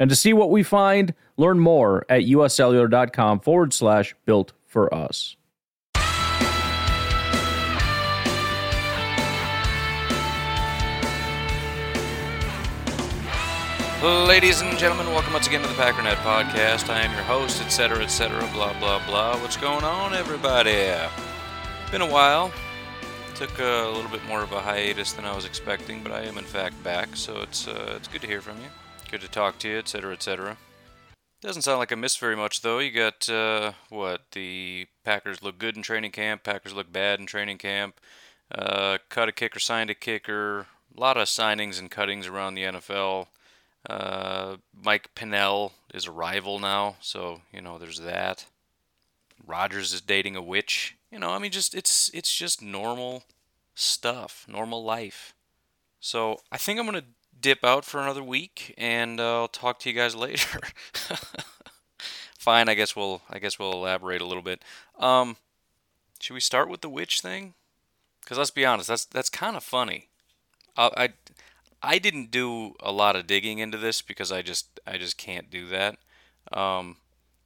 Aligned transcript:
And 0.00 0.10
to 0.10 0.16
see 0.16 0.32
what 0.32 0.50
we 0.50 0.62
find, 0.62 1.14
learn 1.36 1.58
more 1.58 2.06
at 2.08 2.22
uscellular.com 2.22 3.40
forward 3.40 3.72
slash 3.72 4.14
built 4.24 4.52
for 4.64 4.92
us. 4.94 5.36
Ladies 14.00 14.60
and 14.60 14.78
gentlemen, 14.78 15.08
welcome 15.08 15.32
once 15.32 15.48
again 15.48 15.60
to 15.60 15.66
the 15.66 15.74
Packernet 15.74 16.14
Podcast. 16.16 16.88
I 16.88 17.00
am 17.00 17.10
your 17.10 17.22
host, 17.22 17.60
etc., 17.60 18.00
etc., 18.04 18.48
blah, 18.52 18.78
blah, 18.78 19.04
blah. 19.06 19.36
What's 19.40 19.56
going 19.56 19.82
on, 19.82 20.14
everybody? 20.14 20.86
Been 21.90 22.02
a 22.02 22.06
while. 22.06 22.52
Took 23.34 23.58
a 23.58 23.90
little 23.92 24.10
bit 24.10 24.24
more 24.26 24.40
of 24.40 24.52
a 24.52 24.60
hiatus 24.60 25.14
than 25.14 25.24
I 25.24 25.34
was 25.34 25.44
expecting, 25.44 26.04
but 26.04 26.12
I 26.12 26.22
am 26.22 26.38
in 26.38 26.44
fact 26.44 26.80
back, 26.84 27.16
so 27.16 27.42
it's 27.42 27.66
uh, 27.66 27.94
it's 27.96 28.06
good 28.06 28.20
to 28.20 28.28
hear 28.28 28.40
from 28.40 28.58
you. 28.58 28.68
Good 29.10 29.22
to 29.22 29.28
talk 29.28 29.58
to 29.60 29.68
you, 29.68 29.78
etc., 29.78 30.12
etc. 30.12 30.58
Doesn't 31.40 31.62
sound 31.62 31.78
like 31.78 31.92
I 31.92 31.94
missed 31.94 32.20
very 32.20 32.36
much, 32.36 32.60
though. 32.60 32.78
You 32.78 32.90
got, 32.90 33.26
uh, 33.28 33.72
what, 33.88 34.22
the 34.32 34.86
Packers 35.02 35.42
look 35.42 35.56
good 35.56 35.76
in 35.76 35.82
training 35.82 36.10
camp, 36.10 36.42
Packers 36.42 36.74
look 36.74 36.92
bad 36.92 37.18
in 37.18 37.24
training 37.24 37.56
camp, 37.56 38.00
uh, 38.52 38.98
cut 39.08 39.28
a 39.28 39.32
kicker, 39.32 39.58
signed 39.60 39.88
a 39.88 39.94
kicker, 39.94 40.66
a 40.94 41.00
lot 41.00 41.16
of 41.16 41.26
signings 41.28 41.78
and 41.78 41.90
cuttings 41.90 42.26
around 42.26 42.54
the 42.54 42.64
NFL. 42.64 43.28
Uh, 43.88 44.56
Mike 44.74 45.14
Pennel 45.14 45.72
is 45.94 46.06
a 46.06 46.12
rival 46.12 46.58
now, 46.58 46.96
so 47.00 47.40
you 47.50 47.62
know 47.62 47.78
there's 47.78 48.00
that. 48.00 48.44
Rodgers 49.46 49.94
is 49.94 50.02
dating 50.02 50.36
a 50.36 50.42
witch. 50.42 50.96
You 51.10 51.18
know, 51.18 51.30
I 51.30 51.38
mean, 51.38 51.52
just 51.52 51.74
it's 51.74 52.10
it's 52.12 52.34
just 52.34 52.60
normal 52.60 53.24
stuff, 53.74 54.44
normal 54.48 54.84
life. 54.84 55.32
So 56.00 56.40
I 56.52 56.58
think 56.58 56.78
I'm 56.78 56.86
gonna 56.86 57.04
dip 57.40 57.64
out 57.64 57.84
for 57.84 58.00
another 58.00 58.22
week, 58.22 58.74
and 58.78 59.20
uh, 59.20 59.42
I'll 59.42 59.48
talk 59.48 59.78
to 59.80 59.90
you 59.90 59.94
guys 59.94 60.14
later. 60.16 60.60
Fine, 62.38 62.68
I 62.68 62.74
guess 62.74 62.94
we'll 62.94 63.22
I 63.28 63.38
guess 63.38 63.58
we'll 63.58 63.72
elaborate 63.72 64.20
a 64.20 64.26
little 64.26 64.42
bit. 64.42 64.62
Um, 64.98 65.36
should 66.20 66.34
we 66.34 66.40
start 66.40 66.68
with 66.68 66.80
the 66.80 66.88
witch 66.88 67.20
thing? 67.20 67.54
Because 68.20 68.38
let's 68.38 68.50
be 68.50 68.64
honest, 68.64 68.88
that's 68.88 69.04
that's 69.04 69.30
kind 69.30 69.56
of 69.56 69.64
funny. 69.64 70.08
I, 70.76 70.90
I 70.96 71.08
I 71.82 71.98
didn't 71.98 72.30
do 72.30 72.74
a 72.80 72.92
lot 72.92 73.16
of 73.16 73.26
digging 73.26 73.58
into 73.58 73.78
this 73.78 74.02
because 74.02 74.32
I 74.32 74.42
just 74.42 74.80
I 74.86 74.98
just 74.98 75.16
can't 75.16 75.50
do 75.50 75.66
that. 75.68 75.98
Um, 76.52 76.96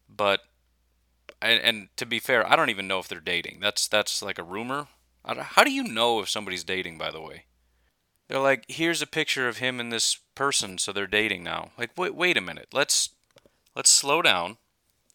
but 0.09 0.41
and, 1.41 1.61
and, 1.61 1.89
to 1.97 2.07
be 2.07 2.21
fair, 2.21 2.49
I 2.49 2.55
don't 2.55 2.71
even 2.71 2.87
know 2.87 3.01
if 3.01 3.09
they're 3.09 3.21
dating. 3.21 3.59
That's 3.61 3.89
that's 3.89 4.23
like 4.23 4.39
a 4.39 4.45
rumor. 4.45 4.87
How 5.25 5.65
do 5.65 5.73
you 5.73 5.85
know 5.85 6.21
if 6.21 6.29
somebody's 6.29 6.65
dating? 6.65 6.99
By 6.99 7.11
the 7.11 7.21
way, 7.21 7.45
they're 8.29 8.39
like, 8.39 8.65
here's 8.69 9.03
a 9.03 9.07
picture 9.07 9.49
of 9.49 9.59
him 9.59 9.81
and 9.81 9.93
this 9.93 10.19
person, 10.35 10.79
so 10.79 10.93
they're 10.93 11.07
dating 11.07 11.43
now. 11.43 11.71
Like, 11.79 11.91
wait, 11.97 12.15
wait 12.15 12.37
a 12.37 12.41
minute. 12.41 12.69
Let's 12.73 13.11
let's 13.75 13.91
slow 13.91 14.23
down. 14.23 14.57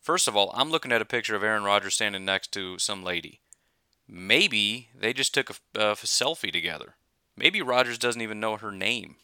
First 0.01 0.27
of 0.27 0.35
all, 0.35 0.51
I'm 0.53 0.71
looking 0.71 0.91
at 0.91 1.01
a 1.01 1.05
picture 1.05 1.35
of 1.35 1.43
Aaron 1.43 1.63
Rodgers 1.63 1.95
standing 1.95 2.23
next 2.23 2.51
to 2.53 2.79
some 2.79 3.03
lady. 3.03 3.41
Maybe 4.07 4.89
they 4.97 5.11
just 5.11 5.33
took 5.33 5.49
a, 5.49 5.53
a 5.75 5.95
selfie 5.95 6.51
together. 6.51 6.95
Maybe 7.35 7.61
Rodgers 7.61 7.97
doesn't 7.97 8.21
even 8.21 8.39
know 8.39 8.55
her 8.57 8.71
name. 8.71 9.17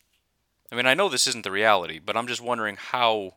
I 0.71 0.75
mean, 0.75 0.85
I 0.85 0.93
know 0.93 1.07
this 1.07 1.27
isn't 1.27 1.43
the 1.43 1.51
reality, 1.51 1.99
but 2.03 2.17
I'm 2.17 2.27
just 2.27 2.41
wondering 2.41 2.77
how 2.77 3.35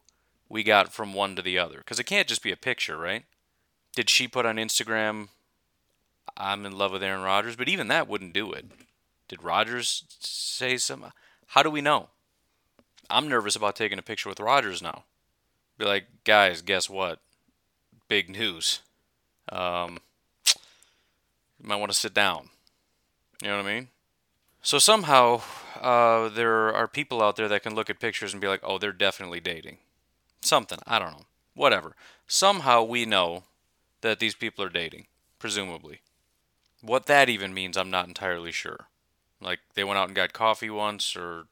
we 0.49 0.63
got 0.63 0.93
from 0.93 1.15
one 1.15 1.37
to 1.37 1.43
the 1.43 1.59
other. 1.59 1.79
Because 1.79 2.01
it 2.01 2.05
can't 2.07 2.29
just 2.29 2.43
be 2.43 2.51
a 2.51 2.57
picture, 2.57 2.97
right? 2.97 3.25
Did 3.95 4.11
she 4.11 4.27
put 4.27 4.47
on 4.47 4.57
Instagram, 4.57 5.29
I'm 6.37 6.67
in 6.67 6.77
love 6.77 6.93
with 6.93 7.03
Aaron 7.03 7.23
Rodgers? 7.23 7.57
But 7.57 7.69
even 7.69 7.89
that 7.89 8.09
wouldn't 8.09 8.33
do 8.33 8.53
it. 8.53 8.67
Did 9.29 9.43
Rodgers 9.43 10.05
say 10.21 10.77
something? 10.77 11.13
How 11.49 11.63
do 11.63 11.71
we 11.71 11.81
know? 11.81 12.09
I'm 13.09 13.29
nervous 13.29 13.57
about 13.57 13.77
taking 13.77 13.99
a 13.99 14.03
picture 14.03 14.29
with 14.29 14.41
Rodgers 14.41 14.83
now. 14.83 15.05
Be 15.79 15.85
like, 15.85 16.07
guys, 16.25 16.63
guess 16.63 16.89
what? 16.89 17.21
Big 18.09 18.31
news. 18.31 18.81
Um, 19.51 19.99
you 20.47 21.69
might 21.69 21.77
want 21.77 21.93
to 21.93 21.99
sit 21.99 22.15
down. 22.15 22.49
You 23.43 23.49
know 23.49 23.57
what 23.57 23.67
I 23.67 23.75
mean? 23.75 23.89
So 24.63 24.79
somehow 24.79 25.43
uh, 25.81 26.29
there 26.29 26.75
are 26.75 26.89
people 26.89 27.23
out 27.23 27.37
there 27.37 27.49
that 27.49 27.63
can 27.63 27.75
look 27.75 27.91
at 27.91 28.01
pictures 28.01 28.33
and 28.33 28.41
be 28.41 28.49
like, 28.49 28.61
oh, 28.63 28.79
they're 28.79 28.93
definitely 28.93 29.41
dating. 29.41 29.79
Something. 30.41 30.79
I 30.87 30.99
don't 30.99 31.13
know. 31.13 31.27
Whatever. 31.55 31.95
Somehow 32.27 32.83
we 32.83 33.05
know 33.05 33.45
that 34.01 34.19
these 34.19 34.35
people 34.35 34.65
are 34.65 34.71
dating, 34.71 35.07
presumably. 35.39 36.01
What 36.83 37.07
that 37.07 37.29
even 37.29 37.55
means, 37.55 37.77
I'm 37.77 37.91
not 37.91 38.09
entirely 38.09 38.53
sure. 38.53 38.89
Like 39.41 39.61
they 39.75 39.85
went 39.85 39.99
out 39.99 40.09
and 40.09 40.17
got 40.17 40.33
coffee 40.33 40.71
once, 40.71 41.15
or 41.17 41.47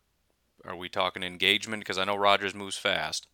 are 0.65 0.77
we 0.77 0.89
talking 0.89 1.23
engagement? 1.23 1.83
Because 1.83 1.99
I 1.99 2.05
know 2.05 2.17
Rodgers 2.17 2.55
moves 2.55 2.77
fast. 2.77 3.27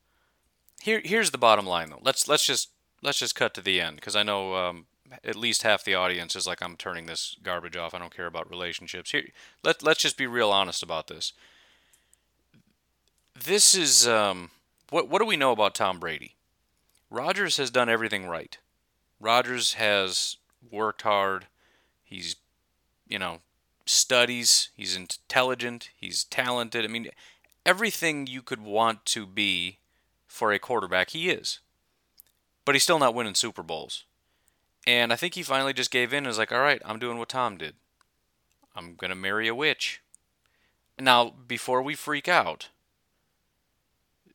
Here, 0.82 1.00
here's 1.04 1.30
the 1.30 1.38
bottom 1.38 1.66
line, 1.66 1.90
though. 1.90 2.00
Let's 2.02 2.26
let's 2.26 2.44
just 2.44 2.70
let's 3.02 3.18
just 3.18 3.34
cut 3.34 3.54
to 3.54 3.60
the 3.60 3.80
end, 3.80 3.96
because 3.96 4.16
I 4.16 4.22
know 4.22 4.54
um, 4.54 4.86
at 5.24 5.36
least 5.36 5.62
half 5.62 5.84
the 5.84 5.94
audience 5.94 6.36
is 6.36 6.46
like, 6.46 6.62
I'm 6.62 6.76
turning 6.76 7.06
this 7.06 7.36
garbage 7.42 7.76
off. 7.76 7.94
I 7.94 7.98
don't 7.98 8.14
care 8.14 8.26
about 8.26 8.50
relationships. 8.50 9.10
Here, 9.10 9.28
let, 9.62 9.82
let's 9.82 10.02
just 10.02 10.16
be 10.16 10.26
real 10.26 10.50
honest 10.50 10.82
about 10.82 11.08
this. 11.08 11.32
This 13.42 13.74
is, 13.74 14.06
um, 14.06 14.50
what, 14.90 15.08
what 15.08 15.20
do 15.20 15.24
we 15.24 15.36
know 15.36 15.52
about 15.52 15.74
Tom 15.74 15.98
Brady? 15.98 16.36
Rodgers 17.10 17.56
has 17.56 17.70
done 17.70 17.88
everything 17.88 18.26
right. 18.26 18.58
Rodgers 19.18 19.74
has 19.74 20.36
worked 20.70 21.02
hard. 21.02 21.46
He's, 22.04 22.36
you 23.08 23.18
know, 23.18 23.38
studies. 23.90 24.70
He's 24.74 24.96
intelligent. 24.96 25.90
He's 25.96 26.24
talented. 26.24 26.84
I 26.84 26.88
mean, 26.88 27.08
everything 27.66 28.26
you 28.26 28.42
could 28.42 28.60
want 28.60 29.04
to 29.06 29.26
be 29.26 29.78
for 30.26 30.52
a 30.52 30.58
quarterback, 30.58 31.10
he 31.10 31.30
is. 31.30 31.60
But 32.64 32.74
he's 32.74 32.82
still 32.82 32.98
not 32.98 33.14
winning 33.14 33.34
Super 33.34 33.62
Bowls. 33.62 34.04
And 34.86 35.12
I 35.12 35.16
think 35.16 35.34
he 35.34 35.42
finally 35.42 35.72
just 35.72 35.90
gave 35.90 36.12
in 36.12 36.18
and 36.18 36.26
was 36.28 36.38
like, 36.38 36.52
all 36.52 36.60
right, 36.60 36.80
I'm 36.84 36.98
doing 36.98 37.18
what 37.18 37.28
Tom 37.28 37.56
did. 37.56 37.74
I'm 38.74 38.94
going 38.94 39.10
to 39.10 39.16
marry 39.16 39.48
a 39.48 39.54
witch. 39.54 40.00
Now, 40.98 41.34
before 41.46 41.82
we 41.82 41.94
freak 41.94 42.28
out, 42.28 42.68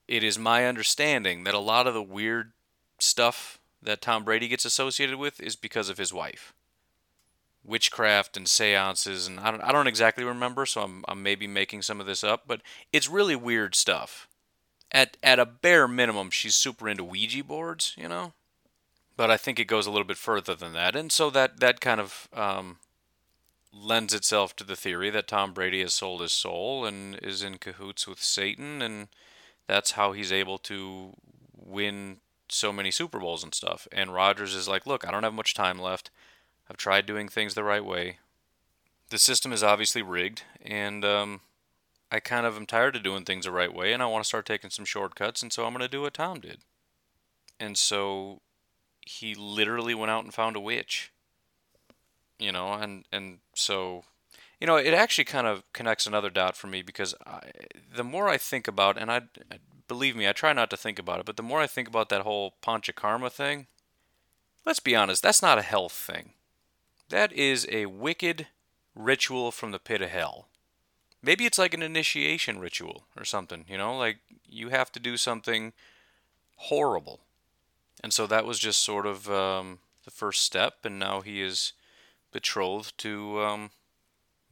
it 0.08 0.24
is 0.24 0.38
my 0.38 0.66
understanding 0.66 1.44
that 1.44 1.54
a 1.54 1.60
lot 1.60 1.88
of 1.88 1.94
the 1.94 2.02
weird 2.02 2.52
stuff 3.00 3.60
that 3.82 4.02
Tom 4.02 4.24
Brady 4.24 4.48
gets 4.48 4.66
associated 4.66 5.18
with 5.18 5.40
is 5.40 5.56
because 5.56 5.90
of 5.90 5.98
his 5.98 6.14
wife. 6.14 6.54
Witchcraft 7.66 8.38
and 8.38 8.48
seances, 8.48 9.28
and 9.28 9.40
I 9.40 9.52
don't, 9.52 9.62
I 9.62 9.72
don't 9.72 9.88
exactly 9.88 10.24
remember, 10.24 10.66
so 10.66 10.81
I'm, 10.81 11.03
I'm 11.08 11.24
maybe 11.24 11.48
making 11.48 11.81
some 11.81 12.00
of 12.00 12.06
this 12.06 12.24
up, 12.24 12.44
but 12.48 12.62
it's 12.94 13.09
really 13.09 13.36
weird 13.36 13.76
stuff. 13.76 14.28
At, 14.92 15.18
at 15.24 15.40
a 15.40 15.46
bare 15.46 15.88
minimum, 15.88 16.30
she's 16.30 16.56
super 16.56 16.88
into 16.88 17.03
Ouija 17.03 17.44
boards, 17.44 17.94
you 17.98 18.08
know? 18.08 18.34
but 19.18 19.31
I 19.31 19.38
think 19.38 19.59
it 19.59 19.66
goes 19.66 19.88
a 19.88 19.92
little 19.92 20.08
bit 20.08 20.18
further 20.18 20.56
than 20.56 20.74
that, 20.74 20.96
and 20.96 21.12
so 21.12 21.30
that 21.30 21.59
that 21.59 21.80
kind 21.80 22.00
of 22.00 22.28
um, 22.34 22.78
lends 23.74 24.14
itself 24.14 24.56
to 24.58 24.64
the 24.64 24.76
theory 24.76 25.09
that 25.09 25.28
Tom 25.28 25.53
Brady 25.53 25.82
has 25.82 25.94
sold 25.94 26.22
his 26.22 26.34
soul 26.34 26.86
and 26.86 27.16
is 27.22 27.44
in 27.44 27.58
cahoots 27.58 28.08
with 28.08 28.22
Satan, 28.22 28.82
and 28.82 29.08
that's 29.67 29.91
how 29.91 30.12
he's 30.12 30.32
able 30.32 30.58
to 30.59 31.14
win 31.56 32.17
so 32.50 32.72
many 32.72 32.91
Super 32.91 33.20
Bowls 33.20 33.44
and 33.44 33.53
stuff. 33.56 33.88
And 33.91 34.14
Rodgers 34.14 34.53
is 34.53 34.67
like, 34.67 34.85
look, 34.85 35.08
I 35.08 35.12
don't 35.12 35.23
have 35.23 35.34
much 35.34 35.53
time 35.53 35.79
left. 35.79 36.12
I've 36.70 36.78
tried 36.78 37.06
doing 37.06 37.28
things 37.28 37.53
the 37.53 37.64
right 37.64 37.84
way. 37.84 38.17
The 39.09 39.17
system 39.17 39.53
is 39.53 39.64
obviously 39.64 40.02
rigged, 40.02 40.44
and 40.64 41.06
um, 41.06 41.41
I 42.12 42.20
kind 42.20 42.46
of 42.46 42.56
am 42.56 42.66
tired 42.66 42.96
of 42.96 43.03
doing 43.03 43.23
things 43.23 43.46
the 43.46 43.52
right 43.52 43.73
way, 43.73 43.94
and 43.94 44.02
I 44.02 44.08
want 44.08 44.23
to 44.23 44.28
start 44.28 44.46
taking 44.46 44.72
some 44.72 44.85
shortcuts, 44.85 45.44
and 45.44 45.53
so 45.53 45.66
I'm 45.66 45.73
going 45.73 45.82
to 45.82 45.88
do 45.88 46.02
what 46.02 46.16
Tom 46.16 46.40
did. 46.40 46.59
And 47.59 47.78
so 47.78 48.41
he 49.02 49.35
literally 49.35 49.94
went 49.94 50.12
out 50.12 50.23
and 50.23 50.34
found 50.34 50.56
a 50.56 50.59
witch. 50.59 51.12
You 52.40 52.52
know, 52.52 52.73
and 52.73 53.06
and 53.14 53.38
so 53.53 54.03
you 54.59 54.67
know, 54.67 54.78
it 54.78 54.94
actually 54.94 55.26
kind 55.26 55.47
of 55.47 55.64
connects 55.73 56.06
another 56.08 56.29
dot 56.29 56.56
for 56.56 56.67
me 56.67 56.82
because 56.82 57.14
I, 57.26 57.41
the 57.94 58.03
more 58.03 58.29
I 58.29 58.38
think 58.38 58.67
about, 58.67 58.97
and 58.97 59.12
I 59.12 59.22
believe 59.88 60.16
me, 60.16 60.28
I 60.28 60.34
try 60.34 60.53
not 60.53 60.70
to 60.70 60.78
think 60.78 60.97
about 60.97 61.20
it, 61.20 61.26
but 61.26 61.38
the 61.38 61.44
more 61.44 61.62
I 61.62 61.67
think 61.67 61.88
about 61.88 62.09
that 62.09 62.22
whole 62.22 62.56
panchakarma 62.64 63.32
thing, 63.32 63.67
let's 64.66 64.79
be 64.79 64.96
honest, 64.96 65.22
that's 65.22 65.41
not 65.41 65.58
a 65.58 65.64
health 65.64 65.91
thing. 65.91 66.32
That 67.09 67.31
is 67.34 67.67
a 67.72 67.85
wicked 67.87 68.47
ritual 68.96 69.52
from 69.52 69.72
the 69.72 69.79
pit 69.79 70.02
of 70.02 70.09
hell. 70.09 70.47
Maybe 71.22 71.46
it's 71.46 71.57
like 71.57 71.73
an 71.73 71.81
initiation 71.84 72.59
ritual 72.59 73.05
or 73.17 73.25
something, 73.25 73.66
you 73.67 73.78
know, 73.78 73.97
like 73.97 74.19
you 74.47 74.69
have 74.69 74.91
to 74.93 74.99
do 74.99 75.17
something 75.17 75.73
horrible 76.57 77.22
And 78.03 78.13
so 78.13 78.28
that 78.28 78.46
was 78.46 78.59
just 78.59 78.81
sort 78.84 79.05
of 79.05 79.29
um, 79.29 79.79
the 80.05 80.11
first 80.11 80.43
step, 80.43 80.85
and 80.85 80.99
now 80.99 81.22
he 81.22 81.41
is 81.41 81.73
betrothed 82.31 82.97
to 82.99 83.41
um, 83.41 83.72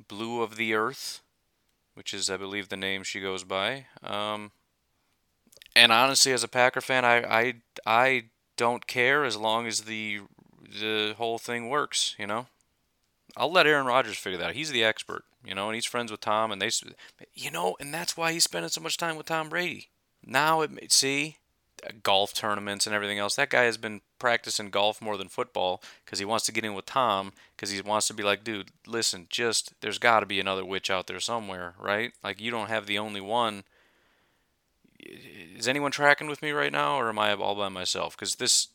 Blu 0.08 0.42
of 0.42 0.56
the 0.56 0.74
Earth, 0.74 1.22
which 1.96 2.14
is, 2.14 2.30
I 2.30 2.38
believe, 2.38 2.70
the 2.70 2.78
name 2.78 3.04
she 3.04 3.22
goes 3.22 3.44
by. 3.44 3.88
Um, 4.04 4.52
and 5.76 5.92
honestly, 5.92 6.32
as 6.32 6.44
a 6.44 6.48
Packer 6.48 6.82
fan, 6.82 7.06
I, 7.06 7.24
I, 7.24 7.54
I 7.86 8.24
don't 8.58 8.86
care 8.88 9.26
as 9.26 9.36
long 9.38 9.66
as 9.68 9.82
the 9.82 10.22
the 10.80 11.16
whole 11.18 11.38
thing 11.38 11.70
works. 11.70 12.16
You 12.18 12.28
know, 12.28 12.48
I'll 13.36 13.52
let 13.52 13.68
Aaron 13.68 13.86
Rodgers 13.86 14.18
figure 14.18 14.38
that 14.40 14.50
out. 14.50 14.56
He's 14.56 14.72
the 14.72 14.84
expert, 14.84 15.24
you 15.46 15.56
know, 15.56 15.68
and 15.68 15.76
he's 15.76 15.86
friends 15.86 16.12
with 16.12 16.22
Tom, 16.22 16.52
and 16.52 16.62
they, 16.62 16.70
you 17.34 17.52
know, 17.52 17.76
and 17.80 17.94
that's 17.94 18.18
why 18.18 18.32
he's 18.32 18.44
spending 18.44 18.70
so 18.70 18.82
much 18.82 18.98
time 18.98 19.16
with 19.16 19.26
Tom 19.26 19.50
Brady. 19.50 19.90
Now 20.26 20.62
it 20.62 20.92
see 20.92 21.38
uh, 21.86 21.90
golf 22.02 22.34
tournaments 22.34 22.86
and 22.86 22.96
everything 22.96 23.20
else. 23.20 23.36
That 23.36 23.50
guy 23.50 23.64
has 23.64 23.78
been 23.78 24.02
practicing 24.20 24.70
golf 24.70 25.02
more 25.02 25.18
than 25.18 25.28
football 25.28 25.82
because 26.06 26.20
he 26.20 26.26
wants 26.26 26.46
to 26.46 26.52
get 26.52 26.64
in 26.64 26.76
with 26.76 26.86
Tom 26.86 27.34
because 27.56 27.72
he 27.72 27.82
wants 27.82 28.08
to 28.08 28.14
be 28.14 28.24
like, 28.24 28.44
dude, 28.44 28.70
listen, 28.88 29.28
just 29.30 29.74
there's 29.82 29.98
got 29.98 30.22
to 30.22 30.26
be 30.26 30.40
another 30.40 30.64
witch 30.64 30.90
out 30.90 31.08
there 31.08 31.20
somewhere, 31.20 31.74
right? 31.80 32.14
Like 32.24 32.40
you 32.40 32.52
don't 32.52 32.70
have 32.70 32.86
the 32.86 33.00
only 33.00 33.22
one. 33.22 33.64
Is 35.00 35.68
anyone 35.68 35.92
tracking 35.92 36.28
with 36.28 36.42
me 36.42 36.52
right 36.52 36.72
now, 36.72 36.98
or 36.98 37.10
am 37.10 37.20
I 37.20 37.34
all 37.34 37.56
by 37.56 37.68
myself? 37.68 38.16
Because 38.16 38.36
this, 38.36 38.70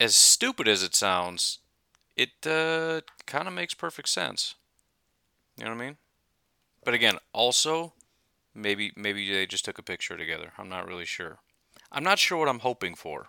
as 0.00 0.14
stupid 0.14 0.68
as 0.68 0.82
it 0.82 0.94
sounds, 0.94 1.58
it 2.16 2.46
uh, 2.46 3.00
kind 3.26 3.48
of 3.48 3.54
makes 3.54 3.74
perfect 3.74 4.08
sense. 4.08 4.54
You 5.56 5.64
know 5.64 5.70
what 5.70 5.82
I 5.82 5.86
mean? 5.86 5.96
But 6.84 6.94
again, 6.94 7.18
also, 7.32 7.94
maybe 8.54 8.92
maybe 8.96 9.30
they 9.32 9.46
just 9.46 9.64
took 9.64 9.78
a 9.78 9.82
picture 9.82 10.16
together. 10.16 10.52
I'm 10.58 10.68
not 10.68 10.86
really 10.86 11.04
sure. 11.04 11.38
I'm 11.90 12.04
not 12.04 12.18
sure 12.18 12.38
what 12.38 12.48
I'm 12.48 12.60
hoping 12.60 12.94
for, 12.94 13.28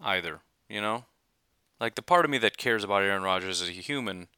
either. 0.00 0.40
You 0.68 0.80
know, 0.80 1.04
like 1.80 1.94
the 1.94 2.02
part 2.02 2.24
of 2.24 2.30
me 2.30 2.38
that 2.38 2.56
cares 2.56 2.84
about 2.84 3.02
Aaron 3.02 3.22
Rodgers 3.22 3.62
as 3.62 3.68
a 3.68 3.72
human 3.72 4.28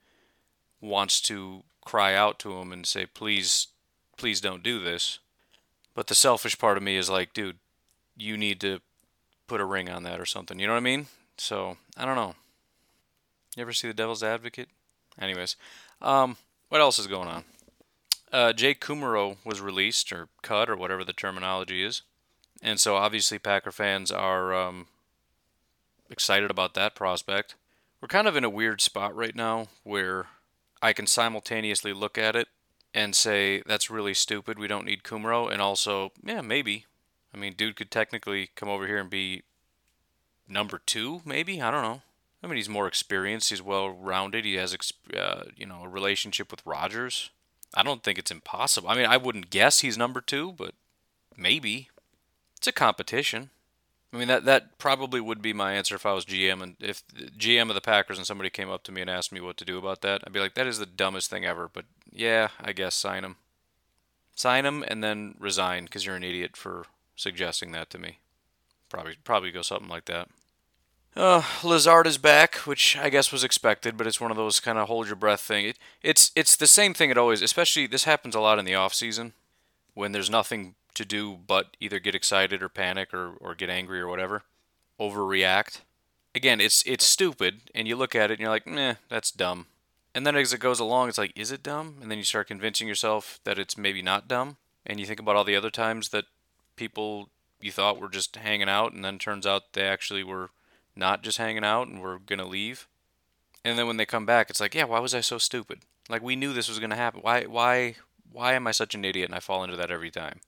wants 0.80 1.20
to 1.22 1.64
cry 1.84 2.14
out 2.14 2.38
to 2.40 2.52
him 2.54 2.72
and 2.72 2.86
say, 2.86 3.06
please, 3.06 3.68
please 4.16 4.40
don't 4.40 4.62
do 4.62 4.82
this. 4.82 5.18
But 5.94 6.06
the 6.06 6.14
selfish 6.14 6.58
part 6.58 6.76
of 6.76 6.82
me 6.82 6.96
is 6.96 7.10
like, 7.10 7.34
dude, 7.34 7.58
you 8.16 8.36
need 8.36 8.60
to 8.60 8.80
put 9.46 9.60
a 9.60 9.64
ring 9.64 9.90
on 9.90 10.04
that 10.04 10.20
or 10.20 10.26
something. 10.26 10.58
You 10.58 10.66
know 10.66 10.74
what 10.74 10.78
I 10.78 10.80
mean? 10.80 11.06
So 11.40 11.78
I 11.96 12.04
don't 12.04 12.16
know. 12.16 12.34
You 13.56 13.62
ever 13.62 13.72
see 13.72 13.88
The 13.88 13.94
Devil's 13.94 14.22
Advocate? 14.22 14.68
Anyways, 15.18 15.56
um, 16.02 16.36
what 16.68 16.82
else 16.82 16.98
is 16.98 17.06
going 17.06 17.28
on? 17.28 17.44
Uh, 18.30 18.52
Jake 18.52 18.78
Kumerow 18.78 19.38
was 19.42 19.58
released 19.58 20.12
or 20.12 20.28
cut 20.42 20.68
or 20.68 20.76
whatever 20.76 21.02
the 21.02 21.14
terminology 21.14 21.82
is, 21.82 22.02
and 22.60 22.78
so 22.78 22.94
obviously 22.94 23.38
Packer 23.38 23.72
fans 23.72 24.12
are 24.12 24.54
um, 24.54 24.88
excited 26.10 26.50
about 26.50 26.74
that 26.74 26.94
prospect. 26.94 27.54
We're 28.02 28.08
kind 28.08 28.28
of 28.28 28.36
in 28.36 28.44
a 28.44 28.50
weird 28.50 28.82
spot 28.82 29.16
right 29.16 29.34
now 29.34 29.68
where 29.82 30.26
I 30.82 30.92
can 30.92 31.06
simultaneously 31.06 31.94
look 31.94 32.18
at 32.18 32.36
it 32.36 32.48
and 32.92 33.16
say 33.16 33.62
that's 33.64 33.90
really 33.90 34.14
stupid. 34.14 34.58
We 34.58 34.68
don't 34.68 34.84
need 34.84 35.04
Kumerow, 35.04 35.50
and 35.50 35.62
also 35.62 36.12
yeah 36.22 36.42
maybe. 36.42 36.84
I 37.34 37.38
mean, 37.38 37.54
dude 37.54 37.76
could 37.76 37.90
technically 37.90 38.50
come 38.56 38.68
over 38.68 38.86
here 38.86 38.98
and 38.98 39.08
be 39.08 39.42
number 40.50 40.80
two, 40.84 41.22
maybe. 41.24 41.60
I 41.60 41.70
don't 41.70 41.82
know. 41.82 42.02
I 42.42 42.46
mean, 42.46 42.56
he's 42.56 42.68
more 42.68 42.86
experienced. 42.86 43.50
He's 43.50 43.62
well 43.62 43.90
rounded. 43.90 44.44
He 44.44 44.54
has, 44.54 44.76
uh, 45.14 45.44
you 45.56 45.66
know, 45.66 45.82
a 45.84 45.88
relationship 45.88 46.50
with 46.50 46.64
Rodgers. 46.64 47.30
I 47.74 47.82
don't 47.82 48.02
think 48.02 48.18
it's 48.18 48.30
impossible. 48.30 48.88
I 48.88 48.96
mean, 48.96 49.06
I 49.06 49.16
wouldn't 49.16 49.50
guess 49.50 49.80
he's 49.80 49.98
number 49.98 50.20
two, 50.20 50.52
but 50.52 50.74
maybe 51.36 51.88
it's 52.56 52.66
a 52.66 52.72
competition. 52.72 53.50
I 54.12 54.16
mean, 54.16 54.28
that 54.28 54.44
that 54.44 54.78
probably 54.78 55.20
would 55.20 55.40
be 55.40 55.52
my 55.52 55.74
answer 55.74 55.94
if 55.94 56.04
I 56.04 56.12
was 56.12 56.24
GM 56.24 56.62
and 56.62 56.76
if 56.80 57.06
GM 57.08 57.68
of 57.68 57.74
the 57.74 57.80
Packers 57.80 58.18
and 58.18 58.26
somebody 58.26 58.50
came 58.50 58.68
up 58.68 58.82
to 58.84 58.92
me 58.92 59.00
and 59.00 59.08
asked 59.08 59.30
me 59.30 59.40
what 59.40 59.56
to 59.58 59.64
do 59.64 59.78
about 59.78 60.00
that. 60.00 60.22
I'd 60.26 60.32
be 60.32 60.40
like, 60.40 60.54
that 60.54 60.66
is 60.66 60.78
the 60.78 60.86
dumbest 60.86 61.30
thing 61.30 61.44
ever. 61.44 61.70
But 61.72 61.84
yeah, 62.10 62.48
I 62.60 62.72
guess 62.72 62.96
sign 62.96 63.22
him, 63.22 63.36
sign 64.34 64.66
him, 64.66 64.84
and 64.88 65.04
then 65.04 65.36
resign 65.38 65.84
because 65.84 66.04
you're 66.04 66.16
an 66.16 66.24
idiot 66.24 66.56
for 66.56 66.86
suggesting 67.14 67.70
that 67.72 67.88
to 67.90 67.98
me. 67.98 68.18
Probably 68.88 69.14
probably 69.22 69.52
go 69.52 69.62
something 69.62 69.88
like 69.88 70.06
that. 70.06 70.28
Uh, 71.16 71.42
Lazard 71.64 72.06
is 72.06 72.18
back, 72.18 72.54
which 72.66 72.96
I 72.96 73.10
guess 73.10 73.32
was 73.32 73.42
expected, 73.42 73.96
but 73.96 74.06
it's 74.06 74.20
one 74.20 74.30
of 74.30 74.36
those 74.36 74.60
kind 74.60 74.78
of 74.78 74.86
hold 74.86 75.06
your 75.08 75.16
breath 75.16 75.40
thing. 75.40 75.66
It, 75.66 75.78
it's 76.02 76.30
it's 76.36 76.54
the 76.54 76.68
same 76.68 76.94
thing 76.94 77.10
it 77.10 77.18
always. 77.18 77.42
Especially 77.42 77.86
this 77.86 78.04
happens 78.04 78.34
a 78.34 78.40
lot 78.40 78.58
in 78.58 78.64
the 78.64 78.76
off 78.76 78.94
season, 78.94 79.32
when 79.94 80.12
there's 80.12 80.30
nothing 80.30 80.76
to 80.94 81.04
do 81.04 81.38
but 81.46 81.76
either 81.80 81.98
get 81.98 82.14
excited 82.14 82.62
or 82.62 82.68
panic 82.68 83.12
or, 83.12 83.32
or 83.40 83.54
get 83.54 83.70
angry 83.70 84.00
or 84.00 84.08
whatever, 84.08 84.42
overreact. 85.00 85.80
Again, 86.34 86.60
it's 86.60 86.82
it's 86.86 87.04
stupid, 87.04 87.60
and 87.74 87.88
you 87.88 87.96
look 87.96 88.14
at 88.14 88.30
it 88.30 88.34
and 88.34 88.40
you're 88.40 88.50
like, 88.50 88.66
meh, 88.66 88.94
that's 89.08 89.32
dumb. 89.32 89.66
And 90.14 90.24
then 90.24 90.36
as 90.36 90.52
it 90.52 90.58
goes 90.60 90.80
along, 90.80 91.08
it's 91.08 91.18
like, 91.18 91.32
is 91.36 91.50
it 91.50 91.62
dumb? 91.62 91.96
And 92.00 92.10
then 92.10 92.18
you 92.18 92.24
start 92.24 92.48
convincing 92.48 92.86
yourself 92.88 93.40
that 93.44 93.58
it's 93.58 93.76
maybe 93.76 94.00
not 94.00 94.28
dumb, 94.28 94.58
and 94.86 95.00
you 95.00 95.06
think 95.06 95.18
about 95.18 95.34
all 95.34 95.44
the 95.44 95.56
other 95.56 95.70
times 95.70 96.10
that 96.10 96.26
people 96.76 97.30
you 97.60 97.72
thought 97.72 98.00
were 98.00 98.08
just 98.08 98.36
hanging 98.36 98.68
out, 98.68 98.92
and 98.92 99.04
then 99.04 99.18
turns 99.18 99.44
out 99.44 99.72
they 99.72 99.82
actually 99.82 100.22
were 100.22 100.50
not 101.00 101.22
just 101.22 101.38
hanging 101.38 101.64
out 101.64 101.88
and 101.88 102.00
we're 102.00 102.18
going 102.18 102.38
to 102.38 102.44
leave. 102.44 102.86
And 103.64 103.76
then 103.76 103.88
when 103.88 103.96
they 103.96 104.06
come 104.06 104.26
back, 104.26 104.50
it's 104.50 104.60
like, 104.60 104.74
yeah, 104.74 104.84
why 104.84 105.00
was 105.00 105.14
I 105.14 105.20
so 105.20 105.38
stupid? 105.38 105.80
Like 106.08 106.22
we 106.22 106.36
knew 106.36 106.52
this 106.52 106.68
was 106.68 106.78
going 106.78 106.90
to 106.90 106.96
happen. 106.96 107.20
Why 107.22 107.44
why 107.44 107.96
why 108.30 108.54
am 108.54 108.66
I 108.66 108.72
such 108.72 108.94
an 108.94 109.04
idiot 109.04 109.28
and 109.28 109.34
I 109.34 109.40
fall 109.40 109.64
into 109.64 109.76
that 109.76 109.90
every 109.90 110.10
time? 110.10 110.40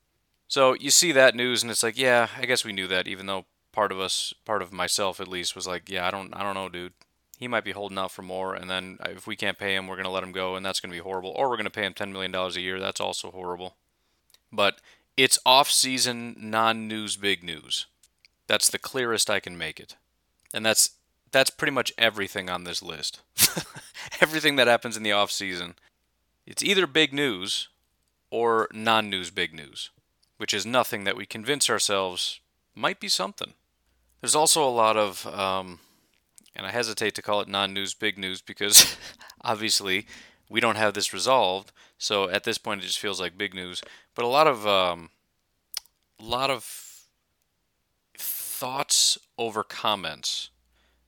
So 0.47 0.75
you 0.75 0.91
see 0.91 1.11
that 1.11 1.35
news 1.35 1.63
and 1.63 1.71
it's 1.71 1.83
like, 1.83 1.97
yeah, 1.97 2.27
I 2.37 2.45
guess 2.45 2.63
we 2.63 2.71
knew 2.71 2.87
that 2.87 3.07
even 3.07 3.25
though 3.25 3.45
part 3.71 3.91
of 3.91 3.99
us, 3.99 4.33
part 4.45 4.61
of 4.61 4.71
myself 4.71 5.19
at 5.19 5.27
least 5.27 5.55
was 5.55 5.67
like, 5.67 5.89
yeah, 5.89 6.07
I 6.07 6.11
don't 6.11 6.33
I 6.33 6.43
don't 6.43 6.55
know, 6.55 6.69
dude. 6.69 6.93
He 7.37 7.47
might 7.47 7.65
be 7.65 7.71
holding 7.71 7.97
out 7.97 8.11
for 8.11 8.21
more 8.21 8.55
and 8.55 8.69
then 8.69 8.99
if 9.05 9.27
we 9.27 9.35
can't 9.35 9.57
pay 9.57 9.75
him, 9.75 9.87
we're 9.87 9.95
going 9.95 10.05
to 10.05 10.11
let 10.11 10.23
him 10.23 10.31
go 10.31 10.55
and 10.55 10.65
that's 10.65 10.79
going 10.79 10.91
to 10.91 10.97
be 10.97 11.03
horrible. 11.03 11.33
Or 11.35 11.49
we're 11.49 11.57
going 11.57 11.65
to 11.65 11.71
pay 11.71 11.85
him 11.85 11.93
10 11.93 12.13
million 12.13 12.31
dollars 12.31 12.55
a 12.55 12.61
year. 12.61 12.79
That's 12.79 13.01
also 13.01 13.31
horrible. 13.31 13.75
But 14.51 14.79
it's 15.17 15.39
off-season 15.45 16.35
non-news 16.39 17.17
big 17.17 17.43
news. 17.43 17.87
That's 18.47 18.69
the 18.69 18.79
clearest 18.79 19.29
I 19.29 19.39
can 19.39 19.57
make 19.57 19.79
it 19.79 19.95
and 20.53 20.65
that's 20.65 20.91
that's 21.31 21.49
pretty 21.49 21.71
much 21.71 21.91
everything 21.97 22.49
on 22.49 22.63
this 22.63 22.83
list. 22.83 23.21
everything 24.21 24.55
that 24.55 24.67
happens 24.67 24.95
in 24.95 25.03
the 25.03 25.11
off 25.11 25.31
season, 25.31 25.73
it's 26.45 26.63
either 26.63 26.85
big 26.85 27.11
news 27.11 27.69
or 28.29 28.67
non-news 28.71 29.31
big 29.31 29.53
news, 29.53 29.89
which 30.37 30.53
is 30.53 30.65
nothing 30.65 31.03
that 31.03 31.17
we 31.17 31.25
convince 31.25 31.69
ourselves 31.69 32.39
might 32.75 32.99
be 32.99 33.07
something. 33.07 33.53
There's 34.21 34.35
also 34.35 34.63
a 34.63 34.69
lot 34.69 34.95
of, 34.95 35.25
um, 35.27 35.79
and 36.55 36.65
I 36.65 36.71
hesitate 36.71 37.15
to 37.15 37.21
call 37.21 37.41
it 37.41 37.47
non-news 37.47 37.93
big 37.93 38.17
news 38.17 38.41
because 38.41 38.95
obviously 39.41 40.05
we 40.49 40.59
don't 40.59 40.77
have 40.77 40.93
this 40.93 41.13
resolved. 41.13 41.71
So 41.97 42.29
at 42.29 42.43
this 42.43 42.57
point, 42.57 42.81
it 42.81 42.87
just 42.87 42.99
feels 42.99 43.19
like 43.19 43.37
big 43.37 43.53
news. 43.53 43.81
But 44.15 44.25
a 44.25 44.29
lot 44.29 44.47
of, 44.47 44.67
um, 44.67 45.09
a 46.19 46.23
lot 46.23 46.49
of 46.49 46.63
thoughts 48.17 49.17
over 49.37 49.63
comments. 49.63 50.49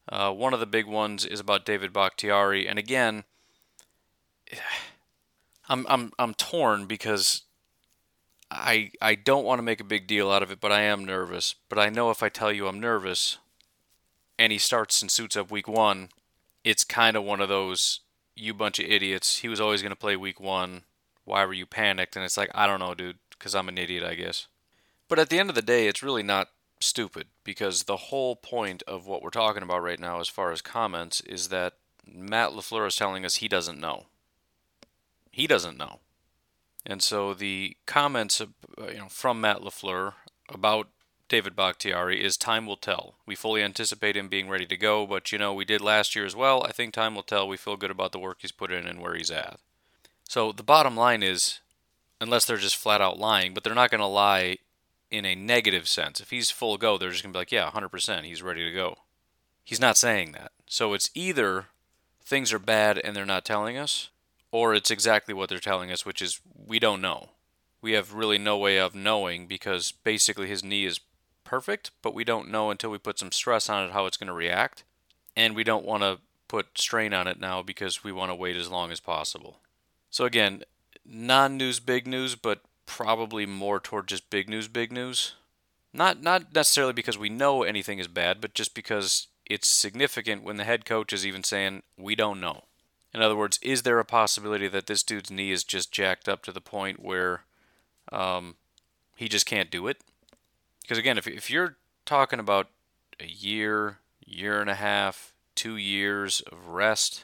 Uh, 0.08 0.32
one 0.32 0.54
of 0.54 0.60
the 0.60 0.66
big 0.66 0.86
ones 0.86 1.26
is 1.26 1.40
about 1.40 1.66
David 1.66 1.92
Bakhtiari, 1.92 2.68
and 2.68 2.78
again, 2.78 3.24
I'm 5.70 5.86
I'm 5.90 6.12
I'm 6.20 6.34
torn 6.36 6.86
because 6.86 7.42
I 8.52 8.92
I 9.02 9.16
don't 9.16 9.46
want 9.46 9.58
to 9.60 9.64
make 9.64 9.80
a 9.80 9.86
big 9.86 10.06
deal 10.06 10.30
out 10.30 10.44
of 10.44 10.52
it, 10.52 10.60
but 10.62 10.72
I 10.72 10.82
am 10.82 11.06
nervous. 11.06 11.56
But 11.70 11.80
I 11.80 11.90
know 11.90 12.12
if 12.12 12.22
I 12.22 12.30
tell 12.30 12.52
you 12.52 12.68
I'm 12.68 12.80
nervous, 12.80 13.40
and 14.38 14.52
he 14.52 14.60
starts 14.60 15.02
and 15.02 15.10
suits 15.10 15.36
up 15.36 15.50
week 15.50 15.68
one, 15.68 16.10
it's 16.64 16.84
kind 16.84 17.18
of 17.18 17.24
one 17.24 17.42
of 17.42 17.50
those 17.50 18.02
you 18.36 18.54
bunch 18.54 18.80
of 18.80 18.86
idiots. 18.86 19.40
He 19.40 19.48
was 19.48 19.60
always 19.60 19.82
going 19.82 19.92
to 19.92 19.96
play 19.96 20.16
week 20.16 20.40
one. 20.40 20.84
Why 21.24 21.46
were 21.46 21.54
you 21.54 21.66
panicked? 21.66 22.16
And 22.16 22.24
it's 22.24 22.38
like 22.38 22.52
I 22.54 22.68
don't 22.68 22.80
know, 22.80 22.94
dude, 22.94 23.18
because 23.32 23.56
I'm 23.56 23.70
an 23.70 23.80
idiot, 23.80 24.04
I 24.04 24.14
guess. 24.14 24.48
But 25.08 25.20
at 25.20 25.30
the 25.30 25.40
end 25.40 25.50
of 25.50 25.56
the 25.56 25.62
day, 25.62 25.88
it's 25.88 26.04
really 26.04 26.24
not 26.24 26.50
stupid 26.80 27.28
because 27.44 27.84
the 27.84 27.98
whole 27.98 28.36
point 28.36 28.84
of 28.88 29.08
what 29.08 29.22
we're 29.22 29.30
talking 29.30 29.64
about 29.64 29.84
right 29.84 30.00
now, 30.00 30.20
as 30.20 30.28
far 30.28 30.52
as 30.52 30.62
comments, 30.62 31.22
is 31.22 31.50
that 31.50 31.74
Matt 32.06 32.52
LaFleur 32.52 32.88
is 32.88 32.96
telling 32.96 33.26
us 33.26 33.38
he 33.38 33.48
doesn't 33.48 33.80
know. 33.80 34.06
He 35.32 35.48
doesn't 35.48 35.78
know. 35.78 36.00
And 36.86 37.02
so 37.02 37.34
the 37.34 37.78
comments 37.86 38.40
uh, 38.42 38.46
you 38.90 38.98
know, 38.98 39.10
from 39.10 39.42
Matt 39.42 39.62
LaFleur 39.62 40.14
about 40.50 40.88
David 41.28 41.56
Bakhtiari 41.56 42.24
is 42.24 42.38
time 42.38 42.68
will 42.68 42.78
tell. 42.78 43.16
We 43.26 43.36
fully 43.36 43.64
anticipate 43.64 44.16
him 44.16 44.28
being 44.28 44.48
ready 44.48 44.68
to 44.68 44.78
go, 44.78 45.08
but 45.08 45.32
you 45.32 45.40
know, 45.40 45.54
we 45.54 45.66
did 45.66 45.82
last 45.82 46.16
year 46.16 46.26
as 46.26 46.36
well. 46.36 46.64
I 46.64 46.72
think 46.72 46.94
time 46.94 47.16
will 47.16 47.24
tell. 47.24 47.48
We 47.48 47.58
feel 47.58 47.78
good 47.78 47.90
about 47.90 48.12
the 48.12 48.20
work 48.20 48.38
he's 48.42 48.52
put 48.52 48.72
in 48.72 48.86
and 48.86 49.02
where 49.02 49.16
he's 49.16 49.32
at. 49.32 49.60
So 50.28 50.52
the 50.52 50.64
bottom 50.64 50.96
line 50.96 51.24
is, 51.24 51.60
unless 52.22 52.46
they're 52.46 52.58
just 52.58 52.76
flat 52.76 53.02
out 53.02 53.18
lying, 53.18 53.54
but 53.54 53.64
they're 53.64 53.74
not 53.74 53.90
going 53.90 54.02
to 54.02 54.08
lie 54.08 54.58
in 55.12 55.26
a 55.26 55.36
negative 55.36 55.88
sense. 55.88 56.20
If 56.20 56.30
he's 56.30 56.52
full 56.52 56.78
go, 56.78 56.98
they're 56.98 57.12
just 57.12 57.24
going 57.24 57.34
to 57.34 57.38
be 57.38 57.42
like, 57.42 57.52
yeah, 57.52 57.70
100%, 57.72 58.24
he's 58.24 58.42
ready 58.42 58.64
to 58.64 58.72
go. 58.72 58.98
He's 59.64 59.80
not 59.80 59.98
saying 59.98 60.34
that. 60.34 60.52
So 60.68 60.94
it's 60.94 61.10
either 61.14 61.66
things 62.24 62.52
are 62.52 62.60
bad 62.60 62.98
and 62.98 63.16
they're 63.16 63.26
not 63.26 63.46
telling 63.46 63.78
us, 63.78 64.10
or 64.52 64.74
it's 64.74 64.92
exactly 64.92 65.34
what 65.34 65.50
they're 65.50 65.60
telling 65.60 65.92
us, 65.92 66.06
which 66.06 66.22
is 66.22 66.40
we 66.68 66.80
don't 66.80 67.02
know. 67.02 67.30
We 67.82 67.94
have 67.94 68.14
really 68.14 68.38
no 68.38 68.58
way 68.58 68.80
of 68.80 68.96
knowing 68.96 69.48
because 69.48 69.92
basically 69.92 70.48
his 70.48 70.64
knee 70.64 70.86
is 70.86 71.00
perfect, 71.44 71.92
but 72.02 72.14
we 72.14 72.24
don't 72.24 72.50
know 72.50 72.72
until 72.72 72.90
we 72.90 72.98
put 72.98 73.20
some 73.20 73.32
stress 73.32 73.70
on 73.70 73.86
it 73.86 73.92
how 73.92 74.06
it's 74.06 74.18
going 74.18 74.28
to 74.28 74.34
react. 74.34 74.84
And 75.36 75.56
we 75.56 75.64
don't 75.64 75.86
want 75.86 76.04
to 76.04 76.20
put 76.48 76.78
strain 76.78 77.14
on 77.14 77.28
it 77.28 77.40
now 77.40 77.62
because 77.62 78.04
we 78.04 78.12
want 78.12 78.32
to 78.32 78.36
wait 78.36 78.56
as 78.56 78.70
long 78.70 78.92
as 78.92 79.00
possible. 79.00 79.60
So, 80.10 80.26
again, 80.26 80.64
non 81.06 81.58
news, 81.58 81.80
big 81.80 82.08
news, 82.08 82.36
but 82.36 82.62
probably 82.86 83.46
more 83.46 83.80
toward 83.80 84.08
just 84.08 84.30
big 84.30 84.50
news, 84.50 84.68
big 84.68 84.92
news. 84.92 85.34
Not, 85.94 86.22
not 86.22 86.54
necessarily 86.54 86.94
because 86.94 87.18
we 87.18 87.30
know 87.30 87.64
anything 87.64 88.00
is 88.00 88.08
bad, 88.08 88.42
but 88.42 88.54
just 88.54 88.76
because 88.76 89.28
it's 89.46 89.68
significant 89.68 90.44
when 90.44 90.58
the 90.58 90.64
head 90.64 90.86
coach 90.86 91.14
is 91.14 91.26
even 91.26 91.44
saying, 91.44 91.84
we 91.98 92.16
don't 92.16 92.42
know. 92.42 92.64
In 93.14 93.22
other 93.22 93.36
words, 93.36 93.60
is 93.62 93.84
there 93.84 94.00
a 94.00 94.06
possibility 94.06 94.68
that 94.68 94.88
this 94.88 95.04
dude's 95.04 95.32
knee 95.32 95.52
is 95.52 95.64
just 95.64 95.92
jacked 95.92 96.28
up 96.28 96.44
to 96.44 96.52
the 96.52 96.60
point 96.60 97.02
where 97.02 97.44
um, 98.12 98.56
he 99.16 99.30
just 99.30 99.46
can't 99.46 99.72
do 99.72 99.88
it? 99.88 99.98
Because 100.82 100.98
again, 100.98 101.18
if, 101.18 101.26
if 101.26 101.50
you're 101.50 101.78
talking 102.06 102.40
about 102.40 102.68
a 103.20 103.26
year, 103.26 104.00
year 104.26 104.60
and 104.60 104.70
a 104.70 104.76
half, 104.76 105.34
two 105.56 105.78
years 105.78 106.42
of 106.52 106.68
rest, 106.68 107.24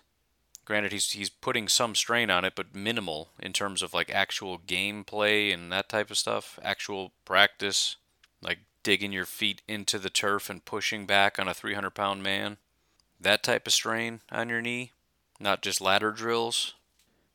granted 0.65 0.91
he's 0.91 1.12
he's 1.12 1.30
putting 1.30 1.68
some 1.68 1.96
strain 1.96 2.30
on 2.30 2.46
it, 2.46 2.53
but 2.56 2.75
minimal 2.75 3.30
in 3.39 3.53
terms 3.53 3.82
of 3.82 3.94
like 3.94 4.10
actual 4.10 4.60
gameplay 4.60 5.53
and 5.53 5.72
that 5.72 5.89
type 5.89 6.12
of 6.12 6.18
stuff, 6.18 6.60
actual 6.63 7.12
practice, 7.25 7.96
like 8.41 8.60
digging 8.84 9.12
your 9.12 9.25
feet 9.25 9.62
into 9.68 10.00
the 10.00 10.10
turf 10.10 10.50
and 10.50 10.65
pushing 10.65 11.06
back 11.06 11.38
on 11.38 11.48
a 11.48 11.53
300 11.53 11.91
pound 11.91 12.24
man, 12.24 12.58
that 13.20 13.44
type 13.44 13.68
of 13.68 13.74
strain 13.74 14.22
on 14.32 14.50
your 14.50 14.62
knee 14.62 14.91
not 15.41 15.62
just 15.62 15.82
ladder 15.82 16.12
drills, 16.12 16.75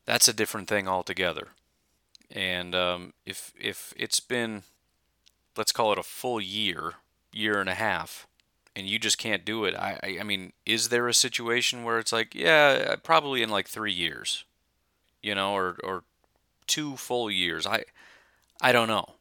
that's 0.05 0.27
a 0.27 0.33
different 0.33 0.67
thing 0.67 0.87
altogether. 0.87 1.49
And 2.31 2.73
um, 2.73 3.13
if 3.25 3.53
if 3.59 3.93
it's 3.97 4.19
been, 4.19 4.63
let's 5.55 5.71
call 5.71 5.91
it 5.91 5.99
a 5.99 6.03
full 6.03 6.41
year, 6.41 6.93
year 7.31 7.59
and 7.59 7.69
a 7.69 7.75
half, 7.75 8.27
and 8.77 8.87
you 8.87 8.99
just 8.99 9.17
can't 9.17 9.43
do 9.43 9.65
it, 9.65 9.73
I, 9.75 9.99
I, 10.03 10.17
I 10.19 10.23
mean, 10.23 10.53
is 10.63 10.89
there 10.89 11.07
a 11.07 11.13
situation 11.13 11.83
where 11.83 11.97
it's 11.97 12.13
like, 12.13 12.35
yeah, 12.35 12.95
probably 13.01 13.41
in 13.41 13.49
like 13.49 13.67
three 13.67 13.91
years, 13.91 14.43
you 15.23 15.33
know, 15.33 15.53
or 15.53 15.77
or 15.83 16.03
two 16.67 16.95
full 16.95 17.31
years? 17.31 17.65
I 17.65 17.85
I 18.61 18.71
don't 18.71 18.87
know. 18.87 19.15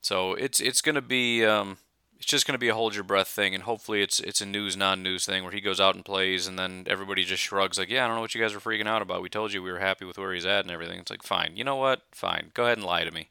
So 0.00 0.34
it's 0.34 0.60
it's 0.60 0.80
gonna 0.80 1.02
be 1.02 1.44
um, 1.44 1.78
it's 2.16 2.26
just 2.26 2.46
to 2.46 2.58
be 2.58 2.68
a 2.68 2.74
hold 2.74 2.94
your 2.94 3.02
breath 3.02 3.26
thing, 3.26 3.56
and 3.56 3.64
hopefully 3.64 4.02
it's 4.02 4.20
it's 4.20 4.40
a 4.40 4.46
news 4.46 4.76
non-news 4.76 5.26
thing 5.26 5.42
where 5.42 5.52
he 5.52 5.60
goes 5.60 5.80
out 5.80 5.96
and 5.96 6.04
plays, 6.04 6.46
and 6.46 6.56
then 6.56 6.84
everybody 6.86 7.24
just 7.24 7.42
shrugs 7.42 7.80
like, 7.80 7.90
yeah, 7.90 8.04
I 8.04 8.06
don't 8.06 8.14
know 8.14 8.22
what 8.22 8.36
you 8.36 8.40
guys 8.40 8.54
are 8.54 8.60
freaking 8.60 8.86
out 8.86 9.02
about. 9.02 9.20
We 9.20 9.28
told 9.28 9.52
you 9.52 9.64
we 9.64 9.72
were 9.72 9.80
happy 9.80 10.04
with 10.04 10.16
where 10.16 10.32
he's 10.32 10.46
at 10.46 10.64
and 10.64 10.70
everything. 10.70 11.00
It's 11.00 11.10
like, 11.10 11.24
fine, 11.24 11.56
you 11.56 11.64
know 11.64 11.76
what? 11.76 12.02
Fine, 12.12 12.52
go 12.54 12.66
ahead 12.66 12.78
and 12.78 12.86
lie 12.86 13.02
to 13.02 13.10
me. 13.10 13.30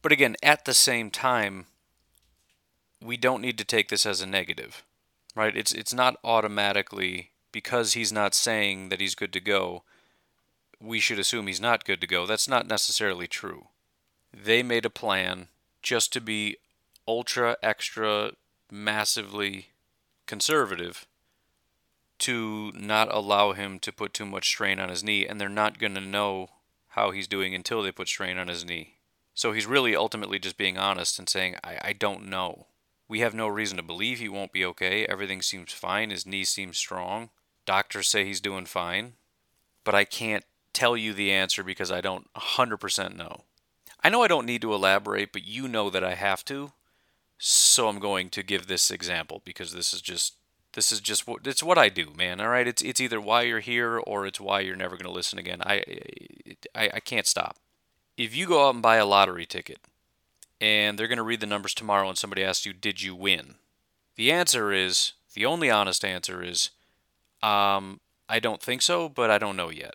But 0.00 0.12
again, 0.12 0.36
at 0.42 0.64
the 0.64 0.72
same 0.72 1.10
time, 1.10 1.66
we 3.02 3.16
don't 3.16 3.42
need 3.42 3.58
to 3.58 3.64
take 3.64 3.88
this 3.88 4.06
as 4.06 4.20
a 4.20 4.26
negative, 4.26 4.84
right? 5.34 5.56
It's 5.56 5.72
it's 5.72 5.94
not 5.94 6.16
automatically 6.24 7.30
because 7.52 7.92
he's 7.92 8.12
not 8.12 8.34
saying 8.34 8.88
that 8.88 9.00
he's 9.00 9.14
good 9.14 9.32
to 9.32 9.40
go. 9.40 9.82
We 10.80 11.00
should 11.00 11.18
assume 11.18 11.46
he's 11.46 11.60
not 11.60 11.84
good 11.84 12.00
to 12.00 12.06
go. 12.06 12.26
That's 12.26 12.48
not 12.48 12.66
necessarily 12.66 13.26
true. 13.26 13.68
They 14.32 14.62
made 14.62 14.84
a 14.84 14.90
plan 14.90 15.48
just 15.82 16.12
to 16.12 16.20
be 16.20 16.56
ultra 17.08 17.56
extra 17.62 18.32
massively 18.70 19.68
conservative 20.26 21.06
to 22.18 22.72
not 22.74 23.14
allow 23.14 23.52
him 23.52 23.78
to 23.78 23.92
put 23.92 24.12
too 24.12 24.26
much 24.26 24.48
strain 24.48 24.80
on 24.80 24.88
his 24.88 25.04
knee 25.04 25.26
and 25.26 25.40
they're 25.40 25.48
not 25.48 25.78
going 25.78 25.94
to 25.94 26.00
know 26.00 26.50
how 26.88 27.10
he's 27.10 27.28
doing 27.28 27.54
until 27.54 27.82
they 27.82 27.92
put 27.92 28.08
strain 28.08 28.38
on 28.38 28.48
his 28.48 28.64
knee 28.64 28.94
so 29.34 29.52
he's 29.52 29.66
really 29.66 29.94
ultimately 29.94 30.38
just 30.38 30.56
being 30.56 30.78
honest 30.78 31.18
and 31.18 31.28
saying 31.28 31.54
I, 31.62 31.78
I 31.82 31.92
don't 31.92 32.26
know 32.26 32.66
we 33.08 33.20
have 33.20 33.34
no 33.34 33.48
reason 33.48 33.76
to 33.76 33.82
believe 33.82 34.18
he 34.18 34.28
won't 34.28 34.52
be 34.52 34.64
okay. 34.64 35.06
Everything 35.06 35.42
seems 35.42 35.72
fine. 35.72 36.10
His 36.10 36.26
knee 36.26 36.44
seems 36.44 36.76
strong. 36.76 37.30
Doctors 37.64 38.08
say 38.08 38.24
he's 38.24 38.40
doing 38.40 38.66
fine. 38.66 39.14
But 39.84 39.94
i 39.94 40.04
can't 40.04 40.44
tell 40.72 40.96
you 40.96 41.14
the 41.14 41.32
answer 41.32 41.62
because 41.62 41.90
i 41.90 42.00
don't 42.00 42.32
100% 42.34 43.16
know. 43.16 43.42
I 44.02 44.08
know 44.08 44.22
i 44.22 44.28
don't 44.28 44.46
need 44.46 44.62
to 44.62 44.74
elaborate 44.74 45.32
but 45.32 45.46
you 45.46 45.68
know 45.68 45.90
that 45.90 46.04
i 46.04 46.14
have 46.14 46.44
to. 46.46 46.72
So 47.38 47.88
I'm 47.88 47.98
going 47.98 48.30
to 48.30 48.42
give 48.42 48.66
this 48.66 48.90
example 48.90 49.42
because 49.44 49.72
this 49.72 49.92
is 49.92 50.00
just 50.00 50.34
this 50.72 50.92
is 50.92 51.00
just 51.00 51.26
what 51.26 51.46
it's 51.46 51.62
what 51.62 51.78
I 51.78 51.88
do, 51.88 52.12
man. 52.16 52.40
All 52.40 52.48
right, 52.48 52.66
it's 52.66 52.82
it's 52.82 53.00
either 53.00 53.20
why 53.20 53.42
you're 53.42 53.60
here 53.60 53.98
or 53.98 54.26
it's 54.26 54.40
why 54.40 54.60
you're 54.60 54.76
never 54.76 54.96
going 54.96 55.06
to 55.06 55.10
listen 55.10 55.38
again. 55.38 55.60
I, 55.62 55.82
I 56.74 56.90
I 56.94 57.00
can't 57.00 57.26
stop. 57.26 57.56
If 58.16 58.34
you 58.34 58.46
go 58.46 58.66
out 58.66 58.74
and 58.74 58.82
buy 58.82 58.96
a 58.96 59.06
lottery 59.06 59.44
ticket 59.46 59.78
and 60.60 60.98
they're 60.98 61.08
going 61.08 61.18
to 61.18 61.22
read 61.22 61.40
the 61.40 61.46
numbers 61.46 61.74
tomorrow 61.74 62.08
and 62.08 62.18
somebody 62.18 62.42
asks 62.42 62.66
you, 62.66 62.72
"Did 62.72 63.02
you 63.02 63.14
win?" 63.14 63.56
The 64.16 64.32
answer 64.32 64.72
is 64.72 65.12
the 65.34 65.46
only 65.46 65.70
honest 65.70 66.04
answer 66.04 66.42
is 66.42 66.70
um 67.42 68.00
I 68.28 68.40
don't 68.40 68.62
think 68.62 68.82
so, 68.82 69.08
but 69.08 69.30
I 69.30 69.38
don't 69.38 69.56
know 69.56 69.70
yet. 69.70 69.94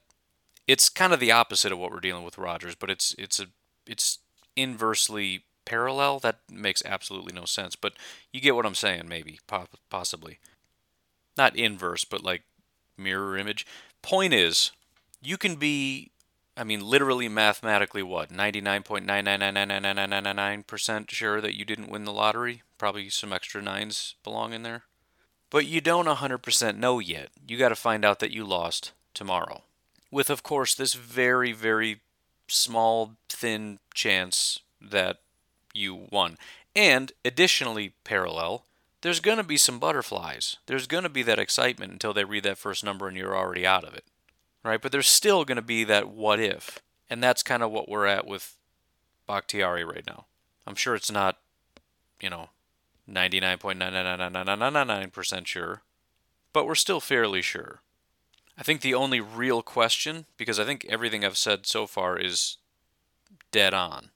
It's 0.68 0.90
kind 0.90 1.12
of 1.12 1.20
the 1.20 1.32
opposite 1.32 1.72
of 1.72 1.80
what 1.80 1.92
we're 1.92 2.00
dealing 2.00 2.24
with 2.24 2.38
Rodgers, 2.38 2.76
but 2.76 2.90
it's 2.90 3.16
it's 3.18 3.40
a 3.40 3.48
it's 3.86 4.20
inversely 4.56 5.44
parallel. 5.66 6.20
That 6.20 6.40
makes 6.50 6.84
absolutely 6.86 7.34
no 7.34 7.46
sense, 7.46 7.76
but 7.76 7.94
you 8.32 8.42
get 8.42 8.56
what 8.56 8.66
I'm 8.66 8.76
saying, 8.76 9.08
maybe, 9.08 9.40
possibly. 9.90 10.40
Not 11.38 11.56
inverse, 11.56 12.04
but 12.04 12.24
like 12.24 12.44
mirror 12.98 13.38
image. 13.38 13.66
Point 14.02 14.34
is, 14.34 14.72
you 15.22 15.38
can 15.38 15.56
be, 15.56 16.11
I 16.62 16.64
mean, 16.64 16.86
literally 16.86 17.28
mathematically 17.28 18.04
what? 18.04 18.30
99.9999999% 18.30 21.10
sure 21.10 21.42
that 21.42 21.58
you 21.58 21.66
didn't 21.66 21.90
win 21.90 22.06
the 22.06 22.14
lottery? 22.14 22.62
Probably 22.78 23.10
some 23.10 23.34
extra 23.34 23.64
nines 23.64 24.14
belong 24.24 24.54
in 24.54 24.62
there. 24.62 24.84
But 25.50 25.66
you 25.66 25.82
don't 25.82 26.06
100% 26.06 26.78
know 26.78 27.00
yet. 27.00 27.30
You 27.48 27.58
got 27.58 27.70
to 27.70 27.76
find 27.76 28.06
out 28.06 28.20
that 28.20 28.30
you 28.30 28.46
lost 28.46 28.92
tomorrow. 29.16 29.64
With, 30.12 30.30
of 30.30 30.44
course, 30.44 30.76
this 30.76 30.94
very, 30.94 31.52
very 31.52 32.02
small, 32.48 33.14
thin 33.28 33.80
chance 33.96 34.60
that 34.80 35.18
you 35.74 36.10
won. 36.12 36.38
And 36.76 37.12
additionally, 37.26 37.94
parallel, 38.04 38.66
there's 39.02 39.20
going 39.20 39.38
to 39.38 39.44
be 39.44 39.58
some 39.58 39.80
butterflies. 39.80 40.58
There's 40.68 40.86
going 40.86 41.06
to 41.06 41.10
be 41.10 41.24
that 41.24 41.40
excitement 41.40 41.92
until 41.92 42.14
they 42.14 42.24
read 42.24 42.44
that 42.44 42.60
first 42.60 42.84
number 42.84 43.08
and 43.08 43.18
you're 43.18 43.36
already 43.36 43.66
out 43.66 43.84
of 43.84 43.96
it. 43.96 44.04
Right? 44.64 44.82
But 44.82 44.92
there's 44.92 45.08
still 45.08 45.46
going 45.46 45.56
to 45.56 45.62
be 45.62 45.84
that 45.86 46.10
what 46.10 46.40
if. 46.40 46.80
And 47.10 47.24
that's 47.24 47.44
kind 47.44 47.64
of 47.64 47.72
what 47.72 47.90
we're 47.90 48.06
at 48.06 48.28
with 48.28 48.58
Bakhtiari 49.28 49.84
right 49.84 50.06
now. 50.06 50.26
I'm 50.66 50.76
sure 50.76 50.96
it's 50.96 51.12
not, 51.12 51.38
you 52.22 52.30
know, 52.30 52.50
99.9999999% 53.10 55.48
sure, 55.48 55.82
but 56.54 56.66
we're 56.66 56.76
still 56.76 57.00
fairly 57.00 57.42
sure. 57.42 57.82
I 58.58 58.64
think 58.64 58.82
the 58.82 58.94
only 58.94 59.20
real 59.20 59.62
question, 59.62 60.26
because 60.38 60.60
I 60.60 60.66
think 60.66 60.86
everything 60.88 61.26
I've 61.26 61.38
said 61.38 61.66
so 61.66 61.88
far 61.88 62.18
is 62.18 62.58
dead 63.52 63.74
on, 63.74 64.10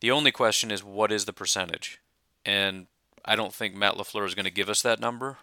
the 0.00 0.10
only 0.10 0.30
question 0.30 0.70
is 0.70 0.84
what 0.84 1.10
is 1.10 1.24
the 1.24 1.32
percentage? 1.32 1.98
And 2.44 2.86
I 3.24 3.36
don't 3.36 3.52
think 3.52 3.74
Matt 3.74 3.94
LaFleur 3.94 4.26
is 4.26 4.34
going 4.34 4.44
to 4.44 4.50
give 4.50 4.68
us 4.68 4.82
that 4.82 5.00
number. 5.00 5.38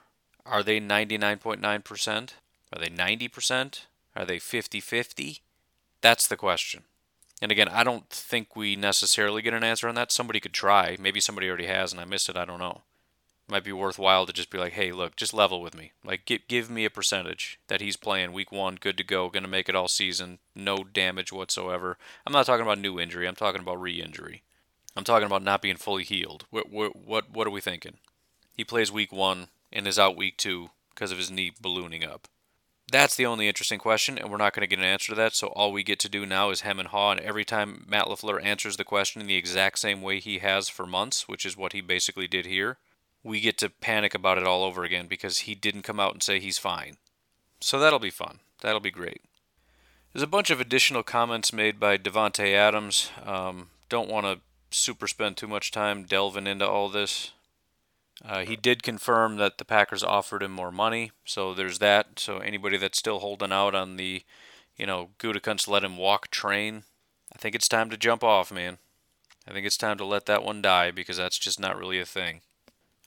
Are 0.45 0.63
they 0.63 0.79
99.9%? 0.79 2.29
Are 2.73 2.79
they 2.79 2.87
90%? 2.87 3.81
Are 4.15 4.25
they 4.25 4.39
50 4.39 4.79
50? 4.79 5.41
That's 6.01 6.27
the 6.27 6.37
question. 6.37 6.83
And 7.41 7.51
again, 7.51 7.67
I 7.67 7.83
don't 7.83 8.09
think 8.09 8.55
we 8.55 8.75
necessarily 8.75 9.41
get 9.41 9.53
an 9.53 9.63
answer 9.63 9.87
on 9.87 9.95
that. 9.95 10.11
Somebody 10.11 10.39
could 10.39 10.53
try. 10.53 10.97
Maybe 10.99 11.19
somebody 11.19 11.47
already 11.47 11.65
has 11.65 11.91
and 11.91 11.99
I 11.99 12.05
missed 12.05 12.29
it. 12.29 12.37
I 12.37 12.45
don't 12.45 12.59
know. 12.59 12.81
It 13.47 13.51
might 13.51 13.63
be 13.63 13.71
worthwhile 13.71 14.25
to 14.25 14.33
just 14.33 14.49
be 14.49 14.57
like, 14.57 14.73
hey, 14.73 14.91
look, 14.91 15.15
just 15.15 15.33
level 15.33 15.61
with 15.61 15.75
me. 15.75 15.91
Like, 16.03 16.25
give, 16.25 16.47
give 16.47 16.69
me 16.69 16.85
a 16.85 16.89
percentage 16.89 17.59
that 17.67 17.81
he's 17.81 17.97
playing 17.97 18.31
week 18.31 18.51
one, 18.51 18.77
good 18.79 18.97
to 18.97 19.03
go, 19.03 19.29
going 19.29 19.43
to 19.43 19.49
make 19.49 19.69
it 19.69 19.75
all 19.75 19.87
season, 19.87 20.39
no 20.55 20.77
damage 20.77 21.31
whatsoever. 21.31 21.97
I'm 22.25 22.33
not 22.33 22.47
talking 22.47 22.65
about 22.65 22.79
new 22.79 22.99
injury. 22.99 23.27
I'm 23.27 23.35
talking 23.35 23.61
about 23.61 23.79
re 23.79 24.01
injury. 24.01 24.41
I'm 24.95 25.03
talking 25.03 25.27
about 25.27 25.43
not 25.43 25.61
being 25.61 25.75
fully 25.75 26.03
healed. 26.03 26.45
What 26.49 26.71
what 26.71 26.95
what, 26.95 27.29
what 27.31 27.45
are 27.45 27.51
we 27.51 27.61
thinking? 27.61 27.97
He 28.55 28.63
plays 28.63 28.91
week 28.91 29.11
one 29.11 29.49
and 29.71 29.85
is 29.85 29.99
out 29.99 30.15
week 30.15 30.37
two 30.37 30.69
because 30.89 31.11
of 31.11 31.17
his 31.17 31.29
knee 31.29 31.51
ballooning 31.61 32.03
up. 32.03 32.27
That's 32.91 33.15
the 33.15 33.25
only 33.25 33.47
interesting 33.47 33.79
question, 33.79 34.17
and 34.19 34.29
we're 34.29 34.37
not 34.37 34.53
going 34.53 34.61
to 34.61 34.67
get 34.67 34.77
an 34.77 34.85
answer 34.85 35.11
to 35.11 35.15
that. 35.15 35.35
So 35.35 35.47
all 35.47 35.71
we 35.71 35.83
get 35.83 35.97
to 35.99 36.09
do 36.09 36.25
now 36.25 36.51
is 36.51 36.61
hem 36.61 36.79
and 36.79 36.89
haw. 36.89 37.11
And 37.11 37.19
every 37.19 37.43
time 37.43 37.83
Matt 37.87 38.05
Lafleur 38.05 38.43
answers 38.43 38.77
the 38.77 38.83
question 38.83 39.21
in 39.21 39.27
the 39.27 39.35
exact 39.35 39.79
same 39.79 40.01
way 40.01 40.19
he 40.19 40.39
has 40.39 40.69
for 40.69 40.85
months, 40.85 41.27
which 41.27 41.45
is 41.45 41.57
what 41.57 41.73
he 41.73 41.81
basically 41.81 42.27
did 42.27 42.45
here, 42.45 42.77
we 43.23 43.39
get 43.39 43.57
to 43.57 43.69
panic 43.69 44.13
about 44.13 44.37
it 44.37 44.45
all 44.45 44.63
over 44.63 44.83
again 44.83 45.07
because 45.07 45.39
he 45.39 45.55
didn't 45.55 45.81
come 45.81 45.99
out 45.99 46.13
and 46.13 46.21
say 46.21 46.39
he's 46.39 46.59
fine. 46.59 46.97
So 47.59 47.79
that'll 47.79 47.97
be 47.97 48.11
fun. 48.11 48.39
That'll 48.61 48.79
be 48.79 48.91
great. 48.91 49.21
There's 50.13 50.23
a 50.23 50.27
bunch 50.27 50.51
of 50.51 50.61
additional 50.61 51.03
comments 51.03 51.51
made 51.51 51.79
by 51.79 51.97
Davante 51.97 52.53
Adams. 52.53 53.09
Um, 53.25 53.69
don't 53.89 54.09
want 54.09 54.25
to 54.27 54.39
super 54.69 55.07
spend 55.07 55.37
too 55.37 55.47
much 55.47 55.71
time 55.71 56.03
delving 56.03 56.47
into 56.47 56.67
all 56.67 56.89
this. 56.89 57.31
Uh, 58.23 58.45
he 58.45 58.55
did 58.55 58.83
confirm 58.83 59.37
that 59.37 59.57
the 59.57 59.65
Packers 59.65 60.03
offered 60.03 60.41
him 60.41 60.51
more 60.51 60.71
money, 60.71 61.11
so 61.25 61.53
there's 61.53 61.79
that. 61.79 62.19
So 62.19 62.37
anybody 62.37 62.77
that's 62.77 62.97
still 62.97 63.19
holding 63.19 63.51
out 63.51 63.75
on 63.75 63.97
the, 63.97 64.23
you 64.77 64.85
know, 64.85 65.09
Gutekunst 65.19 65.67
let 65.67 65.83
him 65.83 65.97
walk 65.97 66.29
train, 66.29 66.83
I 67.33 67.37
think 67.37 67.55
it's 67.55 67.67
time 67.67 67.89
to 67.89 67.97
jump 67.97 68.23
off, 68.23 68.51
man. 68.51 68.77
I 69.47 69.51
think 69.51 69.65
it's 69.65 69.77
time 69.77 69.97
to 69.97 70.05
let 70.05 70.25
that 70.25 70.43
one 70.43 70.61
die 70.61 70.91
because 70.91 71.17
that's 71.17 71.37
just 71.37 71.59
not 71.59 71.77
really 71.77 71.99
a 71.99 72.05
thing. 72.05 72.41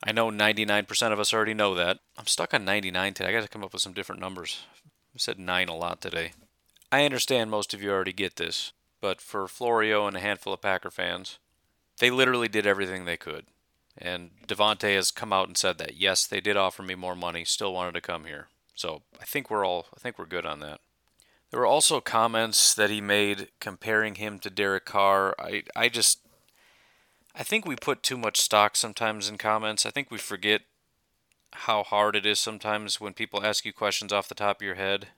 I 0.05 0.13
know 0.13 0.31
99% 0.31 1.13
of 1.13 1.19
us 1.19 1.35
already 1.35 1.55
know 1.55 1.75
that. 1.75 1.99
I'm 2.17 2.27
stuck 2.27 2.55
on 2.55 2.65
99 2.65 3.15
today. 3.15 3.29
I 3.29 3.33
got 3.33 3.43
to 3.43 3.49
come 3.49 3.65
up 3.65 3.73
with 3.73 3.83
some 3.83 3.95
different 3.95 4.21
numbers. 4.21 4.65
I 5.15 5.19
said 5.19 5.39
9 5.39 5.69
a 5.69 5.75
lot 5.75 6.01
today. 6.01 6.33
I 6.93 7.05
understand 7.05 7.51
most 7.51 7.75
of 7.75 7.83
you 7.83 7.91
already 7.91 8.13
get 8.13 8.37
this, 8.37 8.73
but 9.01 9.21
for 9.21 9.49
Florio 9.49 10.07
and 10.07 10.17
a 10.17 10.21
handful 10.21 10.53
of 10.53 10.63
Packer 10.63 10.91
fans, 10.91 11.39
they 11.99 12.11
literally 12.11 12.49
did 12.49 12.67
everything 12.67 13.05
they 13.05 13.17
could. 13.17 13.47
And 14.01 14.31
Davante 14.47 14.95
has 14.95 15.11
come 15.11 15.33
out 15.33 15.49
and 15.49 15.57
said 15.57 15.79
that. 15.79 15.97
Yes, 15.97 16.27
they 16.27 16.41
did 16.41 16.57
offer 16.57 16.83
me 16.83 16.95
more 16.95 17.17
money, 17.17 17.45
still 17.45 17.75
wanted 17.75 17.95
to 17.95 18.01
come 18.01 18.25
here. 18.25 18.49
So 18.75 19.03
I 19.21 19.25
think 19.25 19.51
we're 19.51 19.67
all 19.67 19.87
I 19.97 19.99
think 19.99 20.19
we're 20.19 20.27
good 20.27 20.47
on 20.47 20.61
that. 20.61 20.81
There 21.51 21.61
were 21.61 21.67
also 21.67 22.01
comments 22.01 22.75
that 22.75 22.91
he 22.91 23.01
made 23.01 23.49
comparing 23.59 24.17
him 24.17 24.39
to 24.41 24.51
Derek 24.51 24.85
Carr. 24.85 25.35
I 25.39 25.65
I 25.75 25.89
just 25.89 26.21
I 27.35 27.43
think 27.43 27.67
we 27.67 27.77
put 27.77 28.03
too 28.03 28.17
much 28.17 28.41
stock 28.41 28.77
sometimes 28.77 29.29
in 29.29 29.39
comments. 29.39 29.85
I 29.85 29.91
think 29.91 30.11
we 30.11 30.19
forget 30.19 30.63
how 31.53 31.83
hard 31.83 32.15
it 32.15 32.27
is 32.27 32.39
sometimes 32.39 33.01
when 33.01 33.15
people 33.15 33.45
ask 33.45 33.65
you 33.65 33.73
questions 33.73 34.13
off 34.13 34.29
the 34.29 34.35
top 34.35 34.61
of 34.61 34.65
your 34.65 34.75
head 34.75 35.09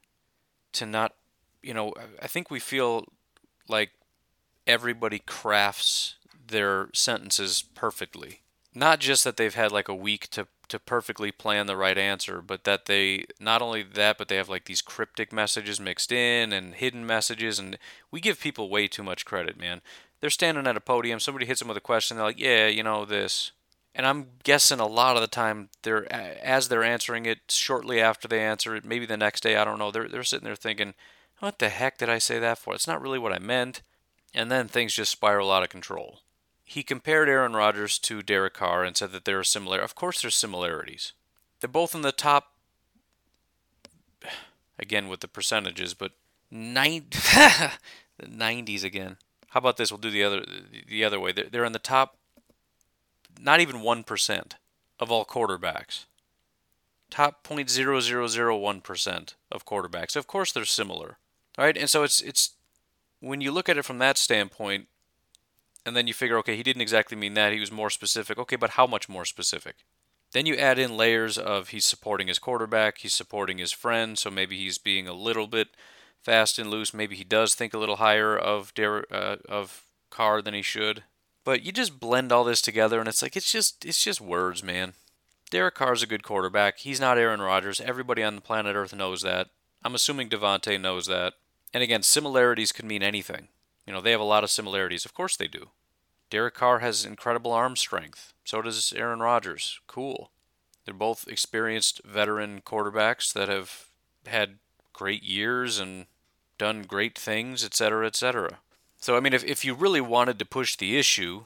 to 0.73 0.87
not, 0.87 1.15
you 1.63 1.75
know, 1.75 1.93
I 2.23 2.27
think 2.27 2.51
we 2.51 2.61
feel 2.61 3.07
like 3.69 3.91
everybody 4.67 5.19
crafts 5.19 6.15
their 6.49 6.89
sentences 6.93 7.63
perfectly. 7.75 8.41
Not 8.75 9.01
just 9.01 9.25
that 9.25 9.37
they've 9.37 9.55
had 9.55 9.73
like 9.73 9.89
a 9.89 9.95
week 9.95 10.29
to 10.31 10.47
to 10.69 10.79
perfectly 10.79 11.33
plan 11.33 11.67
the 11.67 11.77
right 11.77 11.99
answer, 11.99 12.41
but 12.41 12.63
that 12.63 12.87
they 12.87 13.25
not 13.41 13.61
only 13.61 13.83
that, 13.83 14.17
but 14.17 14.29
they 14.29 14.37
have 14.37 14.49
like 14.49 14.67
these 14.67 14.81
cryptic 14.83 15.33
messages 15.33 15.81
mixed 15.81 16.13
in 16.13 16.53
and 16.53 16.77
hidden 16.77 17.05
messages, 17.05 17.59
and 17.59 17.77
we 18.13 18.21
give 18.21 18.41
people 18.41 18.71
way 18.71 18.87
too 18.87 19.03
much 19.03 19.25
credit, 19.25 19.59
man. 19.59 19.81
They're 20.21 20.31
standing 20.31 20.67
at 20.69 20.77
a 20.77 20.81
podium, 20.81 21.19
somebody 21.19 21.47
hits 21.47 21.59
them 21.61 21.69
with 21.69 21.77
a 21.77 21.81
question, 21.81 22.17
they're 22.17 22.27
like, 22.27 22.39
"Yeah, 22.39 22.69
you 22.69 22.85
know 22.85 23.05
this," 23.05 23.51
and 23.95 24.07
I'm 24.07 24.29
guessing 24.45 24.79
a 24.79 24.87
lot 24.87 25.17
of 25.17 25.23
the 25.23 25.27
time 25.29 25.71
they're 25.83 26.11
as 26.13 26.69
they're 26.69 26.85
answering 26.85 27.27
it, 27.27 27.41
shortly 27.51 28.01
after 28.01 28.29
they 28.29 28.41
answer 28.45 28.77
it, 28.77 28.85
maybe 28.85 29.07
the 29.07 29.17
next 29.17 29.43
day, 29.43 29.57
I 29.57 29.65
don't 29.65 29.79
know, 29.79 29.91
they're 29.91 30.09
they're 30.09 30.23
sitting 30.23 30.45
there 30.45 30.55
thinking, 30.57 30.95
"What 31.41 31.59
the 31.59 31.69
heck 31.71 31.99
did 31.99 32.09
I 32.09 32.19
say 32.19 32.39
that 32.39 32.59
for? 32.59 32.75
It's 32.75 32.87
not 32.87 33.03
really 33.03 33.19
what 33.19 33.33
I 33.33 33.39
meant," 33.41 33.83
and 34.35 34.51
then 34.53 34.69
things 34.69 34.95
just 34.95 35.11
spiral 35.11 35.51
out 35.51 35.65
of 35.65 35.69
control. 35.71 36.21
He 36.71 36.85
compared 36.85 37.29
Aaron 37.29 37.55
Rodgers 37.55 37.99
to 37.99 38.23
Derek 38.23 38.55
Carr 38.55 38.85
and 38.85 38.97
said 38.97 39.11
that 39.11 39.25
there 39.25 39.41
are 39.41 39.45
similar. 39.45 39.81
Of 39.81 39.97
course, 39.97 40.23
there's 40.23 40.37
similarities. 40.37 41.15
They're 41.59 41.67
both 41.67 41.97
in 41.97 42.03
the 42.03 42.13
top. 42.13 42.53
Again 44.79 45.09
with 45.09 45.19
the 45.19 45.27
percentages, 45.27 45.95
but 45.95 46.13
nine 46.49 47.07
the 47.11 47.73
90s 48.25 48.85
again. 48.85 49.17
How 49.49 49.59
about 49.59 49.79
this? 49.79 49.91
We'll 49.91 49.99
do 49.99 50.13
the 50.13 50.23
other 50.23 50.47
the 50.87 51.03
other 51.03 51.19
way. 51.19 51.33
They're, 51.33 51.49
they're 51.51 51.65
in 51.65 51.73
the 51.73 51.81
top. 51.81 52.19
Not 53.41 53.59
even 53.59 53.81
one 53.81 54.05
percent 54.05 54.55
of 55.01 55.11
all 55.11 55.25
quarterbacks. 55.25 56.05
Top 57.11 57.43
0.0001 57.43 58.83
percent 58.85 59.35
of 59.51 59.67
quarterbacks. 59.67 60.15
Of 60.15 60.29
course, 60.29 60.53
they're 60.53 60.65
similar, 60.65 61.19
right? 61.59 61.77
And 61.77 61.91
so 61.91 62.05
it's 62.05 62.21
it's 62.21 62.51
when 63.19 63.41
you 63.41 63.51
look 63.51 63.69
at 63.69 63.77
it 63.77 63.85
from 63.85 63.99
that 63.99 64.17
standpoint, 64.17 64.87
and 65.85 65.97
then 65.97 66.07
you 66.07 66.15
figure, 66.15 66.39
okay, 66.39 66.57
he 66.57 66.63
didn't 66.63 66.83
exactly 66.83 67.17
mean 67.17 67.35
that. 67.35 67.53
He 67.53 67.61
was 67.61 67.73
more 67.73 67.91
specific. 67.91 68.39
Okay, 68.39 68.57
but 68.57 68.71
how 68.71 68.87
much 68.87 69.09
more 69.09 69.25
specific? 69.25 69.77
Then 70.33 70.47
you 70.47 70.55
add 70.57 70.79
in 70.79 70.97
layers 70.97 71.39
of 71.39 71.69
he's 71.69 71.85
supporting 71.85 72.29
his 72.29 72.39
quarterback, 72.39 72.99
he's 72.99 73.15
supporting 73.15 73.59
his 73.59 73.73
friend, 73.73 74.19
so 74.19 74.31
maybe 74.31 74.57
he's 74.57 74.79
being 74.79 75.09
a 75.09 75.13
little 75.13 75.47
bit 75.49 75.69
fast 76.23 76.59
and 76.59 76.71
loose. 76.71 76.95
Maybe 76.95 77.17
he 77.17 77.25
does 77.25 77.55
think 77.55 77.75
a 77.75 77.79
little 77.79 77.97
higher 77.97 78.37
of 78.37 78.73
Der- 78.75 79.07
uh, 79.11 79.37
of 79.49 79.83
Carr 80.11 80.41
than 80.41 80.55
he 80.55 80.63
should. 80.63 81.03
But 81.45 81.63
you 81.63 81.73
just 81.73 81.99
blend 81.99 82.31
all 82.31 82.45
this 82.45 82.61
together, 82.63 83.01
and 83.01 83.09
it's 83.09 83.23
like 83.23 83.37
it's 83.37 83.51
just 83.51 83.85
it's 83.85 84.05
just 84.05 84.21
words, 84.21 84.63
man. 84.63 84.93
Derek 85.51 85.75
Carr's 85.75 86.03
a 86.03 86.07
good 86.07 86.23
quarterback. 86.23 86.79
He's 86.79 87.01
not 87.01 87.19
Aaron 87.19 87.41
Rodgers. 87.41 87.81
Everybody 87.81 88.23
on 88.23 88.37
the 88.37 88.41
planet 88.41 88.77
Earth 88.77 88.95
knows 88.95 89.23
that. 89.23 89.49
I'm 89.83 89.97
assuming 89.97 90.29
Davante 90.29 90.81
knows 90.81 91.07
that. 91.07 91.35
And 91.75 91.83
again, 91.83 92.03
similarities 92.03 92.71
can 92.71 92.87
mean 92.87 93.03
anything. 93.03 93.49
You 93.87 93.93
know, 93.93 94.01
they 94.01 94.13
have 94.13 94.21
a 94.21 94.25
lot 94.25 94.45
of 94.45 94.51
similarities. 94.51 95.05
Of 95.05 95.15
course 95.15 95.37
they 95.37 95.49
do. 95.49 95.71
Derek 96.31 96.55
Carr 96.55 96.79
has 96.79 97.05
incredible 97.05 97.53
arm 97.53 97.77
strength. 97.77 98.33
So 98.45 98.63
does 98.63 98.93
Aaron 98.97 99.21
Rodgers. 99.21 99.81
Cool. 99.87 100.31
They're 100.85 100.95
both 100.95 101.27
experienced 101.29 102.01
veteran 102.05 102.63
quarterbacks 102.65 103.33
that 103.33 103.49
have 103.49 103.87
had 104.27 104.59
great 104.93 105.23
years 105.23 105.79
and 105.79 106.07
done 106.59 106.83
great 106.83 107.19
things, 107.19 107.65
etc., 107.65 108.07
etc. 108.07 108.59
So, 108.99 109.17
I 109.17 109.21
mean, 109.21 109.33
if, 109.33 109.43
if 109.45 109.65
you 109.65 109.75
really 109.75 110.01
wanted 110.01 110.39
to 110.39 110.45
push 110.45 110.77
the 110.77 110.99
issue, 110.99 111.45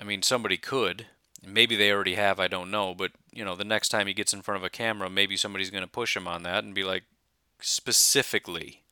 I 0.00 0.04
mean, 0.04 0.22
somebody 0.22 0.56
could. 0.56 1.06
Maybe 1.46 1.76
they 1.76 1.92
already 1.92 2.14
have, 2.14 2.40
I 2.40 2.48
don't 2.48 2.70
know. 2.70 2.94
But, 2.94 3.12
you 3.30 3.44
know, 3.44 3.54
the 3.54 3.64
next 3.64 3.90
time 3.90 4.06
he 4.06 4.14
gets 4.14 4.32
in 4.32 4.40
front 4.40 4.56
of 4.56 4.64
a 4.64 4.70
camera, 4.70 5.10
maybe 5.10 5.36
somebody's 5.36 5.70
going 5.70 5.84
to 5.84 5.90
push 5.90 6.16
him 6.16 6.26
on 6.26 6.42
that 6.44 6.64
and 6.64 6.74
be 6.74 6.82
like, 6.82 7.02
specifically, 7.60 8.83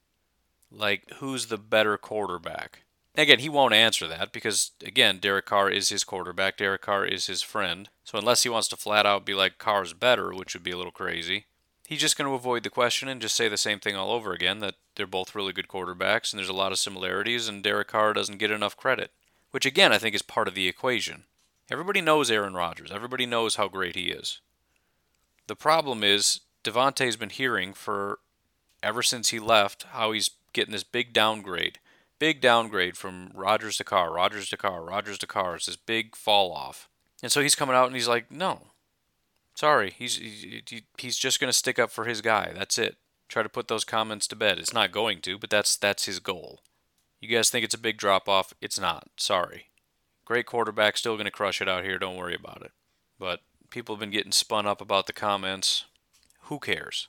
like, 0.75 1.11
who's 1.17 1.47
the 1.47 1.59
better 1.59 1.97
quarterback? 1.97 2.85
Again, 3.15 3.41
he 3.41 3.49
won't 3.49 3.75
answer 3.75 4.09
that 4.09 4.33
because, 4.33 4.71
again, 4.85 5.19
Derek 5.19 5.45
Carr 5.45 5.69
is 5.71 5.91
his 5.91 6.03
quarterback. 6.03 6.57
Derek 6.57 6.83
Carr 6.83 7.05
is 7.05 7.27
his 7.27 7.43
friend. 7.43 7.91
So 8.05 8.19
unless 8.19 8.43
he 8.43 8.49
wants 8.49 8.69
to 8.69 8.77
flat 8.77 9.05
out 9.05 9.27
be 9.27 9.35
like 9.35 9.59
Carr's 9.59 9.93
better, 9.93 10.33
which 10.33 10.55
would 10.55 10.63
be 10.63 10.71
a 10.71 10.77
little 10.77 10.93
crazy, 10.93 11.45
he's 11.87 12.01
just 12.01 12.17
going 12.17 12.29
to 12.29 12.35
avoid 12.35 12.63
the 12.63 12.71
question 12.71 13.09
and 13.09 13.21
just 13.21 13.37
say 13.37 13.49
the 13.49 13.59
same 13.59 13.81
thing 13.81 13.95
all 13.95 14.13
over 14.13 14.33
again 14.33 14.61
that 14.61 14.77
they're 14.95 15.07
both 15.07 15.35
really 15.35 15.53
good 15.53 15.69
quarterbacks 15.69 16.33
and 16.33 16.39
there's 16.39 16.49
a 16.49 16.55
lot 16.55 16.73
of 16.73 16.79
similarities 16.79 17.49
and 17.49 17.63
Derek 17.63 17.89
Carr 17.89 18.15
doesn't 18.15 18.39
get 18.39 18.51
enough 18.51 18.77
credit. 18.77 19.11
Which, 19.51 19.67
again, 19.67 19.93
I 19.93 19.99
think 19.99 20.15
is 20.15 20.23
part 20.23 20.49
of 20.49 20.55
the 20.55 20.67
equation. 20.67 21.25
Everybody 21.71 22.01
knows 22.01 22.31
Aaron 22.31 22.55
Rodgers. 22.55 22.91
Everybody 22.91 23.27
knows 23.27 23.57
how 23.57 23.69
great 23.69 23.95
he 23.95 24.05
is. 24.05 24.41
The 25.47 25.57
problem 25.57 26.03
is 26.03 26.41
Davante's 26.65 27.17
been 27.17 27.31
hearing 27.31 27.75
for 27.75 28.21
ever 28.83 29.03
since 29.03 29.29
he 29.29 29.39
left 29.39 29.85
how 29.91 30.13
he's 30.13 30.31
getting 30.53 30.73
this 30.73 30.85
big 30.85 31.13
downgrade 31.13 31.79
big 32.23 32.41
downgrade 32.41 32.97
from 32.97 33.33
Rodgers 33.35 33.79
to 33.79 33.83
Carr, 33.83 34.13
Rodgers 34.13 34.49
to 34.51 34.57
Carr, 34.57 34.85
Rodgers 34.85 35.19
to 35.19 35.27
Carr. 35.27 35.57
It's 35.57 35.67
this 35.67 35.75
big 35.75 36.15
fall 36.15 36.53
off. 36.53 36.89
And 37.21 37.33
so 37.33 37.41
he's 37.41 37.57
coming 37.57 37.75
out 37.75 37.87
and 37.87 37.97
he's 37.97 38.07
like, 38.07 38.31
no, 38.31 38.69
sorry, 39.57 39.93
he's 39.99 40.19
he, 40.19 40.85
he's 40.99 41.19
just 41.19 41.41
going 41.41 41.49
to 41.49 41.53
stick 41.53 41.81
up 41.81 41.91
for 41.91 42.05
his 42.05 42.21
guy. 42.21 42.53
That's 42.55 42.79
it. 42.79 42.95
Try 43.29 43.43
to 43.43 43.49
put 43.49 43.67
those 43.67 43.83
comments 43.83 44.29
to 44.29 44.37
bed. 44.37 44.61
It's 44.61 44.73
not 44.73 44.93
going 44.93 45.21
to, 45.23 45.37
but 45.37 45.51
that's 45.51 45.77
that's 45.77 46.05
his 46.05 46.21
goal. 46.21 46.61
You 47.21 47.27
guys 47.29 47.51
think 47.51 47.65
it's 47.65 47.75
a 47.75 47.79
big 47.79 47.97
drop 47.97 48.29
off? 48.29 48.55
It's 48.61 48.79
not. 48.79 49.09
Sorry. 49.17 49.67
Great 50.25 50.47
quarterback, 50.47 50.97
still 50.97 51.17
going 51.17 51.25
to 51.25 51.33
crush 51.33 51.61
it 51.61 51.69
out 51.69 51.83
here. 51.83 51.99
Don't 51.99 52.17
worry 52.17 52.37
about 52.37 52.63
it. 52.63 52.71
But 53.19 53.41
people 53.71 53.97
have 53.97 54.01
been 54.01 54.11
getting 54.11 54.31
spun 54.31 54.69
up 54.69 54.81
about 54.81 55.09
the 55.09 55.13
comments. 55.13 55.87
Who 56.43 56.61
cares? 56.61 57.09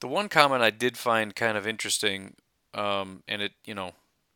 The 0.00 0.08
one 0.08 0.30
comment 0.30 0.62
I 0.62 0.70
did 0.70 0.96
find 0.96 1.36
kind 1.36 1.58
of 1.58 1.66
interesting, 1.66 2.36
um, 2.74 3.22
and 3.26 3.42
it, 3.42 3.52
you 3.64 3.74
know, 3.74 3.92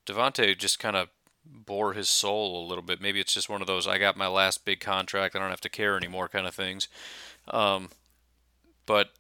Davante 0.06 0.56
just 0.56 0.78
kind 0.78 0.96
of 0.96 1.08
bore 1.44 1.94
his 1.94 2.08
soul 2.08 2.64
a 2.64 2.68
little 2.68 2.82
bit. 2.82 3.00
Maybe 3.00 3.20
it's 3.20 3.34
just 3.34 3.48
one 3.48 3.60
of 3.60 3.66
those 3.66 3.86
I 3.86 3.98
got 3.98 4.16
my 4.16 4.28
last 4.28 4.64
big 4.64 4.80
contract, 4.80 5.34
I 5.34 5.38
don't 5.38 5.50
have 5.50 5.60
to 5.62 5.68
care 5.68 5.96
anymore 5.96 6.28
kind 6.28 6.46
of 6.46 6.54
things. 6.54 6.88
Um, 7.48 7.90
but 8.86 9.10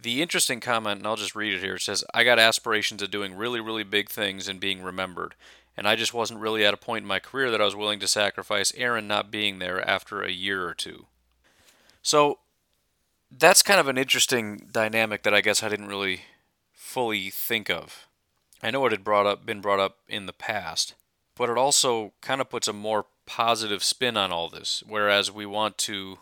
the 0.00 0.22
interesting 0.22 0.60
comment, 0.60 0.98
and 0.98 1.06
I'll 1.06 1.16
just 1.16 1.34
read 1.34 1.54
it 1.54 1.60
here, 1.60 1.76
it 1.76 1.82
says, 1.82 2.04
I 2.12 2.24
got 2.24 2.38
aspirations 2.38 3.02
of 3.02 3.10
doing 3.10 3.34
really, 3.34 3.60
really 3.60 3.84
big 3.84 4.08
things 4.08 4.48
and 4.48 4.60
being 4.60 4.82
remembered. 4.82 5.34
And 5.76 5.86
I 5.86 5.94
just 5.94 6.14
wasn't 6.14 6.40
really 6.40 6.64
at 6.64 6.74
a 6.74 6.78
point 6.78 7.02
in 7.02 7.08
my 7.08 7.18
career 7.18 7.50
that 7.50 7.60
I 7.60 7.64
was 7.64 7.76
willing 7.76 8.00
to 8.00 8.08
sacrifice 8.08 8.72
Aaron 8.76 9.06
not 9.06 9.30
being 9.30 9.58
there 9.58 9.86
after 9.86 10.22
a 10.22 10.30
year 10.30 10.66
or 10.66 10.74
two. 10.74 11.06
So 12.02 12.38
that's 13.30 13.62
kind 13.62 13.80
of 13.80 13.88
an 13.88 13.98
interesting 13.98 14.68
dynamic 14.72 15.22
that 15.24 15.34
I 15.34 15.40
guess 15.40 15.62
I 15.62 15.68
didn't 15.68 15.88
really 15.88 16.22
fully 16.96 17.28
think 17.28 17.68
of. 17.68 18.08
I 18.62 18.70
know 18.70 18.86
it 18.86 18.92
had 18.92 19.04
brought 19.04 19.26
up 19.26 19.44
been 19.44 19.60
brought 19.60 19.80
up 19.80 19.98
in 20.08 20.24
the 20.24 20.32
past, 20.32 20.94
but 21.36 21.50
it 21.50 21.58
also 21.58 22.14
kind 22.22 22.40
of 22.40 22.48
puts 22.48 22.68
a 22.68 22.72
more 22.72 23.04
positive 23.26 23.84
spin 23.84 24.16
on 24.16 24.32
all 24.32 24.48
this. 24.48 24.82
Whereas 24.88 25.30
we 25.30 25.44
want 25.44 25.76
to 25.76 26.16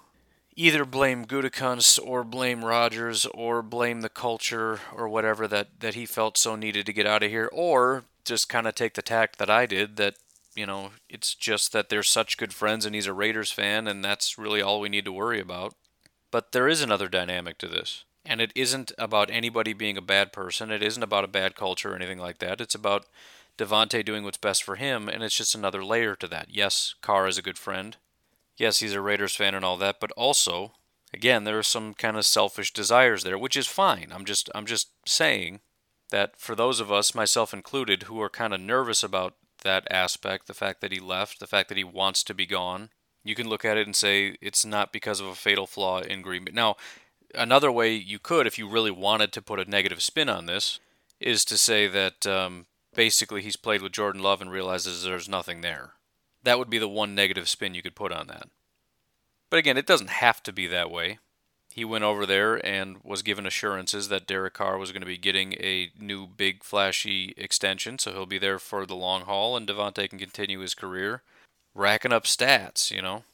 either 0.57 0.85
blame 0.85 1.27
Gutekunst 1.27 2.01
or 2.05 2.25
blame 2.25 2.65
Rodgers 2.65 3.25
or 3.27 3.63
blame 3.63 4.01
the 4.01 4.09
culture 4.09 4.81
or 4.93 5.09
whatever 5.09 5.47
that, 5.47 5.79
that 5.79 5.95
he 5.95 6.07
felt 6.07 6.37
so 6.37 6.57
needed 6.57 6.87
to 6.87 6.93
get 6.93 7.07
out 7.07 7.23
of 7.23 7.31
here, 7.31 7.49
or 7.53 8.03
just 8.25 8.49
kind 8.49 8.67
of 8.67 8.75
take 8.75 8.95
the 8.95 9.03
tact 9.03 9.39
that 9.39 9.49
I 9.49 9.67
did 9.67 9.95
that, 9.95 10.17
you 10.57 10.67
know, 10.67 10.91
it's 11.09 11.37
just 11.37 11.73
that 11.73 11.89
they're 11.89 12.03
such 12.03 12.37
good 12.37 12.53
friends 12.53 12.85
and 12.85 12.97
he's 12.97 13.07
a 13.07 13.13
Raiders 13.13 13.53
fan 13.53 13.87
and 13.87 14.05
that's 14.05 14.39
really 14.39 14.61
all 14.61 14.81
we 14.81 14.89
need 14.89 15.05
to 15.05 15.13
worry 15.13 15.39
about. 15.39 15.77
But 16.33 16.51
there 16.51 16.67
is 16.67 16.83
another 16.83 17.07
dynamic 17.07 17.59
to 17.59 17.69
this. 17.69 18.03
And 18.27 18.41
it 18.41 18.53
isn't 18.55 18.93
about 18.99 19.31
anybody 19.31 19.73
being 19.73 19.97
a 19.97 20.03
bad 20.03 20.33
person. 20.33 20.71
It 20.71 20.83
isn't 20.83 21.03
about 21.03 21.25
a 21.25 21.29
bad 21.29 21.55
culture 21.55 21.93
or 21.93 21.97
anything 21.97 22.19
like 22.19 22.39
that. 22.39 22.61
It's 22.61 22.75
about 22.75 23.07
Davante 23.59 24.05
doing 24.05 24.25
what's 24.25 24.39
best 24.39 24.63
for 24.63 24.77
him, 24.77 25.09
and 25.09 25.23
it's 25.23 25.37
just 25.37 25.55
another 25.55 25.85
layer 25.85 26.17
to 26.17 26.27
that. 26.29 26.49
Yes, 26.51 26.95
Carr 27.03 27.29
is 27.29 27.39
a 27.39 27.43
good 27.43 27.59
friend. 27.59 27.97
Yes, 28.57 28.81
he's 28.81 28.95
a 28.95 29.01
Raiders 29.01 29.37
fan 29.37 29.55
and 29.55 29.65
all 29.65 29.77
that, 29.77 30.01
but 30.01 30.11
also, 30.13 30.73
again, 31.13 31.45
there 31.45 31.59
are 31.59 31.63
some 31.63 31.95
kind 31.95 32.17
of 32.17 32.25
selfish 32.25 32.73
desires 32.73 33.23
there, 33.23 33.39
which 33.39 33.57
is 33.57 33.67
fine. 33.67 34.11
I'm 34.13 34.25
just 34.25 34.49
I'm 34.55 34.67
just 34.67 34.91
saying 35.07 35.61
that 36.11 36.37
for 36.39 36.55
those 36.55 36.81
of 36.81 36.91
us, 36.91 37.15
myself 37.15 37.53
included, 37.53 38.05
who 38.05 38.21
are 38.21 38.31
kind 38.31 38.55
of 38.55 38.61
nervous 38.61 39.03
about 39.03 39.35
that 39.63 39.87
aspect, 39.91 40.47
the 40.47 40.55
fact 40.55 40.81
that 40.81 40.93
he 40.93 41.01
left, 41.01 41.41
the 41.41 41.47
fact 41.47 41.69
that 41.69 41.79
he 41.79 41.85
wants 41.85 42.23
to 42.25 42.35
be 42.35 42.47
gone, 42.47 42.91
You 43.25 43.35
can 43.35 43.49
look 43.49 43.65
at 43.65 43.79
it 43.79 43.87
and 43.87 43.97
say 43.97 44.37
it's 44.43 44.65
not 44.67 44.93
because 44.93 45.19
of 45.19 45.27
a 45.27 45.35
fatal 45.35 45.67
flaw 45.67 46.01
in 46.01 46.21
Green 46.21 46.45
Bay. 46.45 46.53
Now, 46.55 46.77
another 47.37 47.71
way 47.71 47.95
you 47.95 48.19
could, 48.19 48.47
if 48.47 48.59
you 48.59 48.69
really 48.69 48.91
wanted 48.91 49.33
to 49.33 49.43
put 49.43 49.61
a 49.61 49.71
negative 49.71 50.03
spin 50.03 50.29
on 50.29 50.47
this, 50.47 50.81
is 51.21 51.45
to 51.47 51.59
say 51.59 51.87
that 51.87 52.27
um, 52.27 52.67
basically 52.95 53.43
he's 53.43 53.57
played 53.57 53.83
with 53.83 53.93
Jordan 53.93 54.23
Love 54.23 54.41
and 54.41 54.51
realizes 54.51 55.03
there's 55.03 55.29
nothing 55.29 55.61
there. 55.61 55.93
That 56.43 56.59
would 56.59 56.71
be 56.71 56.79
the 56.79 56.89
one 56.89 57.15
negative 57.15 57.49
spin 57.49 57.75
you 57.75 57.83
could 57.83 57.95
put 57.95 58.13
on 58.13 58.27
that. 58.29 58.49
But 59.51 59.59
again, 59.59 59.77
it 59.77 59.87
doesn't 59.87 60.11
have 60.11 60.43
to 60.45 60.53
be 60.53 60.67
that 60.67 60.91
way. 60.91 61.19
He 61.73 61.85
went 61.85 62.05
over 62.05 62.25
there 62.25 62.65
and 62.65 62.99
was 63.03 63.23
given 63.23 63.47
assurances 63.47 64.09
that 64.09 64.27
Derek 64.27 64.55
Carr 64.55 64.79
was 64.79 64.93
going 64.93 65.03
to 65.03 65.07
be 65.07 65.19
getting 65.19 65.55
a 65.55 65.91
new 65.99 66.27
big 66.27 66.63
flashy 66.63 67.35
extension, 67.37 67.99
so 67.99 68.13
he'll 68.13 68.27
be 68.27 68.39
there 68.39 68.61
for 68.61 68.87
the 68.87 68.95
long 68.95 69.23
haul, 69.23 69.57
and 69.57 69.67
Davante 69.67 70.09
can 70.09 70.19
continue 70.19 70.61
his 70.61 70.75
career, 70.75 71.23
racking 71.75 72.13
up 72.13 72.25
stats. 72.25 72.93
You 72.93 73.03
know, 73.03 73.25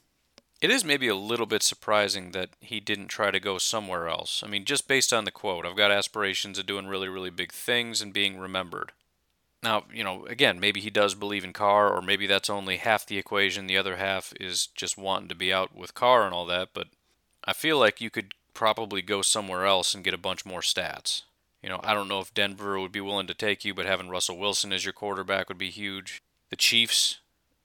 it 0.61 0.71
is 0.71 0.85
maybe 0.85 1.09
a 1.09 1.15
little 1.15 1.47
bit 1.47 1.63
surprising 1.63 2.33
that 2.33 2.51
he 2.61 2.81
didn't 2.81 3.09
try 3.09 3.31
to 3.31 3.41
go 3.41 3.59
somewhere 3.59 4.09
else. 4.09 4.43
I 4.45 4.49
mean, 4.49 4.65
just 4.65 4.89
based 4.89 5.13
on 5.13 5.25
the 5.25 5.31
quote, 5.31 5.65
I've 5.65 5.77
got 5.77 5.91
aspirations 5.91 6.59
of 6.59 6.67
doing 6.67 6.87
really, 6.87 7.09
really 7.09 7.31
big 7.31 7.53
things 7.53 8.03
and 8.03 8.13
being 8.13 8.39
remembered. 8.39 8.93
Now, 9.63 9.85
you 9.93 10.05
know, 10.05 10.27
again, 10.27 10.61
maybe 10.61 10.81
he 10.81 10.91
does 10.91 11.15
believe 11.15 11.45
in 11.45 11.53
Carr, 11.53 11.91
or 11.91 12.01
maybe 12.01 12.27
that's 12.27 12.51
only 12.51 12.77
half 12.77 13.07
the 13.07 13.19
equation. 13.19 13.67
The 13.67 13.77
other 13.77 13.97
half 13.97 14.33
is 14.41 14.67
just 14.69 14.99
wanting 14.99 15.29
to 15.29 15.35
be 15.35 15.53
out 15.53 15.75
with 15.75 15.95
Carr 15.95 16.25
and 16.25 16.35
all 16.35 16.47
that. 16.47 16.71
But 16.73 16.89
I 17.45 17.53
feel 17.53 17.79
like 17.79 18.01
you 18.01 18.11
could 18.11 18.35
probably 18.55 19.03
go 19.03 19.23
somewhere 19.23 19.67
else 19.67 19.95
and 19.95 20.05
get 20.05 20.15
a 20.15 20.19
bunch 20.19 20.45
more 20.45 20.61
stats. 20.61 21.23
You 21.63 21.69
know, 21.69 21.81
I 21.83 21.93
don't 21.93 22.09
know 22.09 22.21
if 22.21 22.33
Denver 22.33 22.81
would 22.81 22.93
be 22.93 23.03
willing 23.03 23.27
to 23.27 23.35
take 23.35 23.65
you, 23.65 23.75
but 23.75 23.87
having 23.87 24.09
Russell 24.09 24.39
Wilson 24.39 24.73
as 24.73 24.85
your 24.85 24.95
quarterback 24.95 25.49
would 25.49 25.59
be 25.59 25.71
huge. 25.71 26.23
The 26.49 26.57
Chiefs, 26.57 27.20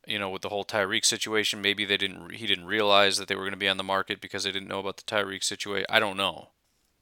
you 0.08 0.20
know, 0.20 0.30
with 0.30 0.42
the 0.42 0.50
whole 0.50 0.66
Tyreek 0.66 1.06
situation, 1.06 1.62
maybe 1.62 1.86
they 1.86 1.98
didn't 1.98 2.32
he 2.34 2.48
didn't 2.48 2.66
realize 2.66 3.18
that 3.18 3.28
they 3.28 3.36
were 3.36 3.44
going 3.44 3.52
to 3.52 3.58
be 3.58 3.70
on 3.70 3.78
the 3.78 3.84
market 3.84 4.22
because 4.22 4.44
they 4.44 4.52
didn't 4.52 4.68
know 4.68 4.80
about 4.80 4.98
the 4.98 5.04
Tyreek 5.04 5.44
situation. 5.44 5.86
I 5.90 6.00
don't 6.00 6.18
know. 6.18 6.50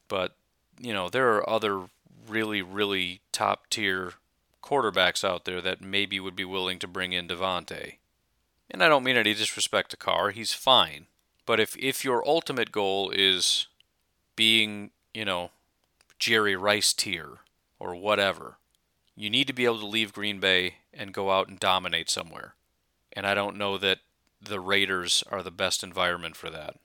But, 0.08 0.34
you 0.78 0.92
know, 0.92 1.08
there 1.08 1.34
are 1.34 1.48
other 1.48 1.88
really 2.28 2.62
really 2.62 3.20
top 3.32 3.68
tier 3.68 4.14
quarterbacks 4.62 5.22
out 5.22 5.44
there 5.44 5.60
that 5.60 5.82
maybe 5.82 6.18
would 6.18 6.36
be 6.36 6.44
willing 6.44 6.78
to 6.78 6.88
bring 6.88 7.12
in 7.12 7.28
Davante. 7.28 7.96
And 8.70 8.82
I 8.82 8.88
don't 8.88 9.04
mean 9.04 9.16
any 9.16 9.34
disrespect 9.34 9.90
to 9.90 9.96
Carr, 9.96 10.30
he's 10.30 10.54
fine. 10.54 11.06
But 11.46 11.60
if, 11.60 11.76
if 11.76 12.04
your 12.04 12.26
ultimate 12.26 12.72
goal 12.72 13.10
is 13.10 13.66
being, 14.34 14.90
you 15.12 15.24
know, 15.24 15.50
Jerry 16.18 16.56
Rice 16.56 16.94
tier 16.94 17.40
or 17.78 17.94
whatever, 17.94 18.56
you 19.14 19.28
need 19.28 19.46
to 19.46 19.52
be 19.52 19.66
able 19.66 19.80
to 19.80 19.86
leave 19.86 20.14
Green 20.14 20.40
Bay 20.40 20.76
and 20.92 21.12
go 21.12 21.30
out 21.30 21.48
and 21.48 21.60
dominate 21.60 22.08
somewhere. 22.08 22.54
And 23.14 23.26
I 23.26 23.34
don't 23.34 23.56
know 23.56 23.78
that 23.78 23.98
the 24.40 24.60
Raiders 24.60 25.24
are 25.30 25.42
the 25.42 25.50
best 25.50 25.82
environment 25.82 26.36
for 26.36 26.50
that. 26.50 26.76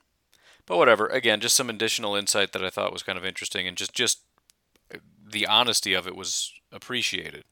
But 0.66 0.76
whatever, 0.76 1.06
again, 1.06 1.40
just 1.40 1.56
some 1.56 1.68
additional 1.68 2.14
insight 2.14 2.52
that 2.52 2.64
I 2.64 2.70
thought 2.70 2.92
was 2.92 3.02
kind 3.02 3.18
of 3.18 3.24
interesting 3.24 3.66
and 3.66 3.76
just 3.76 3.92
just 3.92 4.20
uh, 4.94 4.98
the 5.28 5.46
honesty 5.46 5.94
of 5.94 6.06
it 6.06 6.16
was 6.16 6.52
appreciated. 6.70 7.44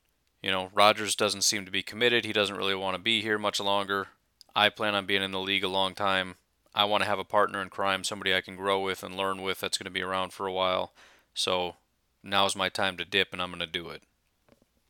You 0.43 0.53
know, 0.53 0.71
Rodgers 0.73 1.17
doesn't 1.17 1.43
seem 1.43 1.65
to 1.65 1.71
be 1.71 1.83
committed. 1.83 2.25
He 2.25 2.33
doesn't 2.33 2.57
really 2.57 2.75
want 2.75 2.95
to 2.95 3.03
be 3.03 3.21
here 3.23 3.39
much 3.39 3.59
longer. 3.59 4.09
I 4.55 4.69
plan 4.69 4.95
on 4.95 5.07
being 5.07 5.23
in 5.23 5.33
the 5.33 5.41
league 5.41 5.65
a 5.65 5.69
long 5.69 5.95
time. 5.95 6.37
I 6.75 6.85
want 6.85 7.03
to 7.03 7.09
have 7.09 7.19
a 7.19 7.25
partner 7.25 7.61
in 7.61 7.71
crime, 7.71 8.05
somebody 8.05 8.35
I 8.35 8.41
can 8.41 8.55
grow 8.55 8.81
with 8.81 9.03
and 9.03 9.17
learn 9.17 9.43
with 9.43 9.61
that's 9.61 9.79
going 9.79 9.87
to 9.87 9.91
be 9.91 10.03
around 10.03 10.33
for 10.33 10.47
a 10.47 10.53
while. 10.53 10.93
So 11.35 11.77
now's 12.23 12.55
my 12.55 12.69
time 12.69 12.97
to 12.99 13.05
dip, 13.05 13.33
and 13.33 13.43
I'm 13.43 13.51
going 13.51 13.61
to 13.61 13.67
do 13.67 13.89
it. 13.89 14.03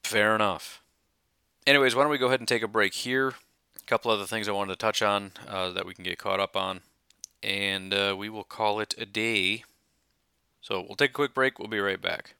Fair 0.02 0.34
enough. 0.34 0.82
Anyways, 1.66 1.94
why 1.94 2.02
don't 2.02 2.10
we 2.10 2.18
go 2.18 2.26
ahead 2.26 2.40
and 2.40 2.48
take 2.48 2.62
a 2.62 2.68
break 2.68 2.92
here? 2.92 3.34
A 3.88 3.90
couple 3.90 4.10
other 4.10 4.26
things 4.26 4.46
I 4.50 4.52
wanted 4.52 4.72
to 4.72 4.76
touch 4.76 5.00
on 5.00 5.32
uh, 5.48 5.70
that 5.70 5.86
we 5.86 5.94
can 5.94 6.04
get 6.04 6.18
caught 6.18 6.40
up 6.40 6.58
on. 6.58 6.80
And 7.42 7.94
uh, 7.94 8.14
we 8.18 8.28
will 8.28 8.44
call 8.44 8.80
it 8.80 8.94
a 8.98 9.06
day. 9.06 9.64
So 10.60 10.84
we'll 10.86 10.94
take 10.94 11.12
a 11.12 11.14
quick 11.14 11.32
break. 11.32 11.58
We'll 11.58 11.68
be 11.68 11.80
right 11.80 11.98
back. 11.98 12.34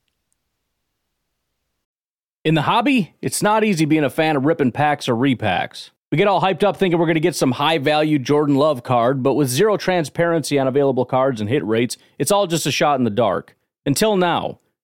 In 2.45 2.53
the 2.53 2.63
hobby, 2.63 3.15
it's 3.23 3.43
not 3.43 3.65
easy 3.65 3.87
being 3.87 4.05
a 4.05 4.11
fan 4.11 4.37
of 4.37 4.45
ripping 4.45 4.73
packs 4.73 5.09
or 5.09 5.15
repacks. 5.15 5.89
We 6.13 6.19
get 6.19 6.29
all 6.29 6.43
hyped 6.43 6.65
up 6.65 6.77
thinking 6.77 7.01
we're 7.01 7.07
going 7.07 7.15
to 7.15 7.21
get 7.21 7.35
some 7.35 7.53
high 7.53 7.79
value 7.79 8.19
Jordan 8.19 8.57
Love 8.57 8.83
card, 8.83 9.23
but 9.23 9.33
with 9.33 9.49
zero 9.49 9.79
transparency 9.79 10.59
on 10.59 10.69
available 10.69 11.07
cards 11.07 11.41
and 11.41 11.49
hit 11.49 11.65
rates, 11.65 11.97
it's 12.19 12.31
all 12.31 12.47
just 12.47 12.67
a 12.67 12.71
shot 12.71 12.99
in 12.99 13.05
the 13.05 13.11
dark. 13.11 13.57
Until 13.87 14.17
now, 14.19 14.59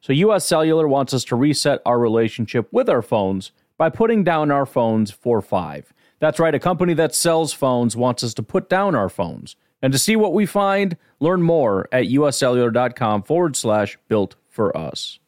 So 0.00 0.12
US 0.12 0.46
Cellular 0.46 0.86
wants 0.86 1.12
us 1.12 1.24
to 1.24 1.36
reset 1.36 1.80
our 1.84 1.98
relationship 1.98 2.68
with 2.72 2.88
our 2.88 3.02
phones 3.02 3.52
by 3.76 3.90
putting 3.90 4.24
down 4.24 4.50
our 4.50 4.66
phones 4.66 5.10
for 5.10 5.40
five. 5.40 5.92
That's 6.20 6.38
right, 6.38 6.54
a 6.54 6.58
company 6.58 6.94
that 6.94 7.14
sells 7.14 7.52
phones 7.52 7.96
wants 7.96 8.24
us 8.24 8.34
to 8.34 8.42
put 8.42 8.68
down 8.68 8.94
our 8.94 9.08
phones. 9.08 9.56
And 9.80 9.92
to 9.92 9.98
see 9.98 10.16
what 10.16 10.34
we 10.34 10.46
find, 10.46 10.96
learn 11.20 11.42
more 11.42 11.88
at 11.92 12.06
uscellular.com 12.06 13.22
forward 13.22 13.54
slash 13.54 13.96
built 14.08 14.34
for 14.48 14.76
us. 14.76 15.20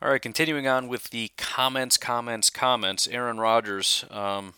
All 0.00 0.10
right, 0.10 0.22
continuing 0.22 0.66
on 0.66 0.88
with 0.88 1.10
the 1.10 1.30
comments, 1.36 1.96
comments, 1.96 2.48
comments. 2.48 3.06
Aaron 3.08 3.38
Rodgers 3.38 4.04
um, 4.10 4.54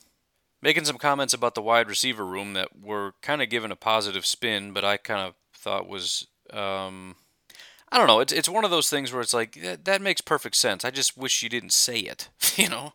making 0.60 0.84
some 0.84 0.98
comments 0.98 1.34
about 1.34 1.54
the 1.54 1.62
wide 1.62 1.88
receiver 1.88 2.24
room 2.24 2.52
that 2.52 2.80
were 2.80 3.14
kind 3.22 3.42
of 3.42 3.48
given 3.48 3.72
a 3.72 3.76
positive 3.76 4.24
spin, 4.24 4.72
but 4.72 4.84
I 4.84 4.98
kind 4.98 5.20
of 5.20 5.34
thought 5.54 5.88
was. 5.88 6.28
Um, 6.52 7.16
I 7.90 7.98
don't 7.98 8.06
know. 8.06 8.20
It's 8.20 8.32
it's 8.32 8.48
one 8.48 8.64
of 8.64 8.70
those 8.70 8.88
things 8.88 9.12
where 9.12 9.22
it's 9.22 9.34
like 9.34 9.60
that, 9.62 9.84
that 9.84 10.02
makes 10.02 10.20
perfect 10.20 10.56
sense. 10.56 10.84
I 10.84 10.90
just 10.90 11.16
wish 11.16 11.42
you 11.42 11.48
didn't 11.48 11.72
say 11.72 11.98
it. 11.98 12.28
you 12.56 12.68
know. 12.68 12.94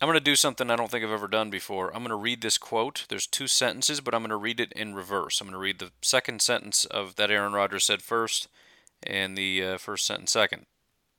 I'm 0.00 0.08
going 0.08 0.18
to 0.18 0.24
do 0.24 0.34
something 0.34 0.70
I 0.70 0.76
don't 0.76 0.90
think 0.90 1.04
I've 1.04 1.10
ever 1.12 1.28
done 1.28 1.50
before. 1.50 1.86
I'm 1.94 2.02
going 2.02 2.10
to 2.10 2.16
read 2.16 2.42
this 2.42 2.58
quote. 2.58 3.06
There's 3.08 3.28
two 3.28 3.46
sentences, 3.46 4.00
but 4.00 4.12
I'm 4.12 4.22
going 4.22 4.30
to 4.30 4.36
read 4.36 4.58
it 4.58 4.72
in 4.72 4.94
reverse. 4.94 5.40
I'm 5.40 5.46
going 5.46 5.52
to 5.52 5.58
read 5.58 5.78
the 5.78 5.92
second 6.02 6.42
sentence 6.42 6.84
of 6.84 7.14
that 7.14 7.30
Aaron 7.30 7.52
Rodgers 7.52 7.84
said 7.84 8.02
first, 8.02 8.48
and 9.04 9.38
the 9.38 9.64
uh, 9.64 9.78
first 9.78 10.04
sentence 10.04 10.32
second. 10.32 10.66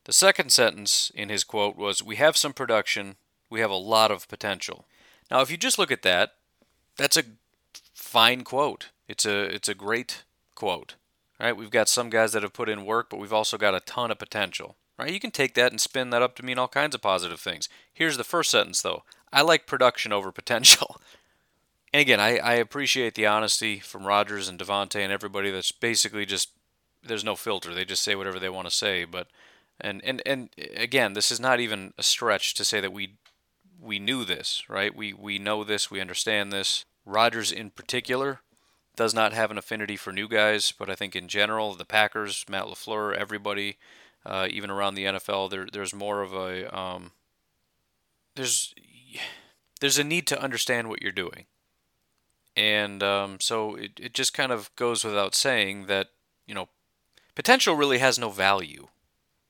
The 0.04 0.14
second 0.14 0.52
sentence 0.52 1.12
in 1.16 1.30
his 1.30 1.44
quote 1.44 1.78
was, 1.78 2.04
We 2.04 2.18
have 2.18 2.38
some 2.38 2.54
production, 2.54 3.16
we 3.50 3.62
have 3.62 3.72
a 3.72 3.76
lot 3.76 4.12
of 4.12 4.28
potential. 4.28 4.86
Now, 5.32 5.42
if 5.42 5.50
you 5.50 5.58
just 5.58 5.80
look 5.80 5.92
at 5.92 6.04
that, 6.04 6.34
that's 6.98 7.18
a 7.18 7.24
fine 7.94 8.44
quote. 8.44 8.90
It's 9.08 9.26
a, 9.26 9.46
it's 9.46 9.70
a 9.70 9.74
great 9.74 10.26
quote. 10.54 10.96
Right? 11.40 11.56
We've 11.56 11.72
got 11.72 11.90
some 11.90 12.10
guys 12.10 12.32
that 12.34 12.44
have 12.44 12.54
put 12.54 12.70
in 12.70 12.86
work, 12.86 13.10
but 13.10 13.20
we've 13.20 13.34
also 13.34 13.58
got 13.58 13.76
a 13.76 13.82
ton 13.82 14.12
of 14.12 14.20
potential. 14.20 14.78
Right? 14.98 15.12
You 15.12 15.20
can 15.20 15.32
take 15.32 15.54
that 15.56 15.72
and 15.72 15.82
spin 15.82 16.10
that 16.12 16.22
up 16.22 16.36
to 16.38 16.46
mean 16.46 16.58
all 16.58 16.70
kinds 16.70 16.96
of 16.96 17.02
positive 17.02 17.40
things. 17.40 17.68
Here's 17.94 18.18
the 18.18 18.24
first 18.24 18.52
sentence, 18.52 18.82
though 18.82 19.04
I 19.34 19.42
like 19.42 19.68
production 19.68 20.14
over 20.14 20.32
potential. 20.32 21.00
And 21.94 22.02
again, 22.02 22.20
I, 22.20 22.40
I 22.40 22.54
appreciate 22.56 23.16
the 23.16 23.26
honesty 23.26 23.80
from 23.80 24.06
Rodgers 24.06 24.50
and 24.50 24.60
Davante 24.60 25.00
and 25.00 25.14
everybody 25.14 25.50
that's 25.50 25.72
basically 25.72 26.26
just, 26.26 26.50
there's 27.02 27.24
no 27.24 27.38
filter. 27.38 27.74
They 27.74 27.86
just 27.86 28.04
say 28.04 28.16
whatever 28.16 28.38
they 28.38 28.50
want 28.50 28.68
to 28.68 28.76
say. 28.76 29.06
But 29.06 29.28
and 29.80 30.04
and 30.04 30.22
and 30.26 30.50
again, 30.76 31.14
this 31.14 31.32
is 31.32 31.40
not 31.40 31.60
even 31.60 31.94
a 31.98 32.04
stretch 32.04 32.54
to 32.56 32.66
say 32.66 32.80
that 32.82 32.94
we 32.94 33.16
we 33.80 34.00
knew 34.00 34.26
this, 34.26 34.64
right? 34.70 34.96
We 34.96 35.14
we 35.14 35.40
know 35.40 35.64
this, 35.64 35.92
we 35.92 36.02
understand 36.02 36.52
this. 36.52 36.86
Rodgers 37.06 37.52
in 37.52 37.70
particular 37.70 38.42
does 38.96 39.14
not 39.14 39.34
have 39.34 39.52
an 39.52 39.58
affinity 39.58 39.96
for 39.96 40.12
new 40.12 40.28
guys, 40.28 40.72
but 40.72 40.90
I 40.90 40.96
think 40.96 41.16
in 41.16 41.28
general, 41.28 41.74
the 41.74 41.86
Packers, 41.86 42.46
Matt 42.50 42.66
LaFleur, 42.66 43.16
everybody, 43.16 43.78
uh, 44.26 44.48
even 44.50 44.70
around 44.70 44.96
the 44.96 45.06
NFL, 45.06 45.50
there 45.50 45.68
there's 45.72 45.94
more 45.94 46.22
of 46.22 46.34
a 46.34 46.78
um, 46.78 47.12
there's 48.36 48.74
there's 49.80 49.98
a 49.98 50.04
need 50.04 50.28
to 50.28 50.42
understand 50.42 50.90
what 50.90 51.02
you're 51.02 51.12
doing. 51.12 51.46
And 52.56 53.04
um, 53.04 53.38
so 53.40 53.76
it, 53.76 54.00
it 54.00 54.14
just 54.14 54.34
kind 54.34 54.52
of 54.52 54.74
goes 54.76 55.04
without 55.04 55.36
saying 55.36 55.88
that, 55.88 56.08
you 56.48 56.56
know, 56.56 56.70
potential 57.36 57.76
really 57.76 57.98
has 57.98 58.18
no 58.18 58.30
value. 58.30 58.88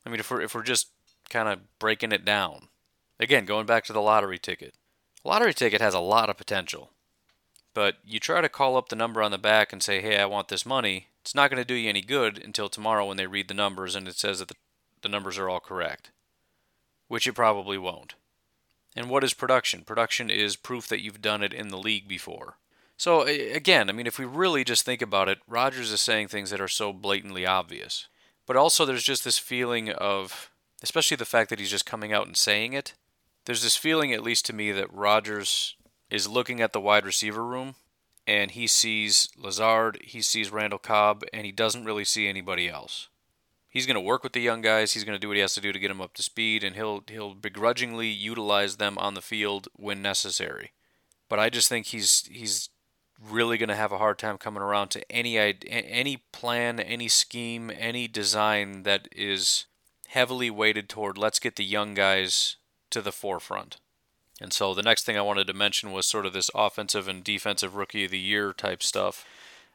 I 0.05 0.09
mean, 0.09 0.19
if 0.19 0.31
we're, 0.31 0.41
if 0.41 0.55
we're 0.55 0.63
just 0.63 0.89
kind 1.29 1.47
of 1.47 1.59
breaking 1.79 2.11
it 2.11 2.25
down, 2.25 2.69
again, 3.19 3.45
going 3.45 3.65
back 3.65 3.85
to 3.85 3.93
the 3.93 4.01
lottery 4.01 4.39
ticket, 4.39 4.73
lottery 5.23 5.53
ticket 5.53 5.81
has 5.81 5.93
a 5.93 5.99
lot 5.99 6.29
of 6.29 6.37
potential. 6.37 6.91
But 7.75 7.97
you 8.05 8.19
try 8.19 8.41
to 8.41 8.49
call 8.49 8.77
up 8.77 8.89
the 8.89 8.95
number 8.95 9.21
on 9.21 9.31
the 9.31 9.37
back 9.37 9.71
and 9.71 9.83
say, 9.83 10.01
hey, 10.01 10.17
I 10.17 10.25
want 10.25 10.47
this 10.47 10.65
money, 10.65 11.09
it's 11.21 11.35
not 11.35 11.51
going 11.51 11.61
to 11.61 11.67
do 11.67 11.75
you 11.75 11.89
any 11.89 12.01
good 12.01 12.41
until 12.43 12.69
tomorrow 12.69 13.05
when 13.05 13.17
they 13.17 13.27
read 13.27 13.49
the 13.49 13.53
numbers 13.53 13.95
and 13.95 14.07
it 14.07 14.15
says 14.15 14.39
that 14.39 14.47
the, 14.47 14.55
the 15.01 15.09
numbers 15.09 15.37
are 15.37 15.49
all 15.49 15.59
correct, 15.59 16.09
which 17.09 17.27
it 17.27 17.33
probably 17.33 17.77
won't. 17.77 18.15
And 18.95 19.09
what 19.09 19.25
is 19.25 19.33
production? 19.33 19.81
Production 19.81 20.29
is 20.29 20.55
proof 20.55 20.87
that 20.87 21.01
you've 21.01 21.21
done 21.21 21.43
it 21.43 21.53
in 21.53 21.67
the 21.67 21.77
league 21.77 22.07
before. 22.07 22.57
So, 22.95 23.23
again, 23.23 23.89
I 23.89 23.93
mean, 23.93 24.07
if 24.07 24.17
we 24.17 24.23
really 24.23 24.63
just 24.63 24.85
think 24.85 25.01
about 25.01 25.27
it, 25.27 25.39
Rodgers 25.45 25.91
is 25.91 25.99
saying 25.99 26.29
things 26.29 26.51
that 26.51 26.61
are 26.61 26.69
so 26.69 26.93
blatantly 26.93 27.45
obvious. 27.45 28.07
But 28.45 28.55
also, 28.55 28.85
there's 28.85 29.03
just 29.03 29.25
this 29.25 29.37
feeling 29.37 29.89
of, 29.89 30.49
especially 30.81 31.17
the 31.17 31.25
fact 31.25 31.49
that 31.49 31.59
he's 31.59 31.71
just 31.71 31.85
coming 31.85 32.13
out 32.13 32.25
and 32.25 32.37
saying 32.37 32.71
it, 32.71 32.93
there's 33.43 33.63
this 33.63 33.75
feeling, 33.75 34.13
at 34.13 34.23
least 34.23 34.45
to 34.45 34.53
me, 34.53 34.71
that 34.71 34.93
Rodgers 34.93 35.75
is 36.09 36.27
looking 36.27 36.61
at 36.61 36.73
the 36.73 36.81
wide 36.81 37.05
receiver 37.05 37.43
room 37.43 37.75
and 38.27 38.51
he 38.51 38.67
sees 38.67 39.29
Lazard, 39.37 39.99
he 40.03 40.21
sees 40.21 40.51
Randall 40.51 40.79
Cobb, 40.79 41.23
and 41.31 41.45
he 41.45 41.51
doesn't 41.51 41.85
really 41.85 42.05
see 42.05 42.27
anybody 42.27 42.67
else. 42.67 43.07
He's 43.69 43.85
going 43.85 43.95
to 43.95 44.01
work 44.01 44.23
with 44.23 44.33
the 44.33 44.41
young 44.41 44.61
guys. 44.61 44.93
He's 44.93 45.03
going 45.03 45.15
to 45.15 45.19
do 45.19 45.27
what 45.27 45.37
he 45.37 45.41
has 45.41 45.53
to 45.55 45.61
do 45.61 45.73
to 45.73 45.79
get 45.79 45.89
them 45.89 46.01
up 46.01 46.13
to 46.13 46.23
speed, 46.23 46.63
and 46.63 46.75
he'll 46.75 47.03
he'll 47.07 47.35
begrudgingly 47.35 48.07
utilize 48.07 48.77
them 48.77 48.97
on 48.97 49.13
the 49.13 49.21
field 49.21 49.67
when 49.75 50.01
necessary. 50.01 50.71
But 51.29 51.39
I 51.39 51.49
just 51.49 51.67
think 51.67 51.87
he's 51.87 52.27
he's 52.31 52.69
really 53.21 53.57
going 53.57 53.69
to 53.69 53.75
have 53.75 53.91
a 53.91 53.97
hard 53.97 54.17
time 54.17 54.37
coming 54.37 54.63
around 54.63 54.89
to 54.89 55.11
any 55.11 55.37
any 55.37 56.23
plan, 56.31 56.79
any 56.79 57.09
scheme, 57.09 57.69
any 57.77 58.07
design 58.07 58.83
that 58.83 59.09
is 59.11 59.65
heavily 60.07 60.49
weighted 60.49 60.87
toward 60.87 61.17
let's 61.17 61.39
get 61.39 61.57
the 61.57 61.65
young 61.65 61.93
guys 61.93 62.55
to 62.91 63.01
the 63.01 63.11
forefront. 63.11 63.77
And 64.41 64.51
so 64.51 64.73
the 64.73 64.83
next 64.83 65.05
thing 65.05 65.17
I 65.17 65.21
wanted 65.21 65.47
to 65.47 65.53
mention 65.53 65.91
was 65.91 66.05
sort 66.05 66.25
of 66.25 66.33
this 66.33 66.51
offensive 66.53 67.07
and 67.07 67.23
defensive 67.23 67.75
rookie 67.75 68.05
of 68.05 68.11
the 68.11 68.19
year 68.19 68.51
type 68.51 68.83
stuff, 68.83 69.25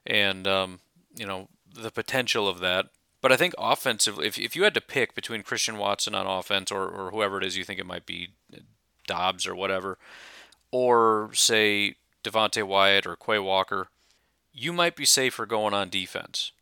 and 0.06 0.46
um, 0.46 0.80
you 1.16 1.26
know 1.26 1.48
the 1.74 1.90
potential 1.90 2.46
of 2.46 2.60
that. 2.60 2.86
But 3.22 3.32
I 3.32 3.36
think 3.36 3.54
offensively, 3.58 4.26
if 4.26 4.38
if 4.38 4.54
you 4.54 4.64
had 4.64 4.74
to 4.74 4.80
pick 4.80 5.14
between 5.14 5.42
Christian 5.42 5.78
Watson 5.78 6.14
on 6.14 6.26
offense 6.26 6.70
or 6.70 6.88
or 6.88 7.10
whoever 7.10 7.38
it 7.38 7.44
is 7.44 7.56
you 7.56 7.64
think 7.64 7.80
it 7.80 7.86
might 7.86 8.04
be, 8.04 8.30
Doubs 9.06 9.46
or 9.46 9.54
whatever, 9.54 9.98
or 10.70 11.30
say 11.32 11.96
Devonte 12.22 12.62
Wyatt 12.62 13.06
or 13.06 13.16
Quay 13.16 13.38
Walker, 13.38 13.88
you 14.52 14.72
might 14.72 14.94
be 14.94 15.06
safer 15.06 15.46
going 15.46 15.72
on 15.72 15.88
defense. 15.88 16.52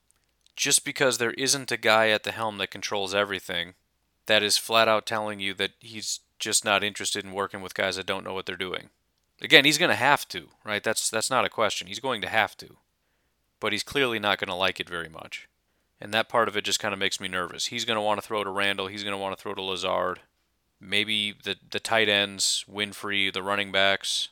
Just 0.54 0.84
because 0.84 1.18
there 1.18 1.32
isn't 1.32 1.70
a 1.70 1.76
guy 1.76 2.08
at 2.08 2.24
the 2.24 2.32
helm 2.32 2.58
that 2.58 2.70
controls 2.70 3.14
everything, 3.14 3.74
that 4.26 4.42
is 4.42 4.56
flat 4.56 4.88
out 4.88 5.06
telling 5.06 5.40
you 5.40 5.54
that 5.54 5.72
he's 5.78 6.20
just 6.38 6.64
not 6.64 6.84
interested 6.84 7.24
in 7.24 7.32
working 7.32 7.60
with 7.60 7.74
guys 7.74 7.96
that 7.96 8.06
don't 8.06 8.24
know 8.24 8.34
what 8.34 8.46
they're 8.46 8.56
doing. 8.56 8.90
Again, 9.40 9.64
he's 9.64 9.78
going 9.78 9.90
to 9.90 9.94
have 9.94 10.26
to, 10.28 10.48
right? 10.64 10.82
That's 10.82 11.10
that's 11.10 11.30
not 11.30 11.44
a 11.44 11.50
question. 11.50 11.86
He's 11.86 12.00
going 12.00 12.20
to 12.22 12.28
have 12.28 12.56
to. 12.58 12.76
But 13.60 13.72
he's 13.72 13.82
clearly 13.82 14.18
not 14.18 14.38
going 14.38 14.48
to 14.48 14.54
like 14.54 14.80
it 14.80 14.88
very 14.88 15.08
much. 15.08 15.48
And 16.00 16.14
that 16.14 16.28
part 16.28 16.48
of 16.48 16.56
it 16.56 16.64
just 16.64 16.80
kind 16.80 16.92
of 16.92 17.00
makes 17.00 17.20
me 17.20 17.28
nervous. 17.28 17.66
He's 17.66 17.84
going 17.84 17.96
to 17.96 18.02
want 18.02 18.20
to 18.20 18.26
throw 18.26 18.44
to 18.44 18.50
Randall, 18.50 18.86
he's 18.86 19.04
going 19.04 19.14
to 19.14 19.18
want 19.18 19.36
to 19.36 19.42
throw 19.42 19.54
to 19.54 19.62
Lazard. 19.62 20.20
Maybe 20.80 21.34
the 21.42 21.56
the 21.70 21.80
tight 21.80 22.08
ends, 22.08 22.64
Winfree, 22.70 23.32
the 23.32 23.42
running 23.42 23.72
backs, 23.72 24.28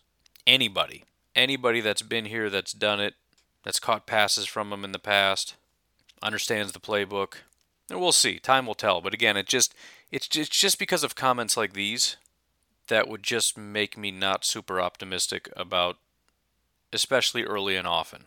anybody. 0.47 1.05
Anybody 1.35 1.81
that's 1.81 2.03
been 2.03 2.27
here 2.27 2.49
that's 2.49 2.73
done 2.73 3.01
it, 3.01 3.15
that's 3.63 3.81
caught 3.81 4.07
passes 4.07 4.47
from 4.47 4.73
him 4.73 4.85
in 4.85 4.93
the 4.93 4.99
past, 4.99 5.55
understands 6.23 6.73
the 6.73 6.81
playbook. 6.81 7.39
And 7.91 8.01
we'll 8.01 8.13
see. 8.13 8.39
Time 8.39 8.67
will 8.67 8.75
tell. 8.75 9.01
But 9.01 9.15
again, 9.15 9.37
it 9.37 9.47
just 9.47 9.75
it's 10.11 10.29
just, 10.29 10.49
it's 10.49 10.59
just 10.59 10.79
because 10.79 11.05
of 11.05 11.15
comments 11.15 11.57
like 11.57 11.73
these 11.73 12.17
that 12.89 13.09
would 13.09 13.23
just 13.23 13.59
make 13.59 13.97
me 13.97 14.11
not 14.11 14.45
super 14.45 14.81
optimistic 14.81 15.49
about, 15.57 15.97
especially 16.93 17.43
early 17.43 17.77
and 17.77 17.87
often. 17.87 18.25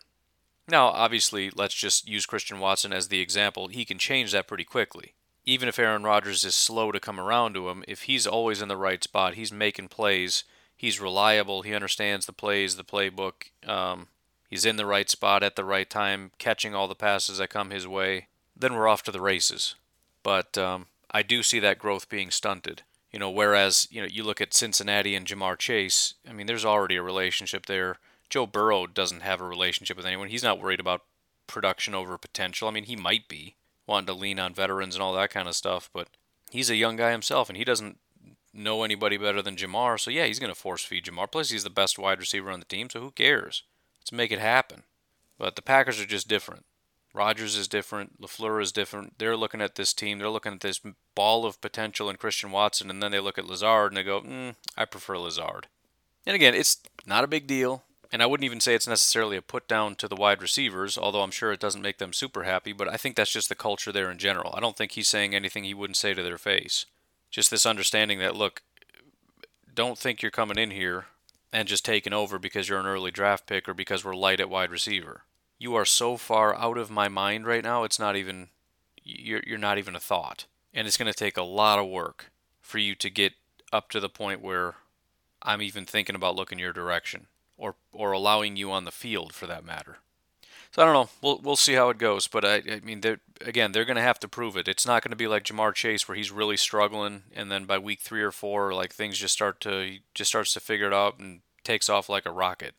Now, 0.68 0.86
obviously, 0.88 1.50
let's 1.50 1.74
just 1.74 2.08
use 2.08 2.26
Christian 2.26 2.60
Watson 2.60 2.92
as 2.92 3.08
the 3.08 3.20
example. 3.20 3.68
He 3.68 3.84
can 3.84 3.98
change 3.98 4.32
that 4.32 4.46
pretty 4.46 4.64
quickly. 4.64 5.14
Even 5.44 5.68
if 5.68 5.78
Aaron 5.78 6.04
Rodgers 6.04 6.44
is 6.44 6.54
slow 6.54 6.92
to 6.92 7.00
come 7.00 7.18
around 7.18 7.54
to 7.54 7.70
him, 7.70 7.82
if 7.88 8.02
he's 8.02 8.26
always 8.26 8.60
in 8.60 8.68
the 8.68 8.76
right 8.76 9.02
spot, 9.02 9.34
he's 9.34 9.50
making 9.50 9.88
plays, 9.88 10.44
he's 10.76 11.00
reliable, 11.00 11.62
he 11.62 11.74
understands 11.74 12.26
the 12.26 12.32
plays, 12.32 12.76
the 12.76 12.84
playbook, 12.84 13.48
um, 13.66 14.08
he's 14.48 14.66
in 14.66 14.76
the 14.76 14.86
right 14.86 15.08
spot 15.08 15.42
at 15.42 15.56
the 15.56 15.64
right 15.64 15.88
time, 15.88 16.30
catching 16.38 16.74
all 16.74 16.86
the 16.86 16.94
passes 16.94 17.38
that 17.38 17.50
come 17.50 17.70
his 17.70 17.88
way, 17.88 18.28
then 18.60 18.74
we're 18.74 18.88
off 18.88 19.02
to 19.04 19.12
the 19.12 19.20
races. 19.20 19.74
But 20.22 20.56
um, 20.58 20.86
I 21.10 21.22
do 21.22 21.42
see 21.42 21.58
that 21.60 21.78
growth 21.78 22.08
being 22.08 22.30
stunted. 22.30 22.82
You 23.12 23.18
know, 23.18 23.30
whereas 23.30 23.88
you 23.90 24.00
know 24.00 24.08
you 24.08 24.22
look 24.22 24.40
at 24.40 24.54
Cincinnati 24.54 25.14
and 25.16 25.26
Ja'Marr 25.26 25.58
Chase. 25.58 26.14
I 26.28 26.32
mean, 26.32 26.46
there's 26.46 26.64
already 26.64 26.96
a 26.96 27.02
relationship 27.02 27.66
there. 27.66 27.96
Joe 28.28 28.46
Burrow 28.46 28.86
doesn't 28.86 29.22
have 29.22 29.40
a 29.40 29.48
relationship 29.48 29.96
with 29.96 30.06
anyone. 30.06 30.28
He's 30.28 30.44
not 30.44 30.60
worried 30.60 30.78
about 30.78 31.02
production 31.48 31.94
over 31.94 32.16
potential. 32.16 32.68
I 32.68 32.70
mean, 32.70 32.84
he 32.84 32.94
might 32.94 33.26
be 33.26 33.56
wanting 33.86 34.06
to 34.06 34.12
lean 34.12 34.38
on 34.38 34.54
veterans 34.54 34.94
and 34.94 35.02
all 35.02 35.12
that 35.14 35.30
kind 35.30 35.48
of 35.48 35.56
stuff, 35.56 35.90
but 35.92 36.06
he's 36.50 36.70
a 36.70 36.76
young 36.76 36.94
guy 36.94 37.10
himself, 37.10 37.48
and 37.48 37.56
he 37.56 37.64
doesn't 37.64 37.98
know 38.54 38.84
anybody 38.84 39.16
better 39.16 39.42
than 39.42 39.56
Ja'Marr. 39.56 39.98
So 39.98 40.12
yeah, 40.12 40.26
he's 40.26 40.38
going 40.38 40.52
to 40.52 40.58
force 40.58 40.84
feed 40.84 41.06
Ja'Marr. 41.06 41.32
Plus, 41.32 41.50
he's 41.50 41.64
the 41.64 41.70
best 41.70 41.98
wide 41.98 42.20
receiver 42.20 42.50
on 42.52 42.60
the 42.60 42.66
team, 42.66 42.88
so 42.88 43.00
who 43.00 43.10
cares? 43.10 43.64
Let's 44.00 44.12
make 44.12 44.30
it 44.30 44.38
happen. 44.38 44.84
But 45.38 45.56
the 45.56 45.62
Packers 45.62 46.00
are 46.00 46.06
just 46.06 46.28
different. 46.28 46.64
Rodgers 47.12 47.56
is 47.56 47.66
different. 47.66 48.20
LaFleur 48.20 48.62
is 48.62 48.72
different. 48.72 49.18
They're 49.18 49.36
looking 49.36 49.60
at 49.60 49.74
this 49.74 49.92
team. 49.92 50.18
They're 50.18 50.28
looking 50.28 50.52
at 50.52 50.60
this 50.60 50.80
ball 51.14 51.44
of 51.44 51.60
potential 51.60 52.08
in 52.08 52.16
Christian 52.16 52.52
Watson, 52.52 52.88
and 52.88 53.02
then 53.02 53.10
they 53.10 53.20
look 53.20 53.38
at 53.38 53.46
Lazard 53.46 53.90
and 53.90 53.96
they 53.96 54.02
go, 54.02 54.20
mm, 54.20 54.54
I 54.76 54.84
prefer 54.84 55.18
Lazard. 55.18 55.66
And 56.24 56.36
again, 56.36 56.54
it's 56.54 56.80
not 57.06 57.24
a 57.24 57.28
big 57.28 57.46
deal. 57.46 57.82
And 58.12 58.22
I 58.22 58.26
wouldn't 58.26 58.44
even 58.44 58.60
say 58.60 58.74
it's 58.74 58.88
necessarily 58.88 59.36
a 59.36 59.42
put 59.42 59.68
down 59.68 59.94
to 59.96 60.08
the 60.08 60.16
wide 60.16 60.42
receivers, 60.42 60.98
although 60.98 61.22
I'm 61.22 61.30
sure 61.30 61.52
it 61.52 61.60
doesn't 61.60 61.82
make 61.82 61.98
them 61.98 62.12
super 62.12 62.42
happy, 62.42 62.72
but 62.72 62.88
I 62.88 62.96
think 62.96 63.14
that's 63.14 63.32
just 63.32 63.48
the 63.48 63.54
culture 63.54 63.92
there 63.92 64.10
in 64.10 64.18
general. 64.18 64.52
I 64.54 64.60
don't 64.60 64.76
think 64.76 64.92
he's 64.92 65.06
saying 65.06 65.32
anything 65.32 65.62
he 65.62 65.74
wouldn't 65.74 65.96
say 65.96 66.12
to 66.14 66.22
their 66.22 66.38
face. 66.38 66.86
Just 67.30 67.52
this 67.52 67.66
understanding 67.66 68.18
that, 68.18 68.34
look, 68.34 68.62
don't 69.72 69.96
think 69.96 70.22
you're 70.22 70.32
coming 70.32 70.58
in 70.58 70.72
here 70.72 71.06
and 71.52 71.68
just 71.68 71.84
taking 71.84 72.12
over 72.12 72.38
because 72.40 72.68
you're 72.68 72.80
an 72.80 72.86
early 72.86 73.12
draft 73.12 73.46
pick 73.46 73.68
or 73.68 73.74
because 73.74 74.04
we're 74.04 74.16
light 74.16 74.40
at 74.40 74.50
wide 74.50 74.72
receiver 74.72 75.22
you 75.60 75.74
are 75.76 75.84
so 75.84 76.16
far 76.16 76.56
out 76.56 76.78
of 76.78 76.90
my 76.90 77.08
mind 77.08 77.46
right 77.46 77.62
now. 77.62 77.84
It's 77.84 77.98
not 78.00 78.16
even 78.16 78.48
you're 79.04 79.42
you're 79.46 79.58
not 79.58 79.78
even 79.78 79.94
a 79.94 80.00
thought. 80.00 80.46
And 80.72 80.88
it's 80.88 80.96
going 80.96 81.12
to 81.12 81.16
take 81.16 81.36
a 81.36 81.42
lot 81.42 81.78
of 81.78 81.88
work 81.88 82.30
for 82.60 82.78
you 82.78 82.94
to 82.96 83.10
get 83.10 83.34
up 83.72 83.90
to 83.90 84.00
the 84.00 84.08
point 84.08 84.40
where 84.40 84.76
I'm 85.42 85.62
even 85.62 85.84
thinking 85.84 86.16
about 86.16 86.34
looking 86.34 86.58
your 86.58 86.72
direction 86.72 87.26
or 87.56 87.76
or 87.92 88.12
allowing 88.12 88.56
you 88.56 88.72
on 88.72 88.84
the 88.84 88.90
field 88.90 89.34
for 89.34 89.46
that 89.46 89.64
matter. 89.64 89.98
So 90.72 90.82
I 90.82 90.84
don't 90.86 90.94
know. 90.94 91.10
We'll 91.20 91.40
we'll 91.42 91.56
see 91.56 91.74
how 91.74 91.90
it 91.90 91.98
goes. 91.98 92.26
But 92.26 92.44
I 92.44 92.62
I 92.70 92.80
mean, 92.82 93.02
they're, 93.02 93.20
again, 93.42 93.72
they're 93.72 93.84
going 93.84 93.96
to 93.96 94.02
have 94.02 94.20
to 94.20 94.28
prove 94.28 94.56
it. 94.56 94.68
It's 94.68 94.86
not 94.86 95.02
going 95.02 95.10
to 95.10 95.16
be 95.16 95.26
like 95.26 95.44
Ja'Marr 95.44 95.74
Chase 95.74 96.08
where 96.08 96.16
he's 96.16 96.30
really 96.30 96.56
struggling, 96.56 97.24
and 97.34 97.50
then 97.50 97.66
by 97.66 97.76
week 97.76 98.00
three 98.00 98.22
or 98.22 98.32
four, 98.32 98.72
like 98.72 98.94
things 98.94 99.18
just 99.18 99.34
start 99.34 99.60
to 99.62 99.80
he 99.82 100.00
just 100.14 100.30
starts 100.30 100.54
to 100.54 100.60
figure 100.60 100.86
it 100.86 100.94
out 100.94 101.18
and 101.18 101.40
takes 101.64 101.90
off 101.90 102.08
like 102.08 102.24
a 102.24 102.30
rocket. 102.30 102.74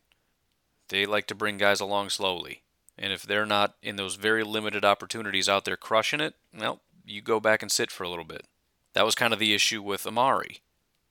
They 0.89 1.05
like 1.05 1.27
to 1.27 1.35
bring 1.35 1.57
guys 1.57 1.79
along 1.79 2.09
slowly. 2.09 2.63
And 3.01 3.11
if 3.11 3.23
they're 3.23 3.47
not 3.47 3.73
in 3.81 3.95
those 3.95 4.13
very 4.15 4.43
limited 4.43 4.85
opportunities 4.85 5.49
out 5.49 5.65
there 5.65 5.75
crushing 5.75 6.21
it, 6.21 6.35
well, 6.57 6.81
you 7.03 7.19
go 7.19 7.39
back 7.39 7.63
and 7.63 7.71
sit 7.71 7.89
for 7.89 8.03
a 8.03 8.09
little 8.09 8.23
bit. 8.23 8.45
That 8.93 9.05
was 9.05 9.15
kind 9.15 9.33
of 9.33 9.39
the 9.39 9.55
issue 9.55 9.81
with 9.81 10.05
Amari. 10.05 10.61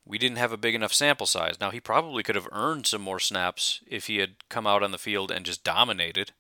We 0.07 0.17
didn't 0.17 0.39
have 0.39 0.53
a 0.53 0.57
big 0.57 0.77
enough 0.77 0.93
sample 0.93 1.27
size. 1.27 1.59
Now, 1.61 1.71
he 1.71 1.81
probably 1.81 2.23
could 2.23 2.37
have 2.37 2.49
earned 2.53 2.87
some 2.87 3.03
more 3.03 3.19
snaps 3.19 3.81
if 3.89 4.07
he 4.07 4.19
had 4.19 4.49
come 4.49 4.69
out 4.69 4.85
on 4.85 4.93
the 4.93 4.99
field 4.99 5.33
and 5.33 5.45
just 5.45 5.65
dominated, 5.65 6.31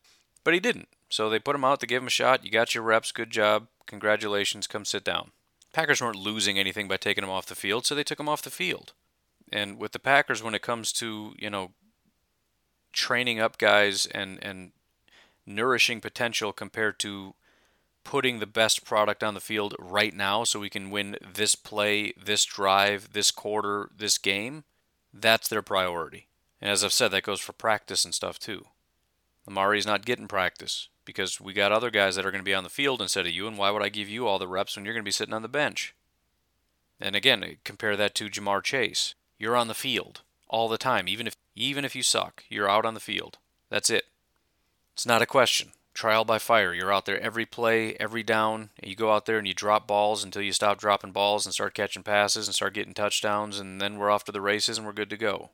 but 0.44 0.54
he 0.54 0.60
didn't. 0.60 0.88
So 1.08 1.28
they 1.28 1.40
put 1.40 1.56
him 1.56 1.64
out, 1.64 1.80
to 1.80 1.86
give 1.86 2.00
him 2.00 2.06
a 2.06 2.10
shot. 2.10 2.44
You 2.44 2.52
got 2.52 2.72
your 2.72 2.84
reps, 2.84 3.10
good 3.10 3.30
job. 3.30 3.66
Congratulations, 3.86 4.68
come 4.68 4.84
sit 4.84 5.02
down. 5.02 5.32
Packers 5.72 6.00
weren't 6.00 6.16
losing 6.16 6.60
anything 6.60 6.86
by 6.86 6.96
taking 6.96 7.24
him 7.24 7.30
off 7.30 7.46
the 7.46 7.56
field, 7.56 7.86
so 7.86 7.96
they 7.96 8.04
took 8.04 8.20
him 8.20 8.28
off 8.28 8.42
the 8.42 8.50
field. 8.50 8.92
And 9.52 9.78
with 9.78 9.90
the 9.90 9.98
Packers, 9.98 10.44
when 10.44 10.54
it 10.54 10.62
comes 10.62 10.92
to, 10.94 11.34
you 11.36 11.50
know, 11.50 11.72
training 12.92 13.40
up 13.40 13.58
guys 13.58 14.06
and, 14.06 14.38
and 14.42 14.70
nourishing 15.50 16.00
potential 16.00 16.52
compared 16.52 16.98
to 17.00 17.34
putting 18.04 18.38
the 18.38 18.46
best 18.46 18.84
product 18.84 19.22
on 19.22 19.34
the 19.34 19.40
field 19.40 19.74
right 19.78 20.14
now 20.14 20.44
so 20.44 20.58
we 20.58 20.70
can 20.70 20.90
win 20.90 21.16
this 21.34 21.54
play, 21.54 22.12
this 22.12 22.44
drive, 22.44 23.12
this 23.12 23.30
quarter, 23.30 23.90
this 23.96 24.16
game, 24.16 24.64
that's 25.12 25.48
their 25.48 25.62
priority. 25.62 26.28
And 26.60 26.70
as 26.70 26.82
I've 26.82 26.92
said, 26.92 27.08
that 27.08 27.22
goes 27.22 27.40
for 27.40 27.52
practice 27.52 28.04
and 28.04 28.14
stuff 28.14 28.38
too. 28.38 28.66
Amari's 29.46 29.86
not 29.86 30.04
getting 30.04 30.28
practice 30.28 30.88
because 31.04 31.40
we 31.40 31.52
got 31.52 31.72
other 31.72 31.90
guys 31.90 32.16
that 32.16 32.24
are 32.24 32.30
going 32.30 32.42
to 32.42 32.44
be 32.44 32.54
on 32.54 32.64
the 32.64 32.70
field 32.70 33.02
instead 33.02 33.26
of 33.26 33.32
you, 33.32 33.46
and 33.46 33.58
why 33.58 33.70
would 33.70 33.82
I 33.82 33.88
give 33.88 34.08
you 34.08 34.26
all 34.26 34.38
the 34.38 34.48
reps 34.48 34.76
when 34.76 34.84
you're 34.84 34.94
going 34.94 35.02
to 35.02 35.08
be 35.08 35.12
sitting 35.12 35.34
on 35.34 35.42
the 35.42 35.48
bench? 35.48 35.94
And 37.00 37.16
again, 37.16 37.56
compare 37.64 37.96
that 37.96 38.14
to 38.16 38.28
Ja'Marr 38.28 38.62
Chase. 38.62 39.14
You're 39.38 39.56
on 39.56 39.68
the 39.68 39.74
field 39.74 40.20
all 40.48 40.68
the 40.68 40.78
time, 40.78 41.08
even 41.08 41.26
if 41.26 41.34
even 41.56 41.84
if 41.84 41.96
you 41.96 42.02
suck, 42.02 42.44
you're 42.48 42.68
out 42.68 42.86
on 42.86 42.94
the 42.94 43.00
field. 43.00 43.38
That's 43.70 43.90
it. 43.90 44.04
It's 45.00 45.06
not 45.06 45.22
a 45.22 45.26
question. 45.26 45.70
Trial 45.94 46.26
by 46.26 46.38
fire. 46.38 46.74
You're 46.74 46.92
out 46.92 47.06
there 47.06 47.18
every 47.18 47.46
play, 47.46 47.94
every 47.94 48.22
down. 48.22 48.68
You 48.82 48.94
go 48.94 49.14
out 49.14 49.24
there 49.24 49.38
and 49.38 49.48
you 49.48 49.54
drop 49.54 49.86
balls 49.86 50.22
until 50.22 50.42
you 50.42 50.52
stop 50.52 50.78
dropping 50.78 51.12
balls 51.12 51.46
and 51.46 51.54
start 51.54 51.72
catching 51.72 52.02
passes 52.02 52.46
and 52.46 52.54
start 52.54 52.74
getting 52.74 52.92
touchdowns, 52.92 53.58
and 53.58 53.80
then 53.80 53.96
we're 53.96 54.10
off 54.10 54.24
to 54.24 54.32
the 54.32 54.42
races 54.42 54.76
and 54.76 54.86
we're 54.86 54.92
good 54.92 55.08
to 55.08 55.16
go. 55.16 55.52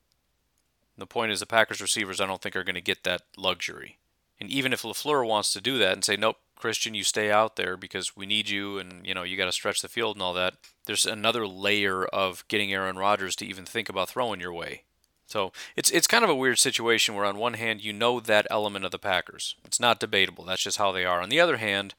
The 0.99 1.07
point 1.07 1.31
is, 1.31 1.39
the 1.39 1.47
Packers 1.47 1.81
receivers, 1.81 2.21
I 2.21 2.27
don't 2.27 2.43
think, 2.43 2.57
are 2.57 2.65
going 2.65 2.75
to 2.75 2.81
get 2.81 3.05
that 3.05 3.23
luxury. 3.37 3.99
And 4.41 4.51
even 4.51 4.73
if 4.73 4.83
LaFleur 4.83 5.25
wants 5.25 5.53
to 5.53 5.61
do 5.61 5.79
that 5.79 5.93
and 5.93 6.05
say, 6.05 6.17
nope, 6.17 6.39
Christian, 6.57 6.95
you 6.95 7.05
stay 7.05 7.31
out 7.31 7.55
there 7.55 7.77
because 7.77 8.17
we 8.17 8.27
need 8.27 8.49
you 8.49 8.81
and, 8.81 9.07
you 9.07 9.15
know, 9.15 9.23
you 9.23 9.37
got 9.37 9.45
to 9.45 9.53
stretch 9.53 9.81
the 9.81 9.89
field 9.89 10.17
and 10.17 10.25
all 10.25 10.35
that, 10.35 10.55
there's 10.87 11.07
another 11.07 11.47
layer 11.47 12.05
of 12.05 12.45
getting 12.49 12.73
Aaron 12.73 12.97
Rodgers 12.97 13.37
to 13.37 13.47
even 13.47 13.65
think 13.65 13.89
about 13.89 14.09
throwing 14.09 14.41
your 14.41 14.53
way. 14.53 14.83
So 15.27 15.53
it's 15.77 15.91
it's 15.91 16.07
kind 16.07 16.25
of 16.25 16.31
a 16.31 16.35
weird 16.35 16.59
situation 16.59 17.15
where 17.15 17.25
on 17.25 17.37
one 17.37 17.55
hand 17.55 17.83
you 17.83 17.93
know 17.93 18.21
that 18.21 18.47
element 18.51 18.85
of 18.85 18.93
the 18.93 18.99
Packers. 18.99 19.57
It's 19.65 19.81
not 19.81 20.01
debatable. 20.01 20.45
That's 20.45 20.63
just 20.63 20.79
how 20.79 20.93
they 20.93 21.05
are. 21.05 21.21
On 21.21 21.29
the 21.29 21.41
other 21.41 21.57
hand, 21.57 21.95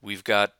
we've 0.00 0.24
got, 0.24 0.54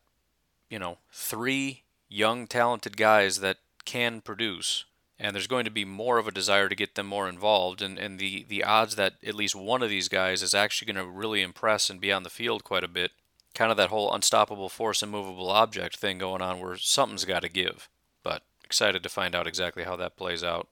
you 0.69 0.79
know, 0.79 0.99
three 1.12 1.83
young 2.09 2.47
talented 2.47 2.97
guys 2.97 3.41
that 3.41 3.59
can 3.85 4.21
produce 4.21 4.85
and 5.23 5.35
there's 5.35 5.47
going 5.47 5.65
to 5.65 5.71
be 5.71 5.85
more 5.85 6.19
of 6.19 6.27
a 6.27 6.33
desire 6.33 6.69
to 6.69 6.75
get 6.75 6.97
them 6.97 7.07
more 7.07 7.29
involved 7.29 7.81
and, 7.81 7.99
and 7.99 8.19
the, 8.19 8.45
the 8.49 8.65
odds 8.65 8.97
that 8.97 9.15
at 9.25 9.35
least 9.35 9.55
one 9.55 9.83
of 9.83 9.88
these 9.88 10.09
guys 10.09 10.43
is 10.43 10.53
actually 10.53 10.93
going 10.93 11.05
to 11.05 11.11
really 11.11 11.43
impress 11.43 11.88
and 11.88 12.01
be 12.01 12.12
on 12.12 12.25
the 12.25 12.31
field 12.31 12.65
quite 12.65 12.85
a 12.85 12.88
bit 12.88 13.12
kind 13.55 13.71
of 13.71 13.77
that 13.77 13.88
whole 13.88 14.12
unstoppable 14.12 14.69
force 14.69 15.03
and 15.03 15.12
movable 15.12 15.51
object 15.51 15.97
thing 15.97 16.19
going 16.19 16.43
on 16.43 16.61
where 16.61 16.77
something's 16.77 17.25
got 17.25 17.43
to 17.43 17.49
give 17.49 17.88
but 18.23 18.43
excited 18.65 19.03
to 19.03 19.09
find 19.09 19.35
out 19.35 19.47
exactly 19.47 19.85
how 19.85 19.97
that 19.97 20.17
plays 20.17 20.43
out 20.43 20.69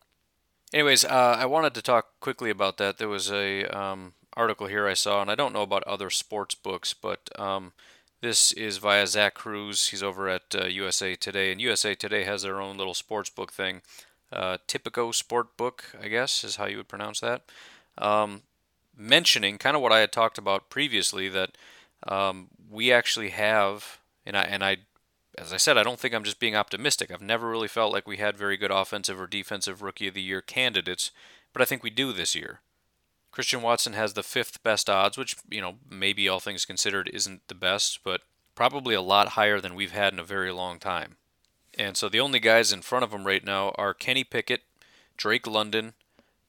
anyways 0.72 1.04
uh, 1.04 1.36
i 1.38 1.46
wanted 1.46 1.74
to 1.74 1.82
talk 1.82 2.20
quickly 2.20 2.50
about 2.50 2.76
that. 2.78 2.98
There 2.98 3.08
was 3.08 3.30
a 3.30 3.64
um, 3.66 4.14
article 4.36 4.66
here 4.66 4.86
i 4.86 4.94
saw 4.94 5.20
and 5.20 5.30
i 5.30 5.34
don't 5.34 5.52
know 5.52 5.62
about 5.62 5.82
other 5.84 6.10
sports 6.10 6.54
books 6.54 6.94
but 6.94 7.28
um, 7.38 7.72
this 8.20 8.52
is 8.52 8.76
via 8.76 9.06
Zach 9.06 9.34
Kruse. 9.34 9.88
He's 9.88 10.02
over 10.02 10.28
at 10.28 10.54
uh, 10.54 10.66
USA 10.66 11.14
Today, 11.14 11.50
and 11.50 11.60
USA 11.60 11.94
Today 11.94 12.24
has 12.24 12.42
their 12.42 12.60
own 12.60 12.76
little 12.76 12.92
sports 12.94 13.30
book 13.30 13.50
thing. 13.50 13.80
Uh, 14.30 14.58
Tipico 14.68 15.14
Sport 15.14 15.56
Book, 15.56 15.84
I 16.00 16.08
guess 16.08 16.44
is 16.44 16.56
how 16.56 16.66
you 16.66 16.76
would 16.76 16.88
pronounce 16.88 17.20
that, 17.20 17.42
um, 17.98 18.42
mentioning 18.96 19.58
kind 19.58 19.74
of 19.74 19.82
what 19.82 19.92
I 19.92 20.00
had 20.00 20.12
talked 20.12 20.38
about 20.38 20.70
previously 20.70 21.28
that 21.30 21.56
um, 22.06 22.48
we 22.70 22.92
actually 22.92 23.30
have, 23.30 23.98
and 24.26 24.36
I, 24.36 24.42
and 24.42 24.62
I, 24.62 24.76
as 25.40 25.52
I 25.52 25.56
said, 25.56 25.78
I 25.78 25.82
don't 25.82 25.98
think 25.98 26.14
I'm 26.14 26.24
just 26.24 26.38
being 26.38 26.54
optimistic. 26.54 27.10
I've 27.10 27.22
never 27.22 27.48
really 27.48 27.68
felt 27.68 27.92
like 27.92 28.06
we 28.06 28.18
had 28.18 28.36
very 28.36 28.56
good 28.56 28.70
offensive 28.70 29.20
or 29.20 29.26
defensive 29.26 29.82
rookie 29.82 30.08
of 30.08 30.14
the 30.14 30.22
year 30.22 30.42
candidates, 30.42 31.10
but 31.52 31.62
I 31.62 31.64
think 31.64 31.82
we 31.82 31.90
do 31.90 32.12
this 32.12 32.34
year. 32.34 32.60
Christian 33.32 33.62
Watson 33.62 33.92
has 33.92 34.12
the 34.12 34.22
fifth 34.22 34.62
best 34.62 34.90
odds, 34.90 35.16
which, 35.16 35.36
you 35.48 35.60
know, 35.60 35.76
maybe 35.88 36.28
all 36.28 36.40
things 36.40 36.64
considered 36.64 37.08
isn't 37.12 37.46
the 37.48 37.54
best, 37.54 38.00
but 38.04 38.22
probably 38.54 38.94
a 38.94 39.00
lot 39.00 39.28
higher 39.28 39.60
than 39.60 39.74
we've 39.74 39.92
had 39.92 40.12
in 40.12 40.18
a 40.18 40.24
very 40.24 40.52
long 40.52 40.78
time. 40.78 41.16
And 41.78 41.96
so 41.96 42.08
the 42.08 42.20
only 42.20 42.40
guys 42.40 42.72
in 42.72 42.82
front 42.82 43.04
of 43.04 43.12
him 43.12 43.24
right 43.24 43.44
now 43.44 43.72
are 43.76 43.94
Kenny 43.94 44.24
Pickett, 44.24 44.62
Drake 45.16 45.46
London, 45.46 45.94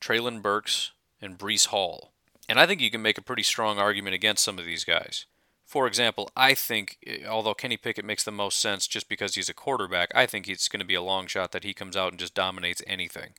Treylon 0.02 0.42
Burks, 0.42 0.92
and 1.22 1.38
Breece 1.38 1.68
Hall. 1.68 2.12
And 2.50 2.60
I 2.60 2.66
think 2.66 2.82
you 2.82 2.92
can 2.92 3.02
make 3.02 3.18
a 3.18 3.24
pretty 3.24 3.44
strong 3.44 3.78
argument 3.78 4.16
against 4.16 4.44
some 4.44 4.58
of 4.58 4.66
these 4.66 4.84
guys. 4.84 5.26
For 5.72 5.88
example, 5.88 6.30
I 6.36 6.54
think, 6.54 6.98
eh, 7.08 7.26
although 7.26 7.54
Kenny 7.54 7.78
Pickett 7.78 8.04
makes 8.04 8.26
the 8.26 8.32
most 8.32 8.60
sense 8.60 8.88
just 8.88 9.08
because 9.08 9.36
he's 9.36 9.48
a 9.48 9.54
quarterback, 9.54 10.12
I 10.14 10.26
think 10.26 10.50
it's 10.50 10.68
going 10.68 10.82
to 10.82 10.86
be 10.86 10.96
a 10.96 11.02
long 11.02 11.28
shot 11.28 11.54
that 11.54 11.64
he 11.64 11.74
comes 11.74 11.96
out 11.96 12.12
and 12.12 12.20
just 12.20 12.34
dominates 12.34 12.84
anything. 12.86 13.36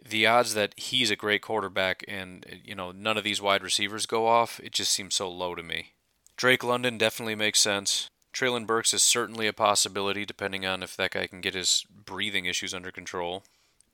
The 0.00 0.24
odds 0.24 0.54
that 0.54 0.72
he's 0.78 1.10
a 1.10 1.16
great 1.16 1.42
quarterback 1.42 2.04
and 2.06 2.46
eh, 2.48 2.58
you 2.62 2.76
know 2.76 2.92
none 2.92 3.16
of 3.16 3.24
these 3.24 3.42
wide 3.42 3.64
receivers 3.64 4.06
go 4.06 4.28
off, 4.28 4.60
it 4.62 4.70
just 4.70 4.92
seems 4.92 5.16
so 5.16 5.28
low 5.28 5.56
to 5.56 5.64
me. 5.64 5.94
Drake 6.36 6.62
London 6.62 6.96
definitely 6.96 7.34
makes 7.34 7.58
sense. 7.58 8.08
Treylon 8.32 8.64
Burks 8.64 8.94
is 8.94 9.02
certainly 9.02 9.48
a 9.48 9.52
possibility, 9.52 10.24
depending 10.24 10.64
on 10.64 10.84
if 10.84 10.96
that 10.96 11.10
guy 11.10 11.26
can 11.26 11.40
get 11.40 11.54
his 11.54 11.84
breathing 11.90 12.44
issues 12.44 12.72
under 12.72 12.92
control. 12.92 13.42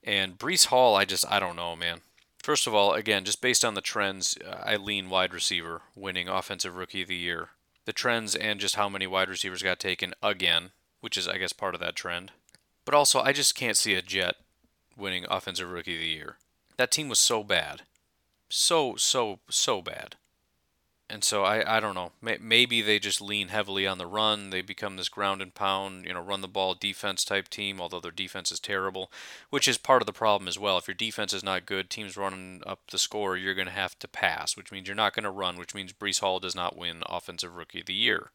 And 0.02 0.38
Breece 0.38 0.66
Hall, 0.66 0.94
I 0.96 1.06
just, 1.06 1.24
I 1.30 1.40
don't 1.40 1.56
know, 1.56 1.74
man. 1.74 2.02
First 2.44 2.66
of 2.66 2.74
all, 2.74 2.92
again, 2.92 3.24
just 3.24 3.40
based 3.40 3.64
on 3.64 3.72
the 3.72 3.80
trends, 3.80 4.36
uh, 4.46 4.56
I 4.62 4.76
lean 4.76 5.08
wide 5.08 5.32
receiver 5.32 5.80
winning 5.96 6.28
Offensive 6.28 6.76
Rookie 6.76 7.00
of 7.00 7.08
the 7.08 7.16
Year. 7.16 7.48
The 7.86 7.94
trends 7.94 8.34
and 8.34 8.60
just 8.60 8.76
how 8.76 8.86
many 8.90 9.06
wide 9.06 9.30
receivers 9.30 9.62
got 9.62 9.78
taken 9.78 10.12
again, 10.22 10.72
which 11.00 11.16
is, 11.16 11.26
I 11.26 11.38
guess, 11.38 11.54
part 11.54 11.74
of 11.74 11.80
that 11.80 11.96
trend. 11.96 12.32
But 12.84 12.92
also, 12.92 13.18
I 13.20 13.32
just 13.32 13.54
can't 13.54 13.78
see 13.78 13.94
a 13.94 14.02
Jet 14.02 14.34
winning 14.94 15.24
Offensive 15.30 15.70
Rookie 15.70 15.94
of 15.94 16.00
the 16.02 16.06
Year. 16.06 16.36
That 16.76 16.90
team 16.90 17.08
was 17.08 17.18
so 17.18 17.42
bad. 17.42 17.80
So, 18.50 18.94
so, 18.96 19.38
so 19.48 19.80
bad 19.80 20.16
and 21.10 21.22
so 21.22 21.44
I, 21.44 21.76
I 21.76 21.80
don't 21.80 21.94
know. 21.94 22.12
Maybe 22.22 22.80
they 22.80 22.98
just 22.98 23.20
lean 23.20 23.48
heavily 23.48 23.86
on 23.86 23.98
the 23.98 24.06
run. 24.06 24.50
They 24.50 24.62
become 24.62 24.96
this 24.96 25.10
ground 25.10 25.42
and 25.42 25.54
pound, 25.54 26.06
you 26.06 26.14
know, 26.14 26.20
run 26.20 26.40
the 26.40 26.48
ball 26.48 26.74
defense 26.74 27.24
type 27.24 27.48
team, 27.48 27.80
although 27.80 28.00
their 28.00 28.10
defense 28.10 28.50
is 28.50 28.58
terrible, 28.58 29.12
which 29.50 29.68
is 29.68 29.76
part 29.76 30.00
of 30.00 30.06
the 30.06 30.12
problem 30.12 30.48
as 30.48 30.58
well. 30.58 30.78
If 30.78 30.88
your 30.88 30.94
defense 30.94 31.34
is 31.34 31.44
not 31.44 31.66
good, 31.66 31.90
teams 31.90 32.16
running 32.16 32.62
up 32.66 32.80
the 32.90 32.98
score, 32.98 33.36
you're 33.36 33.54
going 33.54 33.66
to 33.66 33.72
have 33.72 33.98
to 33.98 34.08
pass, 34.08 34.56
which 34.56 34.72
means 34.72 34.88
you're 34.88 34.96
not 34.96 35.14
going 35.14 35.24
to 35.24 35.30
run, 35.30 35.58
which 35.58 35.74
means 35.74 35.92
Breece 35.92 36.20
Hall 36.20 36.40
does 36.40 36.54
not 36.54 36.76
win 36.76 37.02
Offensive 37.06 37.54
Rookie 37.54 37.80
of 37.80 37.86
the 37.86 37.94
Year. 37.94 38.30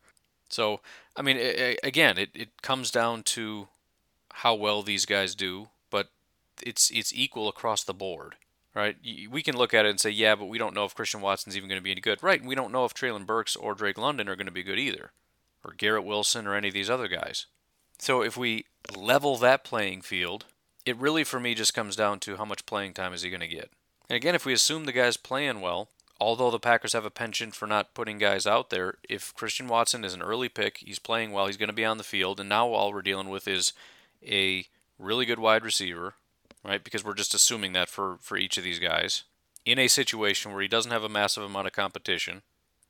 So, 0.49 0.79
I 1.15 1.23
mean, 1.23 1.37
it, 1.37 1.79
again, 1.83 2.17
it, 2.19 2.29
it 2.35 2.61
comes 2.61 2.91
down 2.91 3.23
to 3.23 3.67
how 4.31 4.53
well 4.53 4.83
these 4.83 5.05
guys 5.05 5.33
do, 5.33 5.69
but 5.89 6.09
it's 6.61 6.91
it's 6.91 7.13
equal 7.13 7.47
across 7.47 7.83
the 7.83 7.93
board 7.93 8.35
right? 8.75 8.95
We 9.29 9.41
can 9.41 9.57
look 9.57 9.73
at 9.73 9.85
it 9.85 9.89
and 9.89 9.99
say, 9.99 10.09
yeah, 10.09 10.35
but 10.35 10.45
we 10.45 10.57
don't 10.57 10.75
know 10.75 10.85
if 10.85 10.95
Christian 10.95 11.21
Watson's 11.21 11.57
even 11.57 11.69
going 11.69 11.79
to 11.79 11.83
be 11.83 11.91
any 11.91 12.01
good. 12.01 12.21
Right, 12.23 12.43
we 12.43 12.55
don't 12.55 12.71
know 12.71 12.85
if 12.85 12.93
Treylon 12.93 13.25
Burks 13.25 13.55
or 13.55 13.73
Drake 13.73 13.97
London 13.97 14.29
are 14.29 14.35
going 14.35 14.45
to 14.45 14.51
be 14.51 14.63
good 14.63 14.79
either, 14.79 15.11
or 15.63 15.73
Garrett 15.73 16.05
Wilson 16.05 16.47
or 16.47 16.55
any 16.55 16.69
of 16.69 16.73
these 16.73 16.89
other 16.89 17.07
guys. 17.07 17.45
So 17.97 18.21
if 18.21 18.37
we 18.37 18.65
level 18.95 19.37
that 19.37 19.63
playing 19.63 20.01
field, 20.01 20.45
it 20.85 20.97
really 20.97 21.23
for 21.23 21.39
me 21.39 21.53
just 21.53 21.73
comes 21.73 21.95
down 21.95 22.19
to 22.21 22.37
how 22.37 22.45
much 22.45 22.65
playing 22.65 22.93
time 22.93 23.13
is 23.13 23.21
he 23.21 23.29
going 23.29 23.41
to 23.41 23.47
get. 23.47 23.69
And 24.09 24.15
again, 24.15 24.35
if 24.35 24.45
we 24.45 24.53
assume 24.53 24.85
the 24.85 24.91
guy's 24.91 25.17
playing 25.17 25.61
well, 25.61 25.89
although 26.19 26.49
the 26.49 26.59
Packers 26.59 26.93
have 26.93 27.05
a 27.05 27.11
penchant 27.11 27.55
for 27.55 27.67
not 27.67 27.93
putting 27.93 28.17
guys 28.17 28.47
out 28.47 28.69
there, 28.69 28.95
if 29.07 29.33
Christian 29.35 29.67
Watson 29.67 30.03
is 30.03 30.13
an 30.13 30.21
early 30.21 30.49
pick, 30.49 30.77
he's 30.77 30.99
playing 30.99 31.31
well, 31.31 31.47
he's 31.47 31.57
going 31.57 31.69
to 31.69 31.73
be 31.73 31.85
on 31.85 31.97
the 31.97 32.03
field, 32.03 32.39
and 32.39 32.49
now 32.49 32.69
all 32.69 32.93
we're 32.93 33.01
dealing 33.01 33.29
with 33.29 33.47
is 33.47 33.73
a 34.25 34.65
really 34.97 35.25
good 35.25 35.39
wide 35.39 35.63
receiver 35.63 36.15
right? 36.63 36.83
Because 36.83 37.03
we're 37.03 37.13
just 37.13 37.33
assuming 37.33 37.73
that 37.73 37.89
for, 37.89 38.17
for 38.21 38.37
each 38.37 38.57
of 38.57 38.63
these 38.63 38.79
guys. 38.79 39.23
In 39.65 39.79
a 39.79 39.87
situation 39.87 40.51
where 40.51 40.61
he 40.61 40.67
doesn't 40.67 40.91
have 40.91 41.03
a 41.03 41.09
massive 41.09 41.43
amount 41.43 41.67
of 41.67 41.73
competition, 41.73 42.41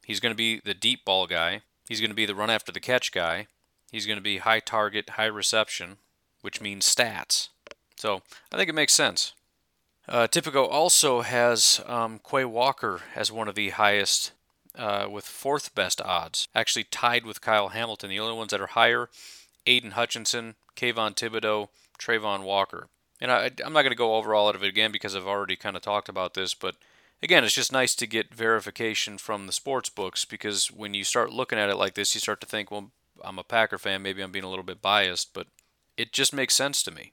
he's 0.06 0.20
going 0.20 0.34
to 0.34 0.38
be 0.38 0.62
the 0.64 0.74
deep 0.74 1.06
ball 1.06 1.28
guy. 1.28 1.62
He's 1.88 2.00
going 2.00 2.12
to 2.12 2.16
be 2.16 2.26
the 2.26 2.36
run 2.36 2.50
after 2.50 2.72
the 2.72 2.80
catch 2.80 3.12
guy. 3.12 3.48
He's 3.92 4.06
going 4.06 4.18
to 4.18 4.24
be 4.24 4.38
high 4.38 4.60
target, 4.60 5.12
high 5.12 5.26
reception, 5.26 5.98
which 6.42 6.62
means 6.62 6.88
stats. 6.88 7.50
So 7.96 8.22
I 8.52 8.58
think 8.58 8.70
it 8.70 8.76
makes 8.76 8.94
sense. 8.94 9.34
Uh, 10.08 10.28
Tipico 10.28 10.68
also 10.68 11.22
has 11.22 11.82
um, 11.86 12.20
Quay 12.28 12.46
Walker 12.46 13.02
as 13.16 13.32
one 13.32 13.48
of 13.48 13.56
the 13.56 13.70
highest, 13.70 14.32
uh, 14.76 15.08
with 15.10 15.26
fourth 15.26 15.76
best 15.76 16.02
odds, 16.02 16.48
actually 16.56 16.86
tied 16.86 17.26
with 17.26 17.42
Kyle 17.42 17.70
Hamilton. 17.70 18.10
The 18.10 18.20
only 18.20 18.36
ones 18.36 18.52
that 18.52 18.62
are 18.62 18.68
higher, 18.68 19.10
Aidan 19.68 19.92
Hutchinson, 19.92 20.56
Kayvon 20.76 21.16
Thibodeaux, 21.16 21.70
Travon 22.00 22.44
Walker. 22.44 22.88
And 23.22 23.32
I, 23.32 23.52
I'm 23.66 23.74
not 23.74 23.82
going 23.82 23.92
to 23.92 23.96
go 23.96 24.16
over 24.16 24.34
all 24.34 24.50
of 24.50 24.64
it 24.64 24.68
again 24.68 24.92
because 24.92 25.16
I've 25.16 25.28
already 25.28 25.56
kind 25.56 25.76
of 25.76 25.82
talked 25.82 26.10
about 26.10 26.34
this, 26.34 26.54
but 26.54 26.76
again, 27.22 27.44
it's 27.44 27.56
just 27.56 27.72
nice 27.72 27.96
to 27.96 28.08
get 28.08 28.34
verification 28.34 29.18
from 29.18 29.46
the 29.46 29.54
sports 29.54 29.90
books 29.90 30.26
because 30.26 30.72
when 30.72 30.94
you 30.94 31.04
start 31.04 31.34
looking 31.34 31.60
at 31.60 31.70
it 31.70 31.76
like 31.76 31.96
this, 31.96 32.16
you 32.16 32.22
start 32.22 32.40
to 32.42 32.48
think, 32.48 32.72
well, 32.72 32.92
I'm 33.22 33.40
a 33.40 33.44
Packer 33.44 33.78
fan, 33.78 34.02
maybe 34.02 34.22
I'm 34.22 34.32
being 34.32 34.46
a 34.46 34.50
little 34.50 34.64
bit 34.64 34.82
biased, 34.82 35.34
but 35.34 35.48
it 35.98 36.14
just 36.14 36.34
makes 36.34 36.56
sense 36.56 36.82
to 36.84 36.92
me. 36.92 37.12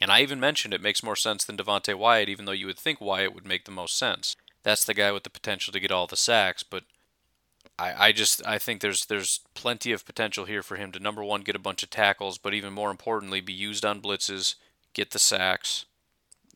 And 0.00 0.10
I 0.10 0.22
even 0.22 0.40
mentioned 0.40 0.72
it 0.72 0.80
makes 0.80 1.02
more 1.02 1.16
sense 1.16 1.44
than 1.44 1.56
Devonte 1.56 1.94
Wyatt, 1.94 2.28
even 2.28 2.44
though 2.44 2.52
you 2.52 2.66
would 2.66 2.78
think 2.78 3.00
Wyatt 3.00 3.34
would 3.34 3.46
make 3.46 3.64
the 3.64 3.70
most 3.70 3.98
sense. 3.98 4.36
That's 4.62 4.84
the 4.84 4.94
guy 4.94 5.12
with 5.12 5.24
the 5.24 5.30
potential 5.30 5.72
to 5.72 5.80
get 5.80 5.90
all 5.90 6.06
the 6.06 6.16
sacks, 6.16 6.62
but 6.62 6.84
I, 7.78 8.06
I 8.06 8.12
just 8.12 8.46
I 8.46 8.58
think 8.58 8.80
there's 8.80 9.06
there's 9.06 9.40
plenty 9.54 9.92
of 9.92 10.04
potential 10.06 10.44
here 10.44 10.62
for 10.62 10.76
him 10.76 10.92
to 10.92 11.00
number 11.00 11.24
one 11.24 11.42
get 11.42 11.56
a 11.56 11.60
bunch 11.60 11.82
of 11.82 11.90
tackles, 11.90 12.38
but 12.38 12.54
even 12.54 12.72
more 12.72 12.90
importantly, 12.90 13.40
be 13.40 13.52
used 13.52 13.84
on 13.84 14.00
blitzes, 14.00 14.54
get 14.94 15.10
the 15.10 15.18
sacks. 15.18 15.84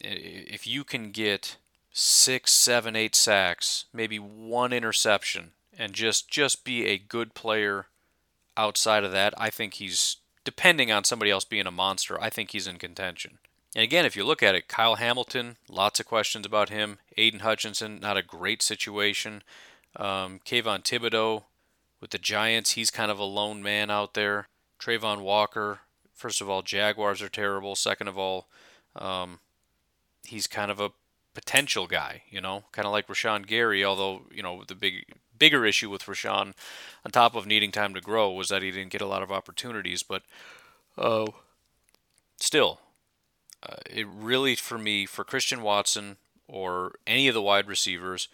If 0.01 0.67
you 0.67 0.85
can 0.85 1.11
get 1.11 1.57
six, 1.93 2.53
seven, 2.53 2.97
eight 2.97 3.15
sacks, 3.15 3.87
maybe 3.93 4.19
one 4.19 4.73
interception, 4.73 5.53
and 5.79 5.93
just 5.93 6.29
just 6.29 6.65
be 6.65 6.87
a 6.87 6.99
good 6.99 7.35
player 7.35 7.87
outside 8.57 9.05
of 9.05 9.13
that, 9.13 9.35
I 9.39 9.51
think 9.51 9.75
he's 9.75 10.19
depending 10.45 10.93
on 10.93 11.05
somebody 11.05 11.31
else 11.31 11.45
being 11.45 11.67
a 11.67 11.71
monster. 11.71 12.21
I 12.21 12.31
think 12.31 12.51
he's 12.51 12.67
in 12.67 12.77
contention. 12.77 13.39
And 13.75 13.83
again, 13.83 14.05
if 14.05 14.17
you 14.17 14.25
look 14.25 14.43
at 14.43 14.55
it, 14.55 14.69
Kyle 14.69 14.97
Hamilton, 14.97 15.57
lots 15.69 15.99
of 15.99 16.07
questions 16.07 16.47
about 16.47 16.69
him. 16.69 16.99
Aidan 17.17 17.41
Hutchinson, 17.41 17.99
not 17.99 18.17
a 18.17 18.23
great 18.23 18.63
situation. 18.63 19.43
Um, 19.97 20.41
Kayvon 20.45 20.83
Thibodeaux 20.85 21.45
with 22.01 22.11
the 22.11 22.19
Giants, 22.19 22.73
he's 22.73 22.91
kind 22.91 23.11
of 23.11 23.19
a 23.19 23.25
lone 23.25 23.63
man 23.63 23.91
out 23.91 24.15
there. 24.15 24.49
Travon 24.79 25.23
Walker, 25.23 25.81
first 26.15 26.41
of 26.41 26.49
all, 26.49 26.63
Jaguars 26.63 27.23
are 27.23 27.29
terrible. 27.29 27.75
Second 27.75 28.09
of 28.09 28.19
all, 28.19 28.49
um, 28.97 29.41
he's 30.25 30.47
kind 30.47 30.71
of 30.71 30.81
a 30.81 30.91
potential 31.35 31.87
guy, 31.87 32.23
you 32.31 32.41
know, 32.41 32.65
kind 32.73 32.87
of 32.87 32.93
like 32.93 33.09
Rashan 33.09 33.47
Gary. 33.47 33.85
Although 33.85 34.23
you 34.33 34.43
know 34.43 34.63
the 34.67 34.75
big 34.75 35.05
bigger 35.37 35.65
issue 35.67 35.91
with 35.91 36.05
Rashan, 36.05 36.55
on 37.05 37.11
top 37.11 37.35
of 37.35 37.47
needing 37.47 37.73
time 37.73 37.95
to 37.95 38.01
grow, 38.01 38.31
was 38.31 38.49
that 38.49 38.63
he 38.63 38.71
didn't 38.71 38.93
get 38.93 39.03
a 39.03 39.07
lot 39.07 39.23
of 39.23 39.33
opportunities. 39.33 40.03
But 40.03 40.23
uh, 40.97 41.27
still, 42.39 42.81
uh, 43.63 43.77
it 43.91 44.07
really 44.09 44.55
for 44.55 44.79
me 44.79 45.07
for 45.07 45.25
Christian 45.25 45.63
Watson 45.63 46.17
or 46.47 46.95
any 47.07 47.27
of 47.29 47.35
the 47.35 47.43
wide 47.43 47.67
receivers, 47.67 48.29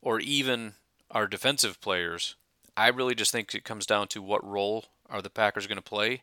or 0.00 0.20
even 0.20 0.74
our 1.10 1.26
defensive 1.26 1.80
players, 1.80 2.34
I 2.76 2.88
really 2.88 3.14
just 3.14 3.32
think 3.32 3.54
it 3.54 3.64
comes 3.64 3.86
down 3.86 4.08
to 4.08 4.22
what 4.22 4.44
role 4.44 4.86
are 5.08 5.22
the 5.22 5.30
Packers 5.30 5.66
going 5.66 5.76
to 5.76 5.82
play, 5.82 6.22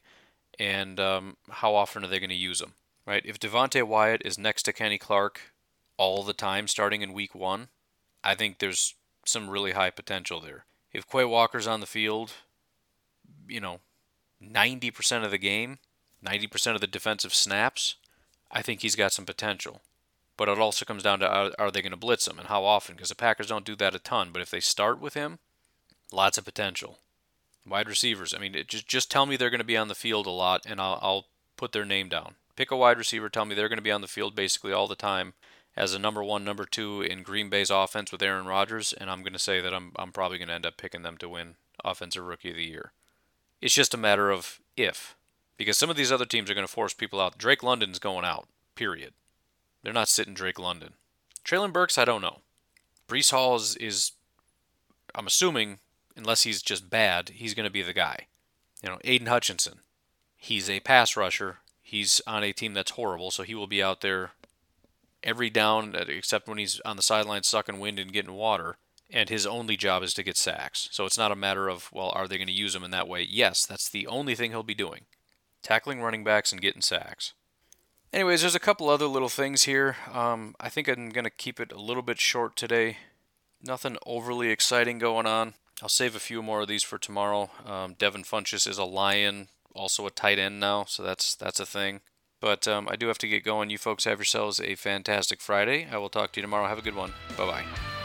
and 0.59 0.99
um, 0.99 1.37
how 1.49 1.73
often 1.73 2.03
are 2.03 2.07
they 2.07 2.19
going 2.19 2.29
to 2.29 2.35
use 2.35 2.59
them. 2.59 2.73
Right? 3.07 3.25
If 3.25 3.39
Devonte 3.39 3.81
Wyatt 3.83 4.21
is 4.25 4.37
next 4.37 4.63
to 4.63 4.73
Kenny 4.73 4.97
Clark 4.97 5.53
all 5.97 6.23
the 6.23 6.33
time, 6.33 6.67
starting 6.67 7.01
in 7.01 7.13
Week 7.13 7.33
One, 7.33 7.69
I 8.23 8.35
think 8.35 8.59
there's 8.59 8.93
some 9.25 9.49
really 9.49 9.71
high 9.71 9.89
potential 9.89 10.39
there. 10.39 10.65
If 10.91 11.09
Quay 11.09 11.25
Walker's 11.25 11.67
on 11.67 11.79
the 11.79 11.87
field, 11.87 12.33
you 13.47 13.59
know, 13.59 13.79
90% 14.43 15.23
of 15.23 15.31
the 15.31 15.37
game, 15.37 15.79
90% 16.25 16.75
of 16.75 16.81
the 16.81 16.87
defensive 16.87 17.33
snaps, 17.33 17.95
I 18.51 18.61
think 18.61 18.81
he's 18.81 18.95
got 18.95 19.13
some 19.13 19.25
potential. 19.25 19.81
But 20.37 20.49
it 20.49 20.59
also 20.59 20.85
comes 20.85 21.03
down 21.03 21.19
to 21.19 21.27
are, 21.27 21.51
are 21.57 21.71
they 21.71 21.81
going 21.81 21.91
to 21.91 21.97
blitz 21.97 22.27
him 22.27 22.39
and 22.39 22.47
how 22.47 22.63
often? 22.63 22.95
Because 22.95 23.09
the 23.09 23.15
Packers 23.15 23.47
don't 23.47 23.65
do 23.65 23.75
that 23.77 23.95
a 23.95 23.99
ton. 23.99 24.29
But 24.31 24.41
if 24.41 24.51
they 24.51 24.59
start 24.59 24.99
with 24.99 25.13
him, 25.13 25.39
lots 26.11 26.37
of 26.37 26.45
potential. 26.45 26.99
Wide 27.69 27.87
receivers, 27.87 28.33
I 28.33 28.39
mean, 28.39 28.55
just 28.67 28.87
just 28.87 29.11
tell 29.11 29.25
me 29.25 29.37
they're 29.37 29.49
going 29.49 29.59
to 29.59 29.65
be 29.65 29.77
on 29.77 29.87
the 29.87 29.95
field 29.95 30.25
a 30.25 30.31
lot, 30.31 30.65
and 30.65 30.81
I'll, 30.81 30.99
I'll 31.01 31.25
put 31.57 31.71
their 31.71 31.85
name 31.85 32.09
down. 32.09 32.35
Pick 32.55 32.71
a 32.71 32.77
wide 32.77 32.97
receiver, 32.97 33.29
tell 33.29 33.45
me 33.45 33.55
they're 33.55 33.69
going 33.69 33.77
to 33.77 33.83
be 33.83 33.91
on 33.91 34.01
the 34.01 34.07
field 34.07 34.35
basically 34.35 34.73
all 34.73 34.87
the 34.87 34.95
time 34.95 35.33
as 35.77 35.93
a 35.93 35.99
number 35.99 36.23
one, 36.23 36.43
number 36.43 36.65
two 36.65 37.01
in 37.01 37.23
Green 37.23 37.49
Bay's 37.49 37.69
offense 37.69 38.11
with 38.11 38.21
Aaron 38.21 38.45
Rodgers, 38.45 38.91
and 38.93 39.09
I'm 39.09 39.21
going 39.21 39.33
to 39.33 39.39
say 39.39 39.61
that 39.61 39.73
I'm 39.73 39.93
I'm 39.95 40.11
probably 40.11 40.37
going 40.37 40.49
to 40.49 40.53
end 40.53 40.65
up 40.65 40.77
picking 40.77 41.03
them 41.03 41.17
to 41.17 41.29
win 41.29 41.55
Offensive 41.85 42.25
Rookie 42.25 42.49
of 42.49 42.57
the 42.57 42.65
Year. 42.65 42.91
It's 43.61 43.73
just 43.73 43.93
a 43.93 43.97
matter 43.97 44.31
of 44.31 44.59
if, 44.75 45.15
because 45.57 45.77
some 45.77 45.89
of 45.89 45.95
these 45.95 46.11
other 46.11 46.25
teams 46.25 46.49
are 46.49 46.53
going 46.53 46.67
to 46.67 46.71
force 46.71 46.93
people 46.93 47.21
out. 47.21 47.37
Drake 47.37 47.63
London's 47.63 47.99
going 47.99 48.25
out. 48.25 48.47
Period. 48.75 49.13
They're 49.83 49.93
not 49.93 50.09
sitting 50.09 50.33
Drake 50.33 50.59
London. 50.59 50.93
Treylon 51.45 51.73
Burks, 51.73 51.97
I 51.97 52.05
don't 52.05 52.21
know. 52.21 52.39
Breece 53.07 53.31
Hall 53.31 53.55
is, 53.55 53.75
is 53.77 54.11
I'm 55.15 55.27
assuming, 55.27 55.79
unless 56.19 56.43
he's 56.43 56.61
just 56.61 56.89
bad, 56.89 57.29
he's 57.29 57.53
going 57.53 57.65
to 57.65 57.71
be 57.71 57.81
the 57.81 57.93
guy. 57.93 58.27
You 58.83 58.89
know, 58.89 58.99
Aidan 59.03 59.27
Hutchinson, 59.27 59.79
he's 60.37 60.69
a 60.69 60.79
pass 60.79 61.17
rusher. 61.17 61.57
He's 61.81 62.21
on 62.27 62.43
a 62.43 62.53
team 62.53 62.73
that's 62.73 62.91
horrible, 62.91 63.31
so 63.31 63.43
he 63.43 63.55
will 63.55 63.67
be 63.67 63.81
out 63.81 64.01
there 64.01 64.31
every 65.23 65.49
down 65.49 65.95
except 66.07 66.47
when 66.47 66.57
he's 66.57 66.79
on 66.85 66.95
the 66.95 67.01
sideline 67.01 67.43
sucking 67.43 67.79
wind 67.79 67.99
and 67.99 68.13
getting 68.13 68.33
water. 68.33 68.77
And 69.11 69.27
his 69.27 69.47
only 69.47 69.75
job 69.75 70.03
is 70.03 70.13
to 70.13 70.23
get 70.23 70.37
sacks. 70.37 70.87
So 70.91 71.05
it's 71.05 71.17
not 71.17 71.31
a 71.31 71.35
matter 71.35 71.67
of, 71.67 71.89
well, 71.91 72.11
are 72.13 72.27
they 72.27 72.37
going 72.37 72.47
to 72.47 72.53
use 72.53 72.75
him 72.75 72.83
in 72.83 72.91
that 72.91 73.07
way? 73.07 73.25
Yes, 73.27 73.65
that's 73.65 73.89
the 73.89 74.05
only 74.05 74.35
thing 74.35 74.51
he'll 74.51 74.61
be 74.61 74.75
doing 74.75 75.05
tackling 75.61 76.01
running 76.01 76.23
backs 76.23 76.51
and 76.51 76.61
getting 76.61 76.81
sacks. 76.81 77.33
Anyways, 78.11 78.41
there's 78.41 78.55
a 78.55 78.59
couple 78.59 78.89
other 78.89 79.05
little 79.05 79.29
things 79.29 79.63
here. 79.63 79.97
Um, 80.11 80.55
I 80.59 80.69
think 80.69 80.87
I'm 80.87 81.09
going 81.09 81.25
to 81.25 81.29
keep 81.29 81.59
it 81.59 81.71
a 81.71 81.79
little 81.79 82.01
bit 82.01 82.19
short 82.19 82.55
today. 82.55 82.97
Nothing 83.61 83.97
overly 84.05 84.49
exciting 84.49 84.99
going 84.99 85.27
on. 85.27 85.53
I'll 85.81 85.89
save 85.89 86.15
a 86.15 86.19
few 86.19 86.41
more 86.41 86.61
of 86.61 86.67
these 86.67 86.83
for 86.83 86.97
tomorrow. 86.97 87.49
Um, 87.65 87.95
Devin 87.97 88.23
Funchess 88.23 88.67
is 88.67 88.77
a 88.77 88.83
Lion, 88.83 89.47
also 89.73 90.05
a 90.05 90.11
tight 90.11 90.39
end 90.39 90.59
now, 90.59 90.85
so 90.85 91.03
that's 91.03 91.35
that's 91.35 91.59
a 91.59 91.65
thing. 91.65 92.01
But 92.41 92.67
um, 92.67 92.87
I 92.89 92.95
do 92.95 93.07
have 93.07 93.17
to 93.19 93.27
get 93.27 93.43
going. 93.43 93.69
You 93.69 93.77
folks 93.77 94.05
have 94.05 94.19
yourselves 94.19 94.59
a 94.59 94.75
fantastic 94.75 95.41
Friday. 95.41 95.87
I 95.91 95.97
will 95.97 96.09
talk 96.09 96.31
to 96.33 96.39
you 96.39 96.41
tomorrow. 96.41 96.67
Have 96.67 96.79
a 96.79 96.83
good 96.83 96.95
one. 96.95 97.13
Bye 97.37 97.45
bye. 97.45 97.98